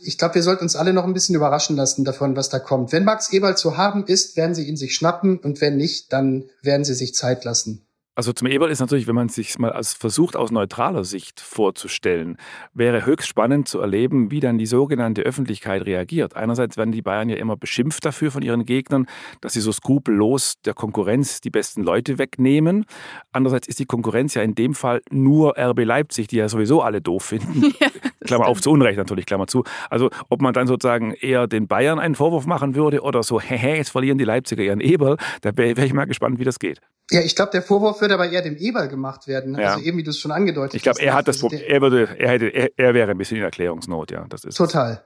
ich 0.00 0.18
glaube, 0.18 0.36
wir 0.36 0.42
sollten 0.42 0.64
uns 0.64 0.76
alle 0.76 0.92
noch 0.92 1.04
ein 1.04 1.14
bisschen 1.14 1.34
überraschen 1.34 1.76
lassen 1.76 2.04
davon, 2.04 2.36
was 2.36 2.48
da 2.48 2.58
kommt. 2.58 2.92
Wenn 2.92 3.04
Max 3.04 3.32
Eberl 3.32 3.56
zu 3.56 3.76
haben 3.76 4.06
ist, 4.06 4.36
werden 4.36 4.54
sie 4.54 4.68
ihn 4.68 4.76
sich 4.76 4.94
schnappen 4.94 5.38
und 5.38 5.60
wenn 5.60 5.76
nicht, 5.76 6.12
dann 6.12 6.44
werden 6.62 6.84
sie 6.84 6.94
sich 6.94 7.14
Zeit 7.14 7.44
lassen. 7.44 7.86
Also 8.18 8.32
zum 8.32 8.48
Eberl 8.48 8.70
ist 8.70 8.80
natürlich, 8.80 9.06
wenn 9.06 9.14
man 9.14 9.28
sich 9.28 9.58
mal 9.58 9.72
als 9.72 9.92
versucht 9.92 10.36
aus 10.36 10.50
neutraler 10.50 11.04
Sicht 11.04 11.38
vorzustellen, 11.38 12.38
wäre 12.72 13.04
höchst 13.04 13.28
spannend 13.28 13.68
zu 13.68 13.78
erleben, 13.78 14.30
wie 14.30 14.40
dann 14.40 14.56
die 14.56 14.64
sogenannte 14.64 15.20
Öffentlichkeit 15.20 15.84
reagiert. 15.84 16.34
Einerseits 16.34 16.78
werden 16.78 16.92
die 16.92 17.02
Bayern 17.02 17.28
ja 17.28 17.36
immer 17.36 17.58
beschimpft 17.58 18.06
dafür 18.06 18.30
von 18.30 18.40
ihren 18.40 18.64
Gegnern, 18.64 19.04
dass 19.42 19.52
sie 19.52 19.60
so 19.60 19.70
skrupellos 19.70 20.54
der 20.64 20.72
Konkurrenz 20.72 21.42
die 21.42 21.50
besten 21.50 21.82
Leute 21.82 22.16
wegnehmen. 22.16 22.86
Andererseits 23.32 23.68
ist 23.68 23.80
die 23.80 23.84
Konkurrenz 23.84 24.32
ja 24.32 24.40
in 24.40 24.54
dem 24.54 24.72
Fall 24.72 25.02
nur 25.10 25.58
RB 25.58 25.84
Leipzig, 25.84 26.26
die 26.28 26.36
ja 26.36 26.48
sowieso 26.48 26.80
alle 26.80 27.02
doof 27.02 27.22
finden. 27.22 27.74
Ja, 27.80 27.88
Klammer 28.26 28.46
auf, 28.46 28.60
zu 28.60 28.70
Unrecht 28.70 28.98
natürlich, 28.98 29.26
Klammer 29.26 29.46
zu. 29.46 29.64
Also 29.90 30.10
ob 30.28 30.40
man 30.40 30.52
dann 30.52 30.66
sozusagen 30.66 31.12
eher 31.12 31.46
den 31.46 31.66
Bayern 31.66 31.98
einen 31.98 32.14
Vorwurf 32.14 32.46
machen 32.46 32.74
würde 32.74 33.00
oder 33.02 33.22
so, 33.22 33.40
hehe, 33.40 33.76
jetzt 33.76 33.90
verlieren 33.90 34.18
die 34.18 34.24
Leipziger 34.24 34.62
ihren 34.62 34.80
Eberl, 34.80 35.16
da 35.42 35.56
wäre 35.56 35.76
wär 35.76 35.84
ich 35.84 35.92
mal 35.92 36.06
gespannt, 36.06 36.38
wie 36.38 36.44
das 36.44 36.58
geht. 36.58 36.80
Ja, 37.10 37.20
ich 37.20 37.36
glaube, 37.36 37.52
der 37.52 37.62
Vorwurf 37.62 38.00
wird 38.00 38.10
aber 38.10 38.28
eher 38.28 38.42
dem 38.42 38.56
Eberl 38.56 38.88
gemacht 38.88 39.28
werden. 39.28 39.52
Ne? 39.52 39.62
Ja. 39.62 39.74
Also 39.74 39.84
eben, 39.84 39.96
wie 39.96 40.02
du 40.02 40.10
es 40.10 40.18
schon 40.18 40.32
angedeutet 40.32 40.70
hast. 40.70 40.74
Ich 40.74 40.82
glaube, 40.82 41.00
er 41.00 41.14
hat 41.14 41.28
das 41.28 41.38
Problem, 41.38 41.60
er 41.66 41.80
würde, 41.80 42.08
er 42.18 42.30
hätte, 42.30 42.46
er, 42.46 42.70
er, 42.76 42.94
wäre 42.94 43.12
ein 43.12 43.18
bisschen 43.18 43.36
in 43.36 43.44
Erklärungsnot, 43.44 44.10
ja. 44.10 44.26
Das 44.28 44.44
ist 44.44 44.56
Total. 44.56 45.04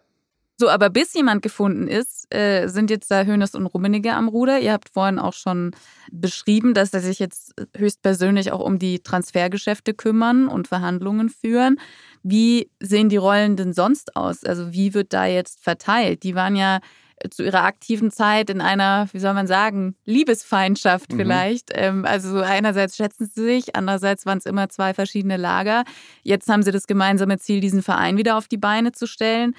So, 0.61 0.69
aber 0.69 0.91
bis 0.91 1.15
jemand 1.15 1.41
gefunden 1.41 1.89
ist, 1.89 2.27
äh, 2.35 2.69
sind 2.69 2.91
jetzt 2.91 3.11
da 3.11 3.25
Hönes 3.25 3.55
und 3.55 3.65
Rummenigge 3.65 4.13
am 4.13 4.29
Ruder. 4.29 4.61
Ihr 4.61 4.75
habt 4.75 4.91
vorhin 4.91 5.19
auch 5.19 5.33
schon 5.33 5.71
beschrieben, 6.13 6.75
dass 6.75 6.91
sie 6.91 7.01
sich 7.01 7.19
jetzt 7.19 7.55
höchstpersönlich 7.75 8.53
auch 8.53 8.61
um 8.61 8.79
die 8.79 8.99
Transfergeschäfte 8.99 9.95
kümmern 9.95 10.49
und 10.49 10.69
Verhandlungen 10.69 11.31
führen. 11.31 11.81
Wie 12.23 12.71
sehen 12.79 13.09
die 13.09 13.17
Rollen 13.17 13.57
denn 13.57 13.73
sonst 13.73 14.17
aus? 14.17 14.45
Also 14.45 14.71
wie 14.71 14.93
wird 14.93 15.15
da 15.15 15.25
jetzt 15.25 15.65
verteilt? 15.65 16.25
Die 16.25 16.35
waren 16.35 16.57
ja 16.57 16.81
zu 17.31 17.45
ihrer 17.45 17.65
aktiven 17.65 18.11
Zeit 18.11 18.51
in 18.51 18.61
einer, 18.61 19.09
wie 19.13 19.19
soll 19.19 19.35
man 19.35 19.47
sagen, 19.47 19.97
Liebesfeindschaft 20.05 21.13
mhm. 21.13 21.17
vielleicht. 21.17 21.71
Mhm. 21.77 22.05
also 22.05 22.41
einerseits 22.41 22.97
schätzen 22.97 23.27
sie 23.27 23.43
sich, 23.43 23.77
andererseits 23.77 24.27
waren 24.27 24.39
es 24.39 24.47
immer 24.47 24.69
zwei 24.69 24.95
verschiedene 24.95 25.37
Lager. 25.37 25.85
Jetzt 26.23 26.49
haben 26.49 26.63
sie 26.63 26.73
das 26.73 26.87
gemeinsame 26.87 27.39
Ziel, 27.39 27.61
diesen 27.61 27.83
Verein 27.83 28.17
wieder 28.17 28.37
auf 28.37 28.49
die 28.49 28.57
Beine 28.57 28.93
zu 28.93 29.07
stellen. 29.07 29.55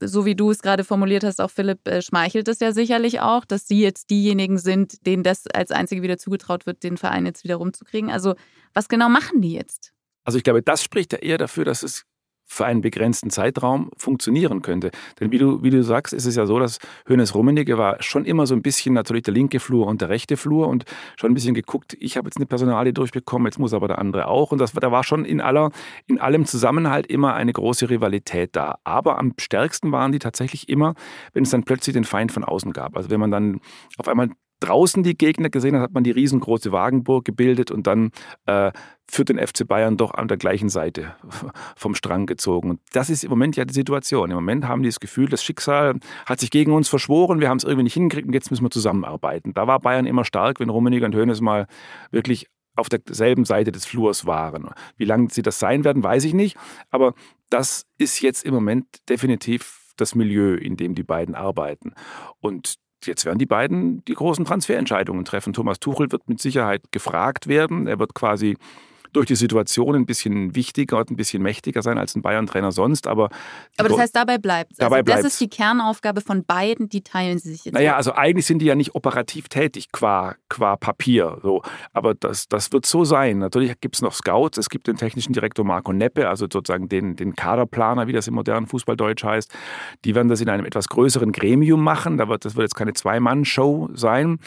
So 0.00 0.24
wie 0.24 0.34
du 0.34 0.50
es 0.50 0.62
gerade 0.62 0.82
formuliert 0.82 1.22
hast, 1.22 1.40
auch 1.40 1.50
Philipp, 1.50 1.86
äh, 1.86 2.02
schmeichelt 2.02 2.48
es 2.48 2.58
ja 2.58 2.72
sicherlich 2.72 3.20
auch, 3.20 3.44
dass 3.44 3.68
sie 3.68 3.80
jetzt 3.80 4.10
diejenigen 4.10 4.58
sind, 4.58 5.06
denen 5.06 5.22
das 5.22 5.46
als 5.46 5.70
Einzige 5.70 6.02
wieder 6.02 6.18
zugetraut 6.18 6.66
wird, 6.66 6.82
den 6.82 6.96
Verein 6.96 7.24
jetzt 7.24 7.44
wieder 7.44 7.56
rumzukriegen. 7.56 8.10
Also 8.10 8.34
was 8.74 8.88
genau 8.88 9.08
machen 9.08 9.40
die 9.40 9.52
jetzt? 9.52 9.92
Also 10.24 10.38
ich 10.38 10.44
glaube, 10.44 10.60
das 10.60 10.82
spricht 10.82 11.12
ja 11.12 11.20
eher 11.20 11.38
dafür, 11.38 11.64
dass 11.64 11.84
es 11.84 12.04
für 12.46 12.64
einen 12.64 12.80
begrenzten 12.80 13.30
Zeitraum 13.30 13.90
funktionieren 13.96 14.62
könnte. 14.62 14.90
Denn 15.20 15.32
wie 15.32 15.38
du, 15.38 15.62
wie 15.62 15.70
du 15.70 15.82
sagst, 15.82 16.14
ist 16.14 16.26
es 16.26 16.36
ja 16.36 16.46
so, 16.46 16.58
dass 16.58 16.78
Hönes 17.08 17.34
Rummenigge 17.34 17.76
war 17.76 18.02
schon 18.02 18.24
immer 18.24 18.46
so 18.46 18.54
ein 18.54 18.62
bisschen 18.62 18.94
natürlich 18.94 19.24
der 19.24 19.34
linke 19.34 19.60
Flur 19.60 19.86
und 19.86 20.00
der 20.00 20.08
rechte 20.08 20.36
Flur 20.36 20.68
und 20.68 20.84
schon 21.16 21.32
ein 21.32 21.34
bisschen 21.34 21.54
geguckt, 21.54 21.96
ich 21.98 22.16
habe 22.16 22.28
jetzt 22.28 22.36
eine 22.36 22.46
Personalie 22.46 22.92
durchbekommen, 22.92 23.46
jetzt 23.46 23.58
muss 23.58 23.74
aber 23.74 23.88
der 23.88 23.98
andere 23.98 24.28
auch. 24.28 24.52
Und 24.52 24.58
das, 24.58 24.72
da 24.72 24.92
war 24.92 25.04
schon 25.04 25.24
in, 25.24 25.40
aller, 25.40 25.70
in 26.06 26.20
allem 26.20 26.46
Zusammenhalt 26.46 27.06
immer 27.06 27.34
eine 27.34 27.52
große 27.52 27.90
Rivalität 27.90 28.54
da. 28.54 28.78
Aber 28.84 29.18
am 29.18 29.34
stärksten 29.38 29.92
waren 29.92 30.12
die 30.12 30.18
tatsächlich 30.18 30.68
immer, 30.68 30.94
wenn 31.32 31.42
es 31.42 31.50
dann 31.50 31.64
plötzlich 31.64 31.94
den 31.94 32.04
Feind 32.04 32.32
von 32.32 32.44
außen 32.44 32.72
gab. 32.72 32.96
Also 32.96 33.10
wenn 33.10 33.20
man 33.20 33.30
dann 33.30 33.60
auf 33.98 34.08
einmal 34.08 34.30
draußen 34.60 35.02
die 35.02 35.16
Gegner 35.16 35.50
gesehen 35.50 35.76
hat, 35.76 35.82
hat 35.82 35.92
man 35.92 36.04
die 36.04 36.10
riesengroße 36.10 36.72
Wagenburg 36.72 37.24
gebildet 37.24 37.70
und 37.70 37.86
dann 37.86 38.10
äh, 38.46 38.72
für 39.08 39.24
den 39.24 39.38
FC 39.38 39.66
Bayern 39.66 39.96
doch 39.96 40.14
an 40.14 40.28
der 40.28 40.36
gleichen 40.36 40.68
Seite 40.68 41.14
vom 41.76 41.94
Strang 41.94 42.26
gezogen. 42.26 42.70
Und 42.70 42.80
das 42.92 43.10
ist 43.10 43.24
im 43.24 43.30
Moment 43.30 43.56
ja 43.56 43.64
die 43.64 43.74
Situation. 43.74 44.30
Im 44.30 44.36
Moment 44.36 44.66
haben 44.66 44.82
die 44.82 44.88
das 44.88 45.00
Gefühl, 45.00 45.28
das 45.28 45.44
Schicksal 45.44 45.98
hat 46.24 46.40
sich 46.40 46.50
gegen 46.50 46.72
uns 46.72 46.88
verschworen, 46.88 47.40
wir 47.40 47.48
haben 47.48 47.58
es 47.58 47.64
irgendwie 47.64 47.84
nicht 47.84 47.94
hingekriegt 47.94 48.26
und 48.26 48.34
jetzt 48.34 48.50
müssen 48.50 48.64
wir 48.64 48.70
zusammenarbeiten. 48.70 49.52
Da 49.54 49.66
war 49.66 49.80
Bayern 49.80 50.06
immer 50.06 50.24
stark, 50.24 50.60
wenn 50.60 50.70
Rummenigge 50.70 51.06
und 51.06 51.14
Hoeneß 51.14 51.40
mal 51.40 51.66
wirklich 52.10 52.46
auf 52.76 52.88
derselben 52.88 53.44
Seite 53.44 53.72
des 53.72 53.86
Flurs 53.86 54.26
waren. 54.26 54.70
Wie 54.96 55.04
lange 55.04 55.28
sie 55.30 55.42
das 55.42 55.58
sein 55.58 55.84
werden, 55.84 56.02
weiß 56.02 56.24
ich 56.24 56.34
nicht. 56.34 56.56
Aber 56.90 57.14
das 57.48 57.86
ist 57.98 58.20
jetzt 58.20 58.44
im 58.44 58.54
Moment 58.54 58.86
definitiv 59.08 59.92
das 59.96 60.14
Milieu, 60.14 60.54
in 60.54 60.76
dem 60.76 60.94
die 60.94 61.02
beiden 61.02 61.34
arbeiten. 61.34 61.94
Und 62.40 62.76
jetzt 63.04 63.24
werden 63.24 63.38
die 63.38 63.46
beiden 63.46 64.04
die 64.06 64.14
großen 64.14 64.44
Transferentscheidungen 64.44 65.24
treffen. 65.24 65.52
Thomas 65.52 65.78
Tuchel 65.80 66.10
wird 66.10 66.28
mit 66.28 66.40
Sicherheit 66.40 66.82
gefragt 66.92 67.46
werden. 67.46 67.86
Er 67.86 67.98
wird 67.98 68.14
quasi 68.14 68.56
durch 69.16 69.26
die 69.26 69.34
Situation 69.34 69.96
ein 69.96 70.06
bisschen 70.06 70.54
wichtiger 70.54 70.98
und 70.98 71.10
ein 71.10 71.16
bisschen 71.16 71.42
mächtiger 71.42 71.82
sein 71.82 71.96
als 71.96 72.14
ein 72.14 72.22
Bayern-Trainer 72.22 72.70
sonst. 72.70 73.06
Aber, 73.06 73.30
aber 73.78 73.88
das 73.88 73.98
heißt, 73.98 74.16
dabei 74.16 74.38
bleibt 74.38 74.72
es. 74.72 74.80
Also 74.80 75.02
das 75.02 75.24
ist 75.24 75.40
die 75.40 75.48
Kernaufgabe 75.48 76.20
von 76.20 76.44
beiden, 76.44 76.88
die 76.88 77.02
teilen 77.02 77.38
sie 77.38 77.52
sich 77.52 77.64
jetzt. 77.64 77.74
Naja, 77.74 77.96
also 77.96 78.12
eigentlich 78.12 78.46
sind 78.46 78.60
die 78.60 78.66
ja 78.66 78.74
nicht 78.74 78.94
operativ 78.94 79.48
tätig 79.48 79.88
qua, 79.90 80.36
qua 80.48 80.76
Papier. 80.76 81.38
So. 81.42 81.62
Aber 81.94 82.14
das, 82.14 82.46
das 82.48 82.72
wird 82.72 82.84
so 82.84 83.04
sein. 83.04 83.38
Natürlich 83.38 83.80
gibt 83.80 83.96
es 83.96 84.02
noch 84.02 84.12
Scouts, 84.12 84.58
es 84.58 84.68
gibt 84.68 84.86
den 84.86 84.96
technischen 84.96 85.32
Direktor 85.32 85.64
Marco 85.64 85.92
Neppe, 85.92 86.28
also 86.28 86.46
sozusagen 86.50 86.88
den, 86.88 87.16
den 87.16 87.34
Kaderplaner, 87.34 88.06
wie 88.06 88.12
das 88.12 88.28
im 88.28 88.34
modernen 88.34 88.66
Fußballdeutsch 88.66 89.24
heißt. 89.24 89.52
Die 90.04 90.14
werden 90.14 90.28
das 90.28 90.42
in 90.42 90.50
einem 90.50 90.66
etwas 90.66 90.88
größeren 90.88 91.32
Gremium 91.32 91.82
machen. 91.82 92.18
Da 92.18 92.28
wird, 92.28 92.44
das 92.44 92.54
wird 92.54 92.64
jetzt 92.64 92.76
keine 92.76 92.92
Zwei-Mann-Show 92.92 93.88
sein, 93.94 94.38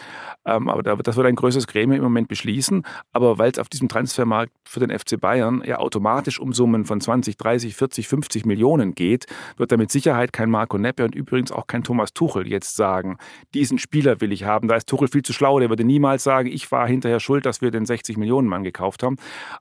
ähm, 0.45 0.69
aber 0.69 0.83
das 0.83 1.15
wird 1.15 1.25
ein 1.25 1.35
größeres 1.35 1.65
Gremium 1.65 1.97
im 1.97 2.03
Moment 2.03 2.27
beschließen. 2.27 2.83
Aber 3.13 3.39
weil 3.39 3.51
es 3.51 3.57
auf 3.57 3.69
diesem 3.69 3.89
Transfermarkt 3.89 4.53
für 4.67 4.79
den 4.79 4.97
FC 4.97 5.19
Bayern 5.19 5.63
ja 5.65 5.77
automatisch 5.77 6.39
um 6.39 6.53
Summen 6.53 6.85
von 6.85 7.01
20, 7.01 7.37
30, 7.37 7.75
40, 7.75 8.07
50 8.07 8.45
Millionen 8.45 8.93
geht, 8.93 9.25
wird 9.57 9.71
da 9.71 9.77
mit 9.77 9.91
Sicherheit 9.91 10.33
kein 10.33 10.49
Marco 10.49 10.77
Neppe 10.77 11.03
und 11.03 11.15
übrigens 11.15 11.51
auch 11.51 11.67
kein 11.67 11.83
Thomas 11.83 12.13
Tuchel 12.13 12.47
jetzt 12.47 12.75
sagen, 12.75 13.17
diesen 13.53 13.77
Spieler 13.79 14.21
will 14.21 14.31
ich 14.31 14.43
haben. 14.43 14.67
Da 14.67 14.75
ist 14.75 14.87
Tuchel 14.87 15.07
viel 15.07 15.23
zu 15.23 15.33
schlau, 15.33 15.59
der 15.59 15.69
würde 15.69 15.83
niemals 15.83 16.23
sagen, 16.23 16.49
ich 16.49 16.71
war 16.71 16.87
hinterher 16.87 17.19
schuld, 17.19 17.45
dass 17.45 17.61
wir 17.61 17.71
den 17.71 17.85
60 17.85 18.17
Millionen 18.17 18.47
Mann 18.47 18.63
gekauft 18.63 19.03
haben. 19.03 19.17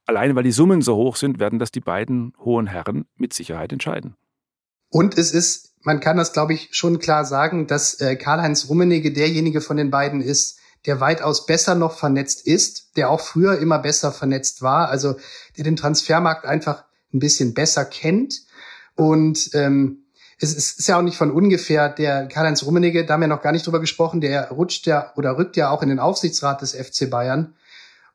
Allein 0.06 0.36
weil 0.36 0.44
die 0.44 0.52
Summen 0.52 0.82
so 0.82 0.96
hoch 0.96 1.16
sind, 1.16 1.38
werden 1.38 1.58
das 1.58 1.70
die 1.70 1.80
beiden 1.80 2.32
hohen 2.38 2.66
Herren 2.66 3.06
mit 3.16 3.32
Sicherheit 3.32 3.72
entscheiden. 3.72 4.14
Und 4.90 5.18
es 5.18 5.32
ist, 5.32 5.74
man 5.82 6.00
kann 6.00 6.16
das 6.16 6.32
glaube 6.32 6.54
ich 6.54 6.68
schon 6.72 6.98
klar 6.98 7.24
sagen, 7.24 7.66
dass 7.66 8.00
äh, 8.00 8.16
Karl-Heinz 8.16 8.68
Rummenigge 8.68 9.12
derjenige 9.12 9.60
von 9.60 9.76
den 9.76 9.90
beiden 9.90 10.20
ist, 10.20 10.58
der 10.86 11.00
weitaus 11.00 11.46
besser 11.46 11.74
noch 11.74 11.98
vernetzt 11.98 12.46
ist, 12.46 12.96
der 12.96 13.10
auch 13.10 13.20
früher 13.20 13.58
immer 13.58 13.78
besser 13.78 14.12
vernetzt 14.12 14.62
war, 14.62 14.88
also 14.88 15.16
der 15.56 15.64
den 15.64 15.76
Transfermarkt 15.76 16.44
einfach 16.44 16.84
ein 17.12 17.18
bisschen 17.18 17.54
besser 17.54 17.84
kennt. 17.84 18.42
Und 18.94 19.50
ähm, 19.54 20.04
es 20.40 20.54
ist, 20.54 20.88
ja 20.88 20.98
auch 20.98 21.02
nicht 21.02 21.16
von 21.16 21.32
ungefähr, 21.32 21.88
der 21.88 22.28
Karl-Heinz 22.28 22.62
Rummenigge, 22.62 23.04
da 23.04 23.14
haben 23.14 23.22
wir 23.22 23.28
noch 23.28 23.42
gar 23.42 23.52
nicht 23.52 23.66
drüber 23.66 23.80
gesprochen, 23.80 24.20
der 24.20 24.50
rutscht 24.50 24.86
ja 24.86 25.12
oder 25.16 25.36
rückt 25.36 25.56
ja 25.56 25.70
auch 25.70 25.82
in 25.82 25.88
den 25.88 25.98
Aufsichtsrat 25.98 26.62
des 26.62 26.74
FC 26.74 27.10
Bayern. 27.10 27.54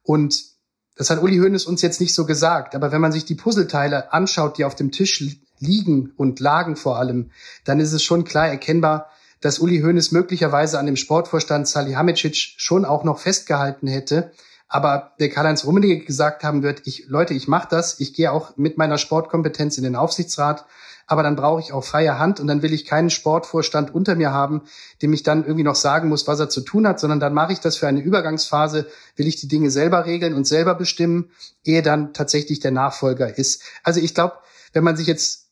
Und 0.04 0.54
Das 0.96 1.10
hat 1.10 1.24
Uli 1.24 1.38
Hoeneß 1.38 1.66
uns 1.66 1.82
jetzt 1.82 2.00
nicht 2.00 2.14
so 2.14 2.26
gesagt, 2.26 2.76
aber 2.76 2.92
wenn 2.92 3.02
man 3.02 3.12
sich 3.12 3.26
die 3.26 3.36
Puzzleteile 3.36 4.14
anschaut, 4.14 4.58
die 4.60 4.66
auf 4.66 4.76
dem 4.76 4.92
Tisch 4.92 5.24
liegen 5.60 6.14
und 6.18 6.40
lagen 6.40 6.76
vor 6.76 7.00
allem, 7.00 7.32
dann 7.64 7.80
ist 7.80 7.94
es 7.94 8.04
schon 8.04 8.26
klar 8.26 8.48
erkennbar, 8.48 9.10
dass 9.44 9.60
Uli 9.60 9.82
Hoeneß 9.82 10.12
möglicherweise 10.14 10.80
an 10.80 10.86
dem 10.86 10.96
Sportvorstand 10.96 11.68
Salihamidzic 11.68 12.56
schon 12.58 12.86
auch 12.86 13.04
noch 13.04 13.20
festgehalten 13.20 13.88
hätte, 13.88 14.32
aber 14.70 15.12
der 15.20 15.30
Karl-Heinz 15.30 15.66
Rummenigge 15.66 16.06
gesagt 16.06 16.44
haben 16.44 16.64
wird, 16.64 16.82
ich, 16.86 17.06
Leute, 17.08 17.34
ich 17.34 17.48
mache 17.48 17.68
das, 17.70 18.00
ich 18.00 18.14
gehe 18.14 18.32
auch 18.32 18.56
mit 18.56 18.78
meiner 18.78 18.98
Sportkompetenz 18.98 19.78
in 19.78 19.84
den 19.84 19.98
Aufsichtsrat, 19.98 20.66
aber 21.08 21.24
dann 21.24 21.36
brauche 21.36 21.60
ich 21.60 21.74
auch 21.74 21.84
freie 21.84 22.18
Hand 22.18 22.40
und 22.40 22.48
dann 22.48 22.62
will 22.62 22.74
ich 22.74 22.86
keinen 22.86 23.10
Sportvorstand 23.10 23.94
unter 23.94 24.16
mir 24.16 24.32
haben, 24.32 24.62
dem 25.02 25.12
ich 25.12 25.24
dann 25.24 25.44
irgendwie 25.44 25.64
noch 25.64 25.76
sagen 25.76 26.08
muss, 26.08 26.26
was 26.26 26.40
er 26.40 26.50
zu 26.50 26.62
tun 26.62 26.88
hat, 26.88 27.02
sondern 27.02 27.20
dann 27.20 27.34
mache 27.34 27.52
ich 27.52 27.60
das 27.60 27.76
für 27.76 27.88
eine 27.88 28.00
Übergangsphase, 28.00 28.88
will 29.18 29.28
ich 29.28 29.36
die 29.36 29.50
Dinge 29.50 29.70
selber 29.70 30.06
regeln 30.06 30.34
und 30.34 30.48
selber 30.48 30.74
bestimmen, 30.74 31.32
ehe 31.66 31.82
dann 31.82 32.14
tatsächlich 32.14 32.62
der 32.62 32.72
Nachfolger 32.72 33.38
ist. 33.38 33.62
Also 33.84 34.00
ich 34.00 34.16
glaube, 34.16 34.38
wenn 34.72 34.86
man 34.86 34.96
sich 34.96 35.08
jetzt 35.08 35.43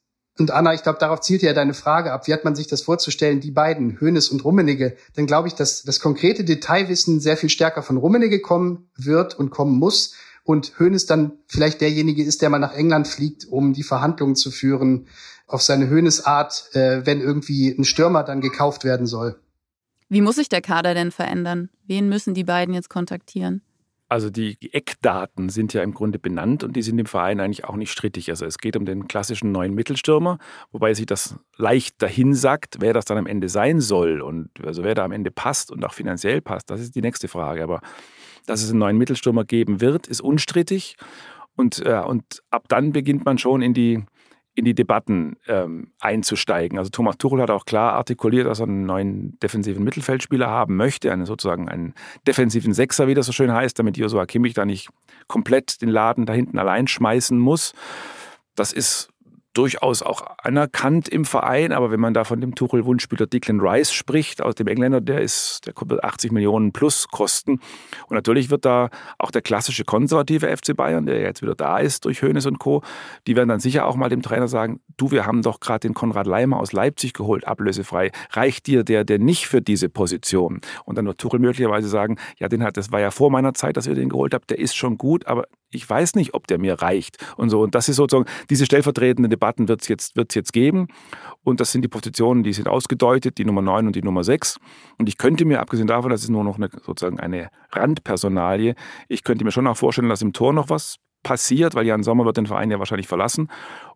und 0.42 0.52
Anna, 0.52 0.74
ich 0.74 0.84
glaube, 0.84 1.00
darauf 1.00 1.22
zielt 1.22 1.44
ja 1.44 1.54
deine 1.54 1.74
Frage 1.74 2.12
ab. 2.12 2.28
Wie 2.28 2.34
hat 2.34 2.44
man 2.44 2.56
sich 2.56 2.68
das 2.68 2.82
vorzustellen, 2.82 3.40
die 3.40 3.52
beiden, 3.52 4.00
Hönes 4.02 4.30
und 4.30 4.44
Rummenigge? 4.44 4.98
Dann 5.16 5.28
glaube 5.28 5.48
ich, 5.48 5.54
dass 5.54 5.84
das 5.84 6.00
konkrete 6.00 6.44
Detailwissen 6.44 7.20
sehr 7.20 7.38
viel 7.38 7.50
stärker 7.50 7.84
von 7.84 7.98
Rummenigge 7.98 8.42
kommen 8.42 8.90
wird 8.98 9.38
und 9.38 9.52
kommen 9.52 9.78
muss. 9.78 10.16
Und 10.44 10.80
Hönes 10.80 11.06
dann 11.06 11.34
vielleicht 11.48 11.80
derjenige 11.80 12.24
ist, 12.24 12.42
der 12.42 12.50
mal 12.50 12.58
nach 12.58 12.74
England 12.74 13.08
fliegt, 13.08 13.46
um 13.46 13.74
die 13.74 13.84
Verhandlungen 13.84 14.36
zu 14.36 14.50
führen, 14.50 15.08
auf 15.46 15.62
seine 15.62 15.90
Hönes-Art, 15.90 16.72
äh, 16.74 17.06
wenn 17.06 17.22
irgendwie 17.22 17.70
ein 17.70 17.84
Stürmer 17.84 18.24
dann 18.24 18.42
gekauft 18.42 18.84
werden 18.84 19.06
soll. 19.06 19.40
Wie 20.10 20.22
muss 20.22 20.36
sich 20.36 20.50
der 20.50 20.62
Kader 20.62 20.94
denn 20.94 21.12
verändern? 21.12 21.70
Wen 21.86 22.10
müssen 22.10 22.34
die 22.34 22.44
beiden 22.44 22.74
jetzt 22.74 22.90
kontaktieren? 22.90 23.62
Also 24.12 24.30
die 24.30 24.58
Eckdaten 24.74 25.48
sind 25.48 25.74
ja 25.74 25.82
im 25.84 25.94
Grunde 25.94 26.20
benannt 26.20 26.66
und 26.66 26.76
die 26.76 26.82
sind 26.82 27.00
im 27.00 27.06
Verein 27.06 27.40
eigentlich 27.40 27.64
auch 27.64 27.78
nicht 27.78 27.94
strittig. 27.94 28.30
Also 28.30 28.46
es 28.46 28.58
geht 28.58 28.76
um 28.76 28.84
den 28.84 29.08
klassischen 29.08 29.54
neuen 29.54 29.74
Mittelstürmer, 29.74 30.38
wobei 30.74 30.94
sich 30.94 31.06
das 31.06 31.38
leicht 31.56 32.02
dahin 32.02 32.34
sagt, 32.34 32.80
wer 32.82 32.92
das 32.92 33.06
dann 33.06 33.18
am 33.18 33.26
Ende 33.26 33.48
sein 33.48 33.80
soll 33.80 34.20
und 34.20 34.50
also 34.66 34.84
wer 34.84 34.96
da 34.96 35.06
am 35.06 35.14
Ende 35.14 35.32
passt 35.32 35.72
und 35.72 35.86
auch 35.86 35.94
finanziell 35.94 36.42
passt, 36.42 36.70
das 36.70 36.82
ist 36.82 36.94
die 36.94 37.02
nächste 37.02 37.30
Frage. 37.30 37.64
Aber 37.64 37.80
dass 38.48 38.62
es 38.62 38.72
einen 38.72 38.80
neuen 38.80 38.98
Mittelstürmer 38.98 39.46
geben 39.46 39.80
wird, 39.80 40.08
ist 40.08 40.20
unstrittig. 40.20 40.98
Und, 41.56 41.80
äh, 41.86 42.02
und 42.06 42.44
ab 42.50 42.66
dann 42.68 42.92
beginnt 42.92 43.24
man 43.24 43.38
schon 43.38 43.62
in 43.62 43.74
die, 43.74 44.04
in 44.54 44.66
die 44.66 44.74
Debatten 44.74 45.38
ähm, 45.48 45.92
einzusteigen. 46.00 46.78
Also 46.78 46.90
Thomas 46.90 47.18
Tuchel 47.18 47.42
hat 47.42 47.50
auch 47.50 47.66
klar 47.66 47.94
artikuliert, 47.94 48.48
dass 48.48 48.60
er 48.60 48.68
einen 48.68 48.86
neuen 48.86 49.40
defensiven 49.40 49.84
Mittelfeldspieler 49.84 50.50
haben 50.50 50.76
möchte, 50.76 51.12
einen 51.12 51.26
sozusagen 51.26 51.70
einen 51.70 51.94
defensiven 52.28 52.74
Sechser, 52.74 53.08
wie 53.08 53.14
das 53.14 53.28
so 53.28 53.32
schön 53.32 53.52
heißt, 53.52 53.80
damit 53.80 53.98
Joshua 53.98 54.26
Kimmich 54.26 54.54
da 54.54 54.66
nicht 54.66 54.90
komplett 55.28 55.82
den 55.82 55.90
Laden 55.90 56.26
da 56.26 56.34
hinten 56.34 56.60
allein 56.60 56.88
schmeißen 56.88 57.40
muss. 57.40 57.74
Das 58.56 58.74
ist 58.74 59.11
durchaus 59.54 60.02
auch 60.02 60.24
anerkannt 60.38 61.10
im 61.10 61.26
Verein, 61.26 61.72
aber 61.72 61.92
wenn 61.92 62.00
man 62.00 62.14
da 62.14 62.24
von 62.24 62.40
dem 62.40 62.56
Tuchel-Wunschspieler 62.56 63.28
Declan 63.28 63.60
Rice 63.60 63.92
spricht, 63.92 64.42
aus 64.42 64.56
dem 64.56 64.68
Engländer, 64.68 65.02
der 65.02 65.22
ist, 65.22 65.66
der 65.66 65.74
kommt 65.74 65.92
80 66.04 66.32
Millionen 66.32 66.72
plus 66.72 67.08
kosten. 67.10 67.60
Und 68.08 68.16
natürlich 68.16 68.50
wird 68.50 68.66
da 68.66 68.90
auch 69.18 69.32
der 69.32 69.42
klassische 69.42 69.84
konservative 69.84 70.56
FC 70.56 70.76
Bayern, 70.76 71.06
der 71.06 71.20
jetzt 71.20 71.42
wieder 71.42 71.56
da 71.56 71.80
ist 71.80 72.06
durch 72.06 72.22
Hoeneß 72.22 72.46
und 72.46 72.60
Co., 72.60 72.82
die 73.28 73.36
werden 73.36 73.50
dann 73.50 73.60
sicher 73.60 73.86
auch 73.88 73.96
mal 73.96 74.10
dem 74.10 74.22
Trainer 74.22 74.48
sagen, 74.48 74.80
du, 74.98 75.12
wir 75.12 75.26
haben 75.26 75.42
doch 75.42 75.60
gerade 75.60 75.82
den 75.82 75.94
Konrad 75.94 76.28
Leimer 76.28 76.60
aus 76.60 76.72
Leipzig 76.72 77.14
geholt, 77.14 77.46
ablösefrei. 77.46 78.12
Reicht 78.32 78.68
dir 78.68 78.84
der, 78.84 79.04
der 79.04 79.20
nicht 79.20 79.48
für 79.48 79.62
diese 79.62 79.90
Position? 79.90 80.62
Und 80.86 80.98
dann 80.98 81.06
wird 81.06 81.18
Tuchel 81.18 81.40
möglicherweise 81.40 81.90
sagen, 81.90 82.18
ja, 82.38 82.48
den 82.48 82.64
hat, 82.64 82.78
das 82.78 82.92
war 82.92 83.02
ja 83.02 83.12
vor 83.12 83.32
meiner 83.32 83.54
Zeit, 83.54 83.76
dass 83.76 83.88
wir 83.88 83.96
den 83.96 84.10
geholt 84.10 84.34
haben, 84.34 84.46
der 84.50 84.60
ist 84.60 84.76
schon 84.76 84.98
gut, 84.98 85.28
aber 85.28 85.46
ich 85.72 85.90
weiß 85.90 86.16
nicht, 86.16 86.34
ob 86.34 86.48
der 86.48 86.60
mir 86.60 86.82
reicht 86.82 87.18
und 87.38 87.50
so. 87.50 87.62
Und 87.62 87.76
das 87.76 87.90
ist 87.90 87.96
sozusagen, 87.96 88.30
diese 88.50 88.66
stellvertretenden 88.66 89.30
Debatten 89.30 89.68
wird 89.68 89.82
es 89.82 89.88
jetzt, 89.88 90.16
wird's 90.16 90.36
jetzt 90.36 90.54
geben. 90.54 90.88
Und 91.44 91.60
das 91.60 91.72
sind 91.72 91.82
die 91.84 91.88
Positionen, 91.88 92.44
die 92.44 92.54
sind 92.54 92.68
ausgedeutet, 92.68 93.38
die 93.38 93.46
Nummer 93.46 93.62
9 93.62 93.88
und 93.88 93.96
die 93.96 94.04
Nummer 94.04 94.24
6. 94.24 94.58
Und 94.98 95.10
ich 95.10 95.18
könnte 95.18 95.46
mir, 95.46 95.60
abgesehen 95.60 95.88
davon, 95.88 96.12
das 96.12 96.24
ist 96.24 96.30
nur 96.30 96.44
noch 96.44 96.58
eine, 96.58 96.70
sozusagen 96.86 97.20
eine 97.20 97.50
Randpersonalie, 97.72 98.76
ich 99.08 99.24
könnte 99.24 99.46
mir 99.46 99.52
schon 99.52 99.68
auch 99.68 99.78
vorstellen, 99.78 100.10
dass 100.10 100.22
im 100.22 100.34
Tor 100.34 100.54
noch 100.54 100.70
was 100.70 100.98
passiert, 101.24 101.76
weil 101.76 101.86
Jan 101.86 102.04
Sommer 102.04 102.26
wird 102.26 102.38
den 102.38 102.48
Verein 102.48 102.72
ja 102.72 102.80
wahrscheinlich 102.80 103.08
verlassen. 103.08 103.50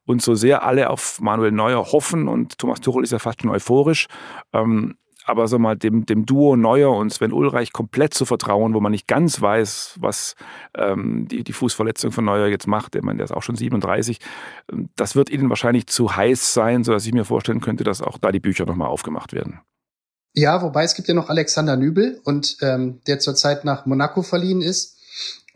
Und 0.06 0.22
so 0.22 0.36
sehr 0.36 0.64
alle 0.64 0.90
auf 0.90 1.20
Manuel 1.22 1.52
Neuer 1.52 1.92
hoffen 1.92 2.28
und 2.28 2.58
Thomas 2.60 2.82
Tuchel 2.82 3.04
ist 3.04 3.12
ja 3.12 3.20
fast 3.20 3.42
schon 3.42 3.50
euphorisch, 3.50 4.08
ähm, 4.54 4.96
aber 5.26 5.48
so 5.48 5.60
mal 5.60 5.76
dem, 5.76 6.06
dem 6.06 6.26
Duo 6.26 6.56
Neuer 6.56 6.96
und 6.96 7.12
Sven 7.12 7.34
Ulreich 7.34 7.74
komplett 7.74 8.14
zu 8.14 8.26
vertrauen, 8.26 8.74
wo 8.74 8.80
man 8.80 8.92
nicht 8.92 9.08
ganz 9.08 9.42
weiß, 9.42 9.96
was 10.00 10.36
ähm, 10.78 11.28
die, 11.28 11.44
die 11.44 11.54
Fußverletzung 11.54 12.12
von 12.12 12.26
Neuer 12.26 12.48
jetzt 12.48 12.68
macht, 12.68 12.96
ich 12.96 13.02
meine, 13.02 13.18
der 13.18 13.26
ist 13.26 13.32
auch 13.32 13.44
schon 13.44 13.56
37, 13.56 14.20
ähm, 14.72 14.90
das 14.96 15.16
wird 15.16 15.30
ihnen 15.30 15.50
wahrscheinlich 15.50 15.88
zu 15.88 16.16
heiß 16.16 16.54
sein, 16.54 16.84
sodass 16.84 17.06
ich 17.06 17.14
mir 17.14 17.26
vorstellen 17.26 17.62
könnte, 17.62 17.84
dass 17.84 18.02
auch 18.02 18.18
da 18.18 18.32
die 18.32 18.40
Bücher 18.40 18.66
nochmal 18.66 18.88
aufgemacht 18.88 19.34
werden. 19.34 19.62
Ja, 20.34 20.62
wobei 20.62 20.84
es 20.84 20.96
gibt 20.96 21.08
ja 21.08 21.14
noch 21.14 21.30
Alexander 21.30 21.78
Nübel 21.78 22.20
und 22.24 22.58
ähm, 22.62 23.02
der 23.08 23.20
zurzeit 23.20 23.66
nach 23.66 23.86
Monaco 23.86 24.22
verliehen 24.22 24.62
ist. 24.62 24.98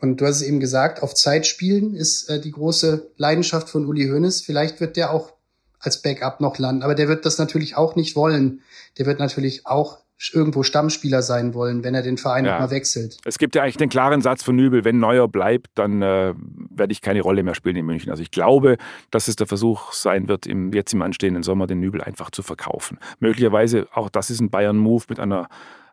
Und 0.00 0.20
du 0.20 0.26
hast 0.26 0.36
es 0.36 0.42
eben 0.42 0.58
gesagt, 0.58 1.02
auf 1.02 1.14
Zeit 1.14 1.46
spielen 1.46 1.94
ist 1.94 2.30
äh, 2.30 2.40
die 2.40 2.50
große 2.50 3.10
Leidenschaft 3.18 3.68
von 3.68 3.84
Uli 3.84 4.08
Hoeneß. 4.08 4.40
Vielleicht 4.40 4.80
wird 4.80 4.96
der 4.96 5.12
auch 5.12 5.34
als 5.80 6.02
Backup 6.02 6.40
noch 6.40 6.58
landen. 6.58 6.82
Aber 6.82 6.94
der 6.94 7.08
wird 7.08 7.26
das 7.26 7.38
natürlich 7.38 7.76
auch 7.76 7.96
nicht 7.96 8.14
wollen. 8.16 8.60
Der 8.98 9.06
wird 9.06 9.18
natürlich 9.18 9.66
auch 9.66 9.98
irgendwo 10.32 10.62
Stammspieler 10.62 11.22
sein 11.22 11.54
wollen, 11.54 11.82
wenn 11.82 11.94
er 11.94 12.02
den 12.02 12.18
Verein 12.18 12.44
ja. 12.44 12.52
nochmal 12.52 12.70
wechselt. 12.70 13.16
Es 13.24 13.38
gibt 13.38 13.54
ja 13.54 13.62
eigentlich 13.62 13.78
den 13.78 13.88
klaren 13.88 14.20
Satz 14.20 14.42
von 14.42 14.54
Nübel, 14.54 14.84
wenn 14.84 14.98
Neuer 14.98 15.28
bleibt, 15.28 15.68
dann 15.76 16.02
äh, 16.02 16.34
werde 16.70 16.92
ich 16.92 17.00
keine 17.00 17.22
Rolle 17.22 17.42
mehr 17.42 17.54
spielen 17.54 17.76
in 17.76 17.86
München. 17.86 18.10
Also 18.10 18.22
ich 18.22 18.30
glaube, 18.30 18.76
dass 19.10 19.28
es 19.28 19.36
der 19.36 19.46
Versuch 19.46 19.92
sein 19.92 20.28
wird, 20.28 20.46
im, 20.46 20.74
jetzt 20.74 20.92
im 20.92 21.00
anstehenden 21.00 21.42
Sommer 21.42 21.66
den 21.66 21.80
Nübel 21.80 22.02
einfach 22.02 22.30
zu 22.30 22.42
verkaufen. 22.42 22.98
Möglicherweise, 23.18 23.88
auch 23.94 24.10
das 24.10 24.28
ist 24.28 24.40
ein 24.40 24.50
Bayern-Move 24.50 25.04
mit 25.08 25.20
einer 25.20 25.48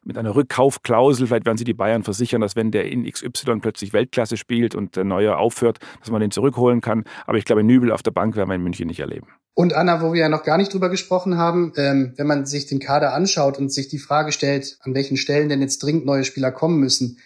mit 0.08 0.18
einer 0.18 0.34
Rückkaufklausel, 0.36 1.28
vielleicht 1.28 1.46
werden 1.46 1.58
sie 1.58 1.66
die 1.66 1.74
Bayern 1.74 2.04
versichern, 2.04 2.42
dass 2.42 2.56
wenn 2.56 2.72
der 2.72 2.90
in 2.90 3.06
XY 3.06 3.60
plötzlich 3.62 3.94
Weltklasse 3.94 4.38
spielt 4.38 4.74
und 4.74 4.96
der 4.96 5.04
Neue 5.04 5.38
aufhört, 5.38 5.80
dass 6.00 6.10
man 6.10 6.22
den 6.22 6.32
zurückholen 6.32 6.82
kann. 6.82 7.04
Aber 7.26 7.38
ich 7.38 7.46
glaube, 7.46 7.64
Nübel 7.64 7.92
auf 7.92 8.04
der 8.04 8.12
Bank 8.12 8.36
werden 8.36 8.50
wir 8.50 8.56
in 8.56 8.64
München 8.64 8.88
nicht 8.88 9.02
erleben. 9.02 9.28
Und 9.54 9.74
Anna, 9.74 10.02
wo 10.02 10.14
wir 10.14 10.22
ja 10.22 10.30
noch 10.30 10.44
gar 10.44 10.58
nicht 10.58 10.74
drüber 10.74 10.90
gesprochen 10.90 11.38
haben, 11.38 11.74
ähm, 11.76 12.14
wenn 12.16 12.28
man 12.28 12.46
sich 12.46 12.68
den 12.68 12.80
Kader 12.80 13.14
anschaut 13.14 13.58
und 13.58 13.72
sich 13.74 13.88
die 13.88 14.00
Frage 14.00 14.32
stellt, 14.32 14.78
an 14.82 14.94
welchen 14.94 15.18
Stellen 15.18 15.50
denn 15.50 15.62
jetzt 15.62 15.84
dringend 15.84 16.06
neue 16.06 16.24
Spieler 16.24 16.52
kommen 16.52 16.80
müssen. 16.80 17.18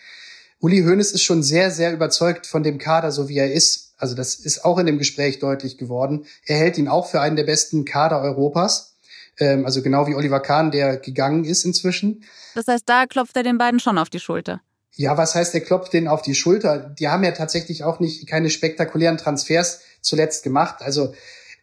Uli 0.60 0.82
Hoeneß 0.82 1.12
ist 1.12 1.24
schon 1.24 1.44
sehr, 1.44 1.72
sehr 1.72 1.94
überzeugt 1.94 2.48
von 2.48 2.64
dem 2.64 2.78
Kader, 2.78 3.12
so 3.12 3.30
wie 3.30 3.38
er 3.38 3.52
ist. 3.52 3.94
Also 3.98 4.16
das 4.16 4.36
ist 4.36 4.66
auch 4.66 4.80
in 4.80 4.86
dem 4.86 4.98
Gespräch 4.98 5.40
deutlich 5.40 5.78
geworden. 5.78 6.26
Er 6.46 6.58
hält 6.58 6.78
ihn 6.78 6.88
auch 6.88 7.08
für 7.08 7.22
einen 7.22 7.36
der 7.36 7.44
besten 7.44 7.86
Kader 7.86 8.22
Europas. 8.22 8.91
Ähm, 9.40 9.66
also 9.66 9.82
genau 9.82 10.08
wie 10.08 10.16
Oliver 10.16 10.40
Kahn, 10.40 10.72
der 10.72 10.98
gegangen 10.98 11.46
ist 11.46 11.66
inzwischen. 11.66 12.24
Das 12.56 12.68
heißt, 12.68 12.84
da 12.88 13.06
klopft 13.06 13.36
er 13.38 13.44
den 13.44 13.58
beiden 13.58 13.80
schon 13.80 13.98
auf 13.98 14.10
die 14.10 14.20
Schulter. 14.20 14.62
Ja, 14.94 15.18
was 15.18 15.36
heißt, 15.36 15.54
er 15.56 15.62
klopft 15.62 15.94
denen 15.94 16.08
auf 16.08 16.22
die 16.22 16.36
Schulter? 16.36 16.78
Die 17.00 17.08
haben 17.08 17.24
ja 17.24 17.32
tatsächlich 17.32 17.84
auch 17.84 18.00
nicht 18.00 18.28
keine 18.28 18.50
spektakulären 18.50 19.18
Transfers 19.18 19.82
zuletzt 20.02 20.44
gemacht. 20.44 20.76
Also 20.80 21.14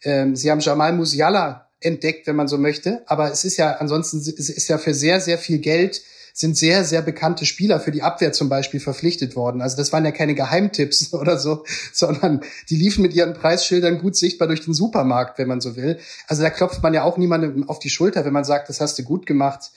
ähm, 0.02 0.34
sie 0.34 0.50
haben 0.50 0.60
Jamal 0.60 0.92
Musiala 0.94 1.68
entdeckt, 1.80 2.26
wenn 2.26 2.36
man 2.36 2.48
so 2.48 2.58
möchte. 2.58 3.02
Aber 3.06 3.30
es 3.30 3.44
ist 3.44 3.56
ja 3.56 3.72
ansonsten, 3.76 4.18
es 4.18 4.48
ist 4.48 4.68
ja 4.68 4.78
für 4.78 4.94
sehr, 4.94 5.20
sehr 5.20 5.38
viel 5.38 5.58
Geld 5.58 6.02
sind 6.38 6.56
sehr, 6.56 6.84
sehr 6.84 7.02
bekannte 7.02 7.44
Spieler 7.44 7.80
für 7.80 7.90
die 7.90 8.02
Abwehr 8.02 8.32
zum 8.32 8.48
Beispiel 8.48 8.78
verpflichtet 8.78 9.34
worden. 9.34 9.60
Also 9.60 9.76
das 9.76 9.92
waren 9.92 10.04
ja 10.04 10.12
keine 10.12 10.36
Geheimtipps 10.36 11.12
oder 11.12 11.36
so, 11.36 11.64
sondern 11.92 12.42
die 12.70 12.76
liefen 12.76 13.02
mit 13.02 13.12
ihren 13.12 13.34
Preisschildern 13.34 13.98
gut 13.98 14.14
sichtbar 14.14 14.46
durch 14.46 14.60
den 14.60 14.72
Supermarkt, 14.72 15.40
wenn 15.40 15.48
man 15.48 15.60
so 15.60 15.74
will. 15.74 15.98
Also 16.28 16.44
da 16.44 16.50
klopft 16.50 16.80
man 16.80 16.94
ja 16.94 17.02
auch 17.02 17.16
niemandem 17.16 17.68
auf 17.68 17.80
die 17.80 17.90
Schulter, 17.90 18.24
wenn 18.24 18.32
man 18.32 18.44
sagt, 18.44 18.68
das 18.68 18.80
hast 18.80 18.96
du 19.00 19.02
gut 19.02 19.26
gemacht. 19.26 19.72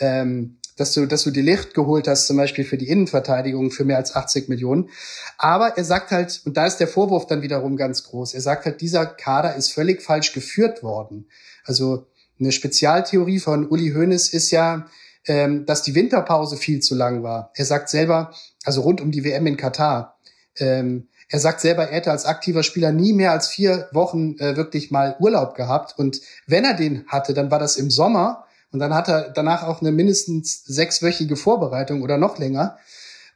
Ähm, 0.00 0.58
dass 0.76 0.94
du, 0.94 1.06
dass 1.06 1.22
du 1.22 1.30
die 1.30 1.42
Licht 1.42 1.74
geholt 1.74 2.08
hast, 2.08 2.26
zum 2.26 2.38
Beispiel 2.38 2.64
für 2.64 2.78
die 2.78 2.88
Innenverteidigung 2.88 3.70
für 3.70 3.84
mehr 3.84 3.98
als 3.98 4.16
80 4.16 4.48
Millionen. 4.48 4.88
Aber 5.36 5.76
er 5.76 5.84
sagt 5.84 6.10
halt, 6.10 6.40
und 6.46 6.56
da 6.56 6.66
ist 6.66 6.78
der 6.78 6.88
Vorwurf 6.88 7.26
dann 7.26 7.42
wiederum 7.42 7.76
ganz 7.76 8.04
groß, 8.04 8.32
er 8.32 8.40
sagt 8.40 8.64
halt, 8.64 8.80
dieser 8.80 9.04
Kader 9.04 9.54
ist 9.54 9.70
völlig 9.70 10.00
falsch 10.00 10.32
geführt 10.32 10.82
worden. 10.82 11.26
Also 11.64 12.06
eine 12.40 12.52
Spezialtheorie 12.52 13.38
von 13.38 13.68
Uli 13.68 13.92
Hoeneß 13.92 14.32
ist 14.32 14.50
ja, 14.50 14.86
ähm, 15.26 15.66
dass 15.66 15.82
die 15.82 15.94
Winterpause 15.94 16.56
viel 16.56 16.80
zu 16.80 16.94
lang 16.94 17.22
war. 17.22 17.50
Er 17.54 17.64
sagt 17.64 17.88
selber, 17.88 18.32
also 18.64 18.82
rund 18.82 19.00
um 19.00 19.10
die 19.10 19.24
WM 19.24 19.46
in 19.46 19.56
Katar, 19.56 20.18
ähm, 20.56 21.08
er 21.28 21.38
sagt 21.38 21.60
selber, 21.60 21.84
er 21.84 21.96
hätte 21.96 22.10
als 22.10 22.26
aktiver 22.26 22.62
Spieler 22.62 22.92
nie 22.92 23.14
mehr 23.14 23.32
als 23.32 23.48
vier 23.48 23.88
Wochen 23.92 24.36
äh, 24.38 24.56
wirklich 24.56 24.90
mal 24.90 25.16
Urlaub 25.18 25.54
gehabt. 25.54 25.98
Und 25.98 26.20
wenn 26.46 26.64
er 26.64 26.74
den 26.74 27.06
hatte, 27.08 27.32
dann 27.32 27.50
war 27.50 27.58
das 27.58 27.76
im 27.76 27.90
Sommer 27.90 28.44
und 28.70 28.80
dann 28.80 28.92
hat 28.92 29.08
er 29.08 29.30
danach 29.30 29.66
auch 29.66 29.80
eine 29.80 29.92
mindestens 29.92 30.64
sechswöchige 30.64 31.36
Vorbereitung 31.36 32.02
oder 32.02 32.18
noch 32.18 32.38
länger. 32.38 32.76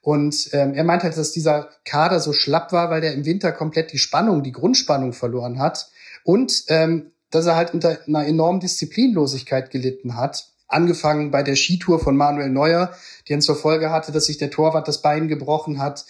Und 0.02 0.50
ähm, 0.52 0.74
er 0.74 0.84
meint 0.84 1.04
halt, 1.04 1.16
dass 1.16 1.32
dieser 1.32 1.70
Kader 1.84 2.20
so 2.20 2.32
schlapp 2.32 2.70
war, 2.70 2.90
weil 2.90 3.00
der 3.00 3.14
im 3.14 3.24
Winter 3.24 3.50
komplett 3.50 3.92
die 3.92 3.98
Spannung, 3.98 4.42
die 4.42 4.52
Grundspannung 4.52 5.14
verloren 5.14 5.58
hat. 5.58 5.88
Und 6.22 6.64
ähm, 6.68 7.12
dass 7.30 7.46
er 7.46 7.56
halt 7.56 7.74
unter 7.74 7.98
einer 8.06 8.26
enormen 8.26 8.60
Disziplinlosigkeit 8.60 9.70
gelitten 9.70 10.16
hat. 10.16 10.48
Angefangen 10.68 11.30
bei 11.30 11.42
der 11.42 11.56
Skitour 11.56 12.00
von 12.00 12.16
Manuel 12.16 12.50
Neuer, 12.50 12.92
die 13.26 13.32
dann 13.32 13.42
zur 13.42 13.56
Folge 13.56 13.90
hatte, 13.90 14.12
dass 14.12 14.26
sich 14.26 14.38
der 14.38 14.50
Torwart 14.50 14.88
das 14.88 15.02
Bein 15.02 15.28
gebrochen 15.28 15.78
hat. 15.78 16.06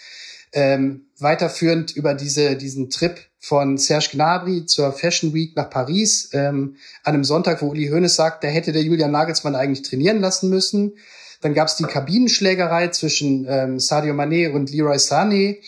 Ähm, 0.53 1.07
weiterführend 1.19 1.95
über 1.97 2.15
diese, 2.15 2.57
diesen 2.57 2.89
Trip 2.89 3.19
von 3.39 3.79
Serge 3.79 4.09
Gnabry 4.13 4.65
zur 4.67 4.93
Fashion 4.93 5.35
Week 5.35 5.55
nach 5.57 5.69
Paris, 5.69 6.31
ähm, 6.33 6.77
an 7.05 7.15
einem 7.15 7.25
Sonntag, 7.25 7.63
wo 7.63 7.69
Uli 7.69 7.89
Hoeneß 7.89 8.17
sagt, 8.17 8.43
da 8.43 8.49
hätte 8.49 8.73
der 8.73 8.83
Julian 8.83 9.11
Nagelsmann 9.11 9.55
eigentlich 9.55 9.83
trainieren 9.83 10.21
lassen 10.21 10.49
müssen. 10.49 10.95
Dann 11.43 11.55
gab 11.55 11.69
es 11.69 11.77
die 11.77 11.85
Kabinenschlägerei 11.85 12.89
zwischen 12.89 13.47
ähm, 13.49 13.79
Sadio 13.79 14.15
Mané 14.15 14.51
und 14.51 14.71
Leroy 14.71 14.97
Sané. 14.97 15.59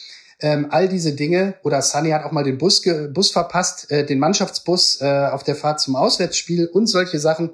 Ähm, 0.40 0.68
all 0.70 0.88
diese 0.88 1.12
Dinge. 1.12 1.54
Oder 1.62 1.80
Sané 1.80 2.14
hat 2.14 2.24
auch 2.24 2.32
mal 2.32 2.44
den 2.44 2.58
Bus, 2.58 2.82
Bus 3.12 3.30
verpasst, 3.30 3.90
äh, 3.90 4.06
den 4.06 4.18
Mannschaftsbus 4.18 5.00
äh, 5.00 5.28
auf 5.30 5.42
der 5.42 5.56
Fahrt 5.56 5.80
zum 5.80 5.96
Auswärtsspiel 5.96 6.66
und 6.66 6.86
solche 6.86 7.18
Sachen. 7.18 7.50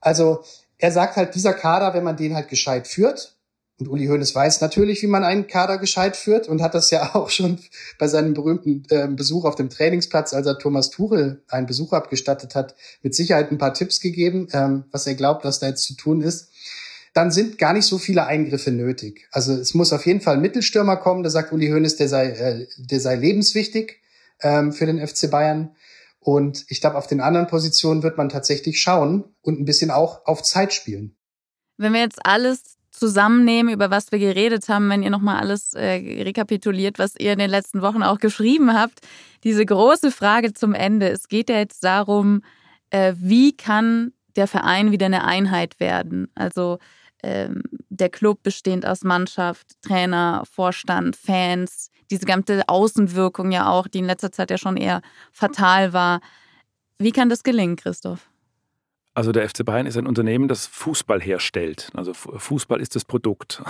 Also 0.00 0.44
er 0.78 0.92
sagt 0.92 1.16
halt, 1.16 1.34
dieser 1.34 1.54
Kader, 1.54 1.94
wenn 1.94 2.04
man 2.04 2.16
den 2.16 2.34
halt 2.34 2.48
gescheit 2.48 2.86
führt, 2.86 3.38
und 3.80 3.86
Uli 3.86 4.06
Hoeneß 4.06 4.34
weiß 4.34 4.60
natürlich, 4.60 5.02
wie 5.02 5.06
man 5.06 5.22
einen 5.22 5.46
Kader 5.46 5.78
gescheit 5.78 6.16
führt 6.16 6.48
und 6.48 6.60
hat 6.60 6.74
das 6.74 6.90
ja 6.90 7.10
auch 7.14 7.30
schon 7.30 7.60
bei 7.98 8.08
seinem 8.08 8.34
berühmten 8.34 8.82
äh, 8.90 9.06
Besuch 9.08 9.44
auf 9.44 9.54
dem 9.54 9.70
Trainingsplatz, 9.70 10.34
als 10.34 10.46
er 10.46 10.58
Thomas 10.58 10.90
Tuchel 10.90 11.42
einen 11.48 11.66
Besuch 11.66 11.92
abgestattet 11.92 12.54
hat, 12.54 12.74
mit 13.02 13.14
Sicherheit 13.14 13.52
ein 13.52 13.58
paar 13.58 13.74
Tipps 13.74 14.00
gegeben, 14.00 14.48
ähm, 14.52 14.84
was 14.90 15.06
er 15.06 15.14
glaubt, 15.14 15.44
was 15.44 15.60
da 15.60 15.68
jetzt 15.68 15.84
zu 15.84 15.94
tun 15.94 16.22
ist. 16.22 16.50
Dann 17.14 17.30
sind 17.30 17.58
gar 17.58 17.72
nicht 17.72 17.86
so 17.86 17.98
viele 17.98 18.26
Eingriffe 18.26 18.70
nötig. 18.70 19.28
Also 19.30 19.54
es 19.54 19.74
muss 19.74 19.92
auf 19.92 20.06
jeden 20.06 20.20
Fall 20.20 20.34
ein 20.34 20.42
Mittelstürmer 20.42 20.96
kommen, 20.96 21.22
da 21.22 21.30
sagt 21.30 21.52
Uli 21.52 21.68
Hoeneß, 21.68 21.96
der 21.96 22.08
sei, 22.08 22.30
äh, 22.30 22.66
der 22.78 23.00
sei 23.00 23.14
lebenswichtig 23.14 24.00
ähm, 24.42 24.72
für 24.72 24.86
den 24.86 25.04
FC 25.06 25.30
Bayern. 25.30 25.70
Und 26.20 26.64
ich 26.68 26.80
glaube, 26.80 26.96
auf 26.96 27.06
den 27.06 27.20
anderen 27.20 27.46
Positionen 27.46 28.02
wird 28.02 28.18
man 28.18 28.28
tatsächlich 28.28 28.80
schauen 28.80 29.24
und 29.40 29.60
ein 29.60 29.64
bisschen 29.64 29.90
auch 29.90 30.26
auf 30.26 30.42
Zeit 30.42 30.72
spielen. 30.72 31.16
Wenn 31.76 31.92
wir 31.92 32.00
jetzt 32.00 32.24
alles 32.26 32.78
zusammennehmen, 32.90 33.72
über 33.72 33.90
was 33.90 34.10
wir 34.12 34.18
geredet 34.18 34.68
haben, 34.68 34.90
wenn 34.90 35.02
ihr 35.02 35.10
nochmal 35.10 35.38
alles 35.38 35.74
äh, 35.74 36.22
rekapituliert, 36.22 36.98
was 36.98 37.14
ihr 37.16 37.32
in 37.32 37.38
den 37.38 37.50
letzten 37.50 37.82
Wochen 37.82 38.02
auch 38.02 38.18
geschrieben 38.18 38.74
habt. 38.74 39.00
Diese 39.44 39.64
große 39.64 40.10
Frage 40.10 40.52
zum 40.52 40.74
Ende. 40.74 41.08
Es 41.08 41.28
geht 41.28 41.48
ja 41.48 41.56
jetzt 41.56 41.84
darum, 41.84 42.42
äh, 42.90 43.14
wie 43.16 43.56
kann 43.56 44.12
der 44.36 44.48
Verein 44.48 44.90
wieder 44.90 45.06
eine 45.06 45.24
Einheit 45.24 45.78
werden? 45.80 46.28
Also 46.34 46.78
ähm, 47.22 47.62
der 47.88 48.08
Club 48.08 48.42
bestehend 48.42 48.86
aus 48.86 49.02
Mannschaft, 49.02 49.80
Trainer, 49.82 50.44
Vorstand, 50.50 51.16
Fans, 51.16 51.90
diese 52.10 52.26
ganze 52.26 52.68
Außenwirkung 52.68 53.52
ja 53.52 53.68
auch, 53.68 53.88
die 53.88 53.98
in 53.98 54.04
letzter 54.06 54.32
Zeit 54.32 54.50
ja 54.50 54.58
schon 54.58 54.76
eher 54.76 55.02
fatal 55.32 55.92
war. 55.92 56.20
Wie 56.98 57.12
kann 57.12 57.28
das 57.28 57.42
gelingen, 57.42 57.76
Christoph? 57.76 58.28
Also 59.18 59.32
der 59.32 59.48
FC 59.48 59.64
Bayern 59.64 59.86
ist 59.86 59.96
ein 59.96 60.06
Unternehmen, 60.06 60.46
das 60.46 60.68
Fußball 60.68 61.20
herstellt. 61.20 61.90
Also 61.92 62.14
Fußball 62.14 62.80
ist 62.80 62.94
das 62.94 63.04
Produkt. 63.04 63.60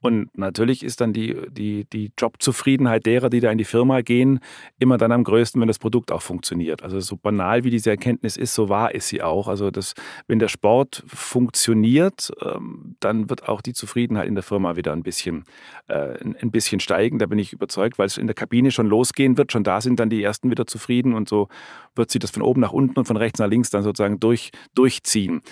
Und 0.00 0.28
natürlich 0.38 0.84
ist 0.84 1.00
dann 1.00 1.12
die, 1.12 1.36
die, 1.50 1.86
die 1.92 2.12
Jobzufriedenheit 2.16 3.04
derer, 3.04 3.28
die 3.28 3.40
da 3.40 3.50
in 3.50 3.58
die 3.58 3.64
Firma 3.64 4.02
gehen, 4.02 4.38
immer 4.78 4.98
dann 4.98 5.10
am 5.10 5.24
größten, 5.24 5.60
wenn 5.60 5.66
das 5.66 5.80
Produkt 5.80 6.12
auch 6.12 6.22
funktioniert. 6.22 6.84
Also 6.84 7.00
so 7.00 7.16
banal 7.16 7.64
wie 7.64 7.70
diese 7.70 7.90
Erkenntnis 7.90 8.36
ist, 8.36 8.54
so 8.54 8.68
wahr 8.68 8.94
ist 8.94 9.08
sie 9.08 9.22
auch. 9.22 9.48
Also 9.48 9.72
das, 9.72 9.94
wenn 10.28 10.38
der 10.38 10.46
Sport 10.46 11.02
funktioniert, 11.08 12.30
ähm, 12.40 12.94
dann 13.00 13.28
wird 13.28 13.48
auch 13.48 13.60
die 13.60 13.72
Zufriedenheit 13.72 14.28
in 14.28 14.36
der 14.36 14.44
Firma 14.44 14.76
wieder 14.76 14.92
ein 14.92 15.02
bisschen, 15.02 15.42
äh, 15.88 16.14
ein 16.22 16.52
bisschen 16.52 16.78
steigen. 16.78 17.18
Da 17.18 17.26
bin 17.26 17.40
ich 17.40 17.52
überzeugt, 17.52 17.98
weil 17.98 18.06
es 18.06 18.18
in 18.18 18.28
der 18.28 18.34
Kabine 18.34 18.70
schon 18.70 18.86
losgehen 18.86 19.36
wird. 19.36 19.50
Schon 19.50 19.64
da 19.64 19.80
sind 19.80 19.98
dann 19.98 20.10
die 20.10 20.22
Ersten 20.22 20.48
wieder 20.48 20.68
zufrieden 20.68 21.12
und 21.12 21.28
so 21.28 21.48
wird 21.96 22.10
sich 22.10 22.20
das 22.20 22.30
von 22.30 22.42
oben 22.42 22.60
nach 22.60 22.72
unten 22.72 22.98
und 22.98 23.04
von 23.04 23.16
rechts 23.16 23.40
nach 23.40 23.48
links 23.48 23.70
dann 23.70 23.82
sozusagen 23.82 24.20
durch, 24.20 24.50
durch 24.74 24.91
durchziehen. 24.92 25.42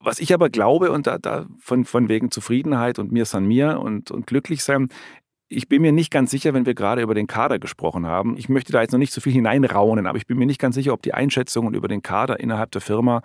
Was 0.00 0.18
ich 0.18 0.34
aber 0.34 0.50
glaube, 0.50 0.90
und 0.90 1.06
da, 1.06 1.18
da 1.18 1.46
von, 1.60 1.84
von 1.84 2.08
wegen 2.08 2.30
Zufriedenheit 2.30 2.98
und 2.98 3.10
mir 3.10 3.24
san 3.24 3.46
mir 3.46 3.80
und, 3.80 4.10
und 4.10 4.26
glücklich 4.26 4.62
sein, 4.62 4.88
ich 5.48 5.68
bin 5.68 5.82
mir 5.82 5.92
nicht 5.92 6.10
ganz 6.10 6.30
sicher, 6.30 6.52
wenn 6.52 6.66
wir 6.66 6.74
gerade 6.74 7.02
über 7.02 7.14
den 7.14 7.26
Kader 7.26 7.58
gesprochen 7.58 8.06
haben. 8.06 8.36
Ich 8.36 8.48
möchte 8.48 8.72
da 8.72 8.80
jetzt 8.82 8.92
noch 8.92 8.98
nicht 8.98 9.12
so 9.12 9.20
viel 9.20 9.32
hineinraunen, 9.32 10.06
aber 10.06 10.18
ich 10.18 10.26
bin 10.26 10.38
mir 10.38 10.46
nicht 10.46 10.60
ganz 10.60 10.74
sicher, 10.74 10.92
ob 10.92 11.02
die 11.02 11.14
Einschätzungen 11.14 11.74
über 11.74 11.88
den 11.88 12.02
Kader 12.02 12.40
innerhalb 12.40 12.70
der 12.72 12.80
Firma 12.80 13.22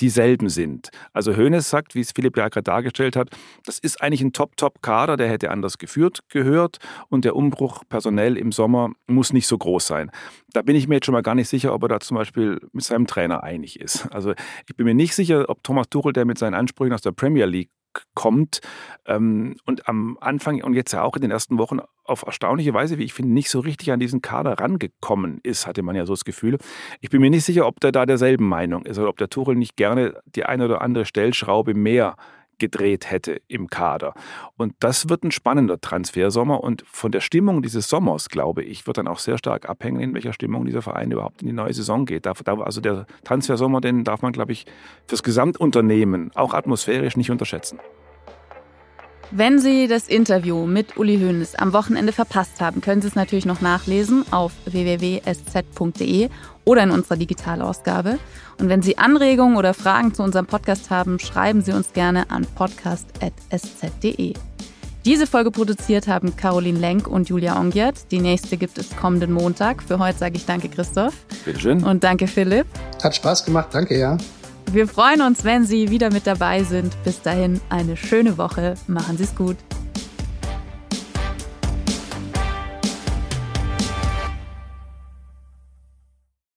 dieselben 0.00 0.48
sind. 0.48 0.90
Also 1.12 1.36
Hoeneß 1.36 1.68
sagt, 1.68 1.94
wie 1.94 2.00
es 2.00 2.12
Philipp 2.12 2.36
ja 2.36 2.48
gerade 2.48 2.62
dargestellt 2.62 3.16
hat, 3.16 3.30
das 3.64 3.78
ist 3.78 4.02
eigentlich 4.02 4.22
ein 4.22 4.32
Top-Top-Kader, 4.32 5.16
der 5.16 5.28
hätte 5.28 5.50
anders 5.50 5.78
geführt 5.78 6.20
gehört 6.28 6.78
und 7.08 7.24
der 7.24 7.36
Umbruch 7.36 7.82
personell 7.88 8.36
im 8.36 8.52
Sommer 8.52 8.90
muss 9.06 9.32
nicht 9.32 9.46
so 9.46 9.58
groß 9.58 9.86
sein. 9.86 10.10
Da 10.52 10.62
bin 10.62 10.76
ich 10.76 10.88
mir 10.88 10.96
jetzt 10.96 11.06
schon 11.06 11.12
mal 11.12 11.22
gar 11.22 11.34
nicht 11.34 11.48
sicher, 11.48 11.74
ob 11.74 11.82
er 11.82 11.88
da 11.88 12.00
zum 12.00 12.16
Beispiel 12.16 12.60
mit 12.72 12.84
seinem 12.84 13.06
Trainer 13.06 13.42
einig 13.42 13.80
ist. 13.80 14.06
Also 14.12 14.34
ich 14.66 14.76
bin 14.76 14.86
mir 14.86 14.94
nicht 14.94 15.14
sicher, 15.14 15.48
ob 15.48 15.62
Thomas 15.62 15.88
Tuchel, 15.88 16.12
der 16.12 16.24
mit 16.24 16.38
seinen 16.38 16.54
Ansprüchen 16.54 16.92
aus 16.92 17.02
der 17.02 17.12
Premier 17.12 17.46
League 17.46 17.70
kommt 18.14 18.60
ähm, 19.06 19.56
und 19.64 19.88
am 19.88 20.18
Anfang 20.20 20.62
und 20.62 20.74
jetzt 20.74 20.92
ja 20.92 21.02
auch 21.02 21.16
in 21.16 21.22
den 21.22 21.30
ersten 21.30 21.58
Wochen 21.58 21.78
auf 22.04 22.22
erstaunliche 22.22 22.74
Weise, 22.74 22.98
wie 22.98 23.04
ich 23.04 23.12
finde, 23.12 23.32
nicht 23.32 23.50
so 23.50 23.60
richtig 23.60 23.92
an 23.92 24.00
diesen 24.00 24.22
Kader 24.22 24.58
rangekommen 24.58 25.40
ist, 25.42 25.66
hatte 25.66 25.82
man 25.82 25.94
ja 25.94 26.06
so 26.06 26.14
das 26.14 26.24
Gefühl. 26.24 26.58
Ich 27.00 27.10
bin 27.10 27.20
mir 27.20 27.30
nicht 27.30 27.44
sicher, 27.44 27.66
ob 27.66 27.80
der 27.80 27.92
da 27.92 28.06
derselben 28.06 28.48
Meinung 28.48 28.84
ist 28.86 28.98
oder 28.98 29.08
ob 29.08 29.18
der 29.18 29.28
Tuchel 29.28 29.54
nicht 29.54 29.76
gerne 29.76 30.20
die 30.24 30.44
eine 30.44 30.64
oder 30.64 30.82
andere 30.82 31.04
Stellschraube 31.04 31.74
mehr 31.74 32.16
gedreht 32.58 33.10
hätte 33.10 33.40
im 33.48 33.68
Kader. 33.68 34.14
Und 34.56 34.74
das 34.80 35.08
wird 35.08 35.24
ein 35.24 35.30
spannender 35.30 35.80
Transfersommer 35.80 36.62
und 36.62 36.84
von 36.86 37.12
der 37.12 37.20
Stimmung 37.20 37.62
dieses 37.62 37.88
Sommers, 37.88 38.28
glaube 38.28 38.62
ich, 38.62 38.86
wird 38.86 38.98
dann 38.98 39.08
auch 39.08 39.18
sehr 39.18 39.38
stark 39.38 39.68
abhängen, 39.68 40.00
in 40.00 40.14
welcher 40.14 40.32
Stimmung 40.32 40.64
dieser 40.64 40.82
Verein 40.82 41.10
überhaupt 41.10 41.42
in 41.42 41.48
die 41.48 41.54
neue 41.54 41.72
Saison 41.72 42.04
geht. 42.04 42.26
Also 42.26 42.80
der 42.80 43.06
Transfersommer, 43.24 43.80
den 43.80 44.04
darf 44.04 44.22
man, 44.22 44.32
glaube 44.32 44.52
ich, 44.52 44.66
fürs 45.06 45.22
Gesamtunternehmen 45.22 46.30
auch 46.34 46.54
atmosphärisch 46.54 47.16
nicht 47.16 47.30
unterschätzen. 47.30 47.78
Wenn 49.30 49.58
Sie 49.58 49.88
das 49.88 50.08
Interview 50.08 50.64
mit 50.64 50.96
Uli 50.96 51.18
Hoeneß 51.18 51.54
am 51.56 51.74
Wochenende 51.74 52.12
verpasst 52.12 52.62
haben, 52.62 52.80
können 52.80 53.02
Sie 53.02 53.08
es 53.08 53.14
natürlich 53.14 53.44
noch 53.44 53.60
nachlesen 53.60 54.24
auf 54.30 54.52
www.sz.de 54.64 56.30
oder 56.64 56.82
in 56.82 56.90
unserer 56.90 57.16
Digitalausgabe. 57.16 58.18
Und 58.58 58.70
wenn 58.70 58.80
Sie 58.80 58.96
Anregungen 58.96 59.56
oder 59.58 59.74
Fragen 59.74 60.14
zu 60.14 60.22
unserem 60.22 60.46
Podcast 60.46 60.90
haben, 60.90 61.18
schreiben 61.18 61.60
Sie 61.60 61.72
uns 61.72 61.92
gerne 61.92 62.30
an 62.30 62.46
podcast.sz.de. 62.54 64.32
Diese 65.04 65.26
Folge 65.26 65.50
produziert 65.50 66.08
haben 66.08 66.34
Caroline 66.36 66.78
Lenk 66.78 67.06
und 67.06 67.28
Julia 67.28 67.58
Ongiert. 67.58 68.10
Die 68.10 68.20
nächste 68.20 68.56
gibt 68.56 68.78
es 68.78 68.96
kommenden 68.96 69.32
Montag. 69.32 69.82
Für 69.82 69.98
heute 69.98 70.18
sage 70.18 70.36
ich 70.36 70.46
danke, 70.46 70.68
Christoph. 70.70 71.14
Bitteschön. 71.44 71.84
Und 71.84 72.02
danke, 72.02 72.26
Philipp. 72.26 72.66
Hat 73.02 73.14
Spaß 73.14 73.44
gemacht, 73.44 73.68
danke, 73.72 73.98
ja. 73.98 74.16
Wir 74.70 74.86
freuen 74.86 75.22
uns, 75.22 75.44
wenn 75.44 75.64
Sie 75.64 75.88
wieder 75.88 76.12
mit 76.12 76.26
dabei 76.26 76.62
sind. 76.62 76.92
Bis 77.02 77.22
dahin 77.22 77.58
eine 77.70 77.96
schöne 77.96 78.36
Woche. 78.36 78.74
Machen 78.86 79.16
Sie 79.16 79.24
es 79.24 79.34
gut. 79.34 79.56